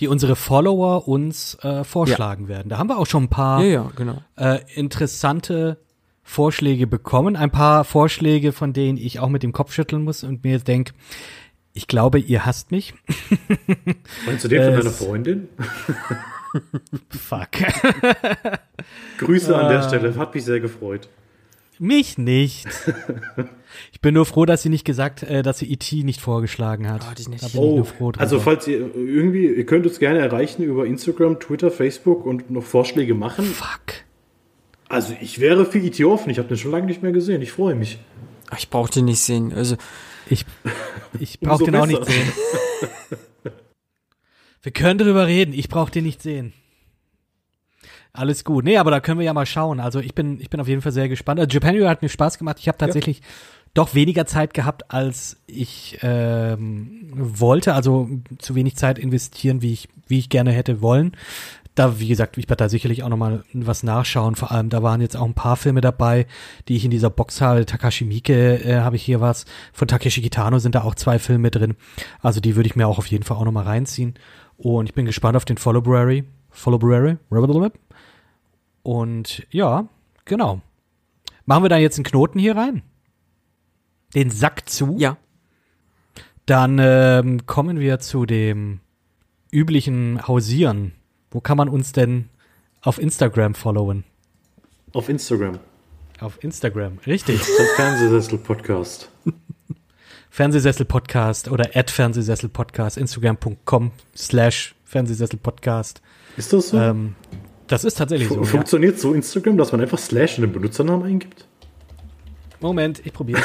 [0.00, 2.68] Die unsere Follower uns äh, vorschlagen werden.
[2.68, 4.22] Da haben wir auch schon ein paar Ja, ja, genau.
[4.36, 5.78] äh, interessante
[6.22, 7.34] Vorschläge bekommen.
[7.34, 10.92] Ein paar Vorschläge, von denen ich auch mit dem Kopf schütteln muss und mir denke,
[11.72, 12.94] ich glaube, ihr hasst mich.
[14.26, 15.48] Meinst du den von deiner Freundin?
[17.10, 17.48] Fuck.
[19.18, 21.08] Grüße an der Stelle, hat mich sehr gefreut.
[21.80, 22.66] Mich nicht.
[23.92, 26.02] Ich bin nur froh, dass sie nicht gesagt, äh, dass sie E.T.
[26.02, 27.02] nicht vorgeschlagen hat.
[27.04, 27.42] Oh, nicht.
[27.42, 28.20] Da bin ich Oh, nur froh drüber.
[28.22, 32.64] also falls ihr irgendwie, ihr könnt uns gerne erreichen über Instagram, Twitter, Facebook und noch
[32.64, 33.44] Vorschläge machen.
[33.44, 33.94] Fuck.
[34.88, 36.02] Also ich wäre für E.T.
[36.06, 37.98] offen, ich habe den schon lange nicht mehr gesehen, ich freue mich.
[38.50, 39.52] Ah, Ich brauche den nicht sehen.
[39.52, 39.76] Also,
[40.30, 40.46] Ich,
[41.20, 42.00] ich brauche den auch besser.
[42.00, 42.32] nicht sehen.
[44.62, 45.52] Wir können drüber reden.
[45.52, 46.52] Ich brauche den nicht sehen.
[48.18, 48.64] Alles gut.
[48.64, 49.78] Nee, aber da können wir ja mal schauen.
[49.78, 51.38] Also ich bin, ich bin auf jeden Fall sehr gespannt.
[51.38, 52.56] Also Japanuary hat mir Spaß gemacht.
[52.58, 53.22] Ich habe tatsächlich
[53.74, 57.74] doch weniger Zeit gehabt, als ich ähm, wollte.
[57.74, 58.08] Also
[58.38, 61.12] zu wenig Zeit investieren, wie ich, wie ich gerne hätte wollen.
[61.76, 64.34] Da, wie gesagt, ich werde da sicherlich auch nochmal was nachschauen.
[64.34, 66.26] Vor allem, da waren jetzt auch ein paar Filme dabei,
[66.66, 67.66] die ich in dieser Box habe.
[67.66, 69.44] Takashi Miike äh, habe ich hier was.
[69.72, 71.76] Von Takeshi Kitano sind da auch zwei Filme drin.
[72.20, 74.14] Also die würde ich mir auch auf jeden Fall auch nochmal reinziehen.
[74.56, 76.24] Und ich bin gespannt auf den Followberry.
[76.50, 77.18] Followberry.
[78.88, 79.86] Und ja,
[80.24, 80.62] genau.
[81.44, 82.80] Machen wir da jetzt einen Knoten hier rein?
[84.14, 84.96] Den Sack zu?
[84.98, 85.18] ja.
[86.46, 88.80] Dann ähm, kommen wir zu dem
[89.52, 90.92] üblichen Hausieren.
[91.30, 92.30] Wo kann man uns denn
[92.80, 94.04] auf Instagram followen?
[94.94, 95.58] Auf Instagram,
[96.20, 97.42] Auf Instagram, richtig.
[97.58, 99.10] der Fernsehsessel-Podcast.
[100.30, 106.00] Fernsehsessel-Podcast oder at Fernsehsessel-Podcast, instagram.com slash Fernsehsessel-Podcast.
[106.38, 106.78] Ist das so?
[106.78, 107.16] Ähm,
[107.68, 108.34] das ist tatsächlich so.
[108.36, 108.46] Fu- Ja.
[108.46, 111.46] Funktioniert so Instagram, dass man einfach Slash in den Benutzernamen eingibt?
[112.60, 113.40] Moment, ich probiere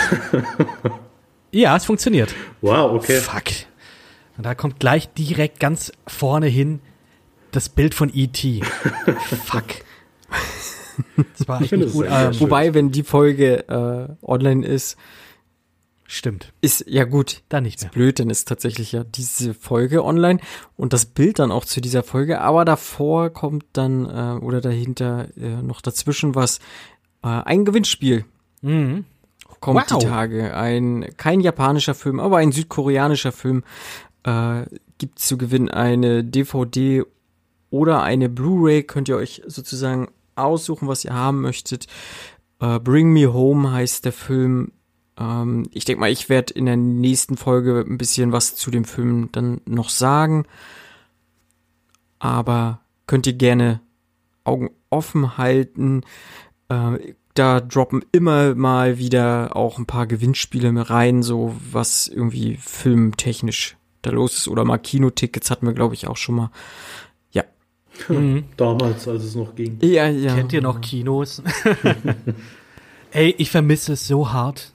[1.51, 2.33] Ja, es funktioniert.
[2.61, 3.17] Wow, okay.
[3.19, 3.43] Fuck.
[4.37, 6.79] Und da kommt gleich direkt ganz vorne hin
[7.51, 8.61] das Bild von E.T.
[9.45, 9.65] Fuck.
[11.37, 12.07] Das war echt finde, nicht gut.
[12.07, 12.39] schön.
[12.39, 14.97] Wobei, wenn die Folge äh, online ist,
[16.05, 16.53] stimmt.
[16.61, 17.43] ist ja gut.
[17.49, 17.91] Dann nicht Ist mehr.
[17.91, 20.39] blöd, dann ist tatsächlich ja diese Folge online
[20.75, 25.27] und das Bild dann auch zu dieser Folge, aber davor kommt dann äh, oder dahinter
[25.38, 26.59] äh, noch dazwischen was,
[27.23, 28.25] äh, ein Gewinnspiel
[28.61, 29.05] Mhm.
[29.59, 29.99] kommt Wow.
[29.99, 30.55] die Tage.
[30.55, 33.63] Ein kein japanischer Film, aber ein südkoreanischer Film
[34.23, 34.63] äh,
[34.97, 37.03] gibt zu gewinnen eine DVD
[37.69, 38.84] oder eine Blu-ray.
[38.84, 41.88] Könnt ihr euch sozusagen aussuchen, was ihr haben möchtet.
[42.61, 44.71] Äh, Bring Me Home heißt der Film.
[45.19, 48.85] Ähm, ich denke mal, ich werde in der nächsten Folge ein bisschen was zu dem
[48.85, 50.45] Film dann noch sagen.
[52.19, 53.81] Aber könnt ihr gerne
[54.44, 56.02] Augen offen halten.
[56.69, 62.57] Äh, da droppen immer mal wieder auch ein paar Gewinnspiele mit rein, so was irgendwie
[62.57, 64.48] filmtechnisch da los ist.
[64.48, 66.52] Oder mal Kinotickets hatten wir, glaube ich, auch schon mal.
[67.31, 67.44] Ja.
[68.07, 68.45] Mhm.
[68.57, 69.80] Damals, als es noch ging.
[69.81, 70.35] Ja, ja.
[70.35, 71.41] Kennt ihr noch Kinos?
[73.11, 74.73] Ey, ich vermisse es so hart.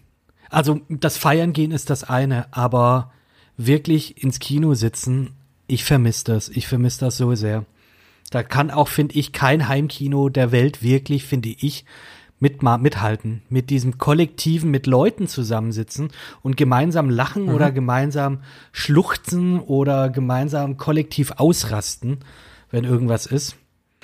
[0.51, 3.13] Also, das Feiern gehen ist das eine, aber
[3.57, 5.35] wirklich ins Kino sitzen,
[5.67, 6.49] ich vermisse das.
[6.49, 7.67] Ich vermisse das so sehr.
[8.31, 11.85] Da kann auch, finde ich, kein Heimkino der Welt wirklich, finde ich,
[12.41, 13.43] mit, mithalten.
[13.49, 16.11] Mit diesem Kollektiven, mit Leuten zusammensitzen
[16.43, 18.43] und gemeinsam lachen oder gemeinsam
[18.73, 22.19] schluchzen oder gemeinsam kollektiv ausrasten,
[22.71, 23.57] wenn irgendwas ist.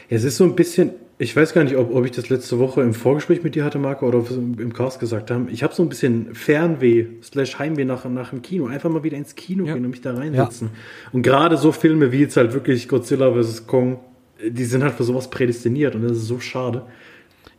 [0.09, 2.83] Es ist so ein bisschen, ich weiß gar nicht, ob, ob ich das letzte Woche
[2.83, 5.49] im Vorgespräch mit dir hatte, Marco, oder ob wir es im Cast gesagt haben.
[5.51, 8.67] Ich habe so ein bisschen Fernweh, slash Heimweh nach, nach dem Kino.
[8.67, 9.75] Einfach mal wieder ins Kino Ja.
[9.75, 10.71] gehen und mich da reinsetzen.
[11.13, 13.67] Und gerade so Filme wie jetzt halt wirklich Godzilla vs.
[13.67, 14.01] Kong,
[14.47, 16.83] die sind halt für sowas prädestiniert und das ist so schade.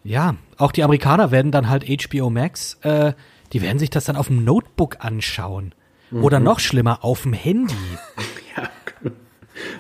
[0.04, 3.14] Ja, auch die Amerikaner werden dann halt HBO Max, äh,
[3.54, 5.74] die werden sich das dann auf dem Notebook anschauen.
[6.12, 7.74] Oder noch schlimmer, auf dem Handy.
[8.56, 8.70] Ja,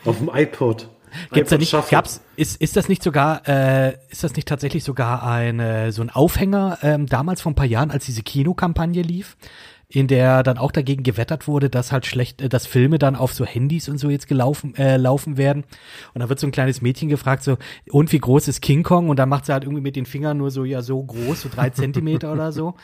[0.03, 0.89] auf dem iPod.
[1.31, 5.23] Gibt's da nicht, gab's, ist, ist das nicht sogar, äh, ist das nicht tatsächlich sogar
[5.23, 9.37] ein, äh, so ein Aufhänger ähm, damals vor ein paar Jahren, als diese Kinokampagne lief,
[9.87, 13.33] in der dann auch dagegen gewettert wurde, dass halt schlecht, äh, dass Filme dann auf
[13.33, 15.63] so Handys und so jetzt gelaufen, äh, laufen werden.
[16.13, 17.57] Und da wird so ein kleines Mädchen gefragt, so,
[17.89, 19.09] und wie groß ist King Kong?
[19.09, 21.49] Und dann macht sie halt irgendwie mit den Fingern nur so, ja, so groß, so
[21.49, 22.75] drei Zentimeter oder so.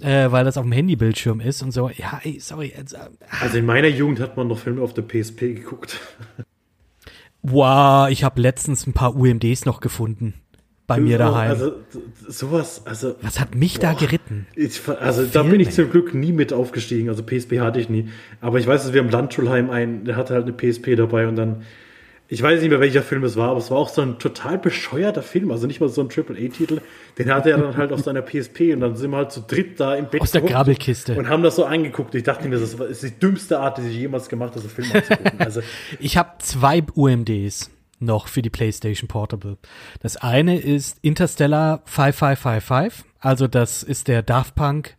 [0.00, 1.90] Äh, weil das auf dem Handybildschirm ist und so.
[1.90, 2.72] Ja, ey, sorry.
[2.76, 2.98] Jetzt, äh,
[3.40, 5.98] Also in meiner Jugend hat man noch Filme auf der PSP geguckt.
[7.42, 10.34] Wow, ich habe letztens ein paar UMDs noch gefunden.
[10.86, 11.50] Bei mir daheim.
[11.50, 11.72] Also
[12.26, 13.98] sowas, also Was hat mich da Boah.
[13.98, 14.46] geritten?
[14.56, 17.10] Ich, also da bin ich zum Glück nie mit aufgestiegen.
[17.10, 18.08] Also PSP hatte ich nie.
[18.40, 21.36] Aber ich weiß, dass wir im Landschulheim einen, der hatte halt eine PSP dabei und
[21.36, 21.62] dann,
[22.30, 24.58] ich weiß nicht mehr welcher Film es war, aber es war auch so ein total
[24.58, 25.50] bescheuerter Film.
[25.50, 26.80] Also nicht mal so ein Triple-A-Titel.
[27.16, 29.80] Den hatte er dann halt auf seiner PSP und dann sind wir halt zu dritt
[29.80, 31.16] da im Bett Aus der gehockt Grabbelkiste.
[31.16, 32.14] und haben das so angeguckt.
[32.14, 34.88] Ich dachte mir, das ist die dümmste Art, die ich jemals gemacht habe, so Film
[34.92, 35.40] anzugucken.
[35.40, 35.62] Also
[36.00, 39.56] Ich habe zwei UMDs noch für die PlayStation Portable.
[40.00, 44.96] Das eine ist Interstellar 5555, also das ist der Daft Punk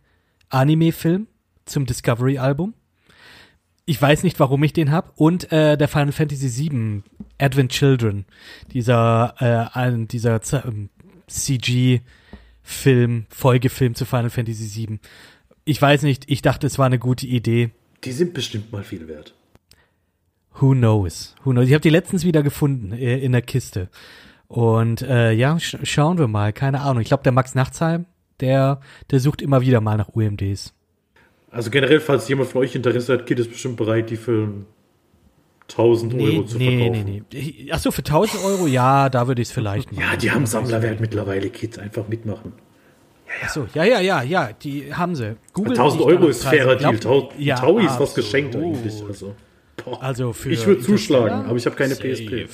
[0.50, 1.28] Anime-Film
[1.64, 2.74] zum Discovery-Album.
[3.86, 5.18] Ich weiß nicht, warum ich den hab.
[5.18, 7.02] Und äh, der Final Fantasy VII
[7.38, 8.26] Advent Children,
[8.72, 10.90] dieser, äh, dieser ähm,
[11.26, 15.00] CG-Film, Folgefilm zu Final Fantasy VII.
[15.64, 17.70] Ich weiß nicht, ich dachte, es war eine gute Idee.
[18.04, 19.34] die sind bestimmt mal viel wert.
[20.60, 21.34] Who knows?
[21.44, 21.68] Who knows?
[21.68, 23.88] Ich habe die letztens wieder gefunden äh, in der Kiste.
[24.48, 26.52] Und äh, ja, sch schauen wir mal.
[26.52, 27.00] Keine Ahnung.
[27.00, 28.06] Ich glaube, der Max Nachtsheim,
[28.40, 28.80] der,
[29.10, 30.74] der sucht immer wieder mal nach UMDs.
[31.50, 34.48] Also generell, falls jemand von euch Interesse hat, Kid ist bestimmt bereit, die für
[35.68, 37.04] 1000 Euro zu nee, verkaufen.
[37.04, 37.70] nee, nee.
[37.72, 40.02] Ach so, für 1000 Euro, ja, da würde ich es vielleicht machen.
[40.02, 41.78] Ja, die haben Sammlerwert mittlerweile, Kids.
[41.78, 42.52] Einfach mitmachen.
[43.44, 45.36] Ach so, ja, ja, ja, ja, die haben sie.
[45.52, 46.98] Google 1000 nicht Euro ist fairer Deal.
[46.98, 49.02] Tau ja, Taui ist was geschenkt eigentlich.
[49.06, 49.34] Also,
[49.84, 50.02] boah.
[50.02, 51.94] Also für ich würde zuschlagen, aber ich habe keine.
[51.94, 52.48] PSP.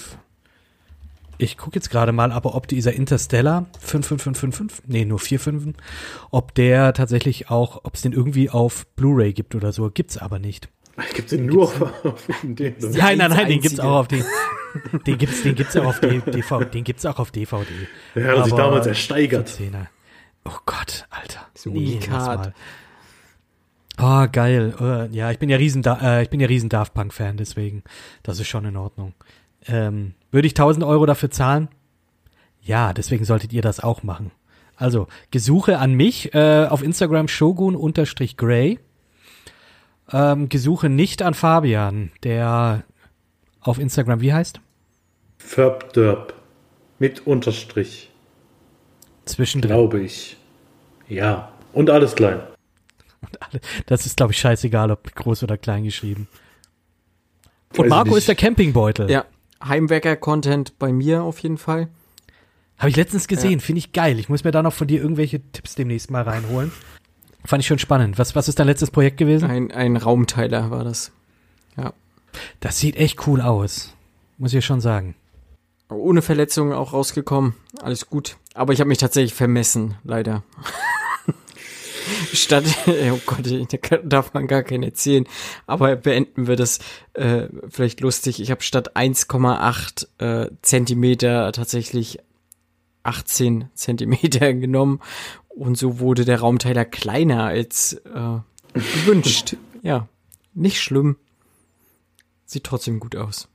[1.39, 5.75] Ich gucke jetzt gerade mal, aber ob dieser Interstellar 55555, nee, nur 45,
[6.31, 10.39] ob der tatsächlich auch, ob es den irgendwie auf Blu-ray gibt oder so, gibt's aber
[10.39, 10.69] nicht.
[11.15, 12.89] Gibt es den nur auf, auf Nintendo?
[12.89, 13.49] Ja, nein, nein, einzige.
[13.49, 14.25] den gibt's auch auf den,
[15.07, 17.67] den gibt's, den gibt's auch auf DVD, den gibt's auch auf DVD.
[18.15, 19.49] Der hat sich Aber damals ersteigert.
[19.49, 19.87] 14er.
[20.47, 21.41] Oh Gott, Alter.
[21.55, 22.55] So Unikat.
[23.99, 24.75] Oh, geil.
[24.81, 27.37] Äh, Ja, ich bin ja riesen, Da- äh, ich bin ja riesen Daft Punk Fan,
[27.37, 27.83] deswegen,
[28.23, 29.15] das ist schon in Ordnung.
[29.67, 31.69] Ähm, würde ich 1000 Euro dafür zahlen?
[32.61, 34.33] Ja, deswegen solltet ihr das auch machen.
[34.77, 38.79] Also, Gesuche an mich äh, auf Instagram shogun-gray.
[40.13, 42.85] Ähm, Gesuche nicht an Fabian, der
[43.61, 44.61] auf Instagram wie heißt?
[45.39, 46.35] Förbderb.
[46.99, 48.11] Mit Unterstrich,
[49.25, 49.71] Zwischendrin.
[49.71, 50.37] glaube ich.
[51.09, 51.53] Ja.
[51.73, 52.41] Und alles klein.
[53.87, 56.29] Das ist, glaube ich, scheißegal, ob groß oder klein geschrieben.
[57.71, 59.11] Weiß Und ich Marco ist der Campingbeutel.
[59.11, 59.25] Ja,
[59.65, 61.89] Heimwerker-Content bei mir auf jeden Fall.
[62.79, 64.19] Habe ich letztens gesehen, finde ich geil.
[64.19, 66.73] Ich muss mir da noch von dir irgendwelche Tipps demnächst mal reinholen.
[67.45, 68.19] Fand ich schon spannend.
[68.19, 69.49] Was, was ist dein letztes Projekt gewesen?
[69.49, 71.13] Ein, ein Raumteiler war das.
[71.77, 71.93] Ja.
[72.61, 73.95] Das sieht echt cool aus.
[74.37, 75.15] Muss ich schon sagen.
[75.89, 77.55] Ohne Verletzungen auch rausgekommen.
[77.81, 78.37] Alles gut.
[78.55, 80.43] Aber ich habe mich tatsächlich vermessen, leider.
[82.33, 85.27] Statt, oh Gott, da darf man gar keinen erzählen.
[85.67, 86.79] Aber beenden wir das
[87.15, 88.41] äh, vielleicht lustig.
[88.41, 92.19] Ich habe statt 1,8 äh, Zentimeter tatsächlich
[93.03, 95.01] 18 Zentimeter genommen.
[95.49, 98.39] Und so wurde der Raumteiler kleiner als äh,
[98.75, 99.57] gewünscht.
[99.83, 100.09] ja,
[100.55, 101.17] nicht schlimm.
[102.45, 103.49] Sieht trotzdem gut aus.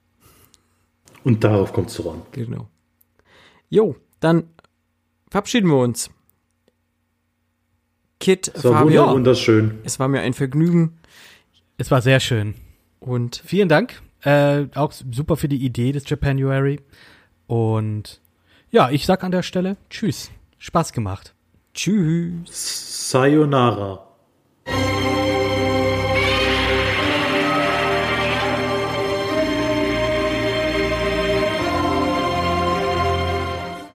[1.23, 2.23] Und darauf kommt es voran.
[2.31, 2.67] Genau.
[3.69, 4.49] Jo, dann
[5.29, 6.09] verabschieden wir uns.
[8.21, 9.79] Kit, Das war wunder- wunderschön.
[9.83, 10.97] es war mir ein Vergnügen
[11.77, 12.53] Es war sehr schön.
[12.99, 14.01] und Vielen Dank.
[14.23, 16.79] Äh, auch super für die Idee des Japanuary.
[17.47, 18.21] Und
[18.69, 20.29] ja, ich sag an der Stelle Tschüss.
[20.59, 21.33] Spaß gemacht.
[21.73, 23.09] tschüss.
[23.11, 24.07] Sayonara.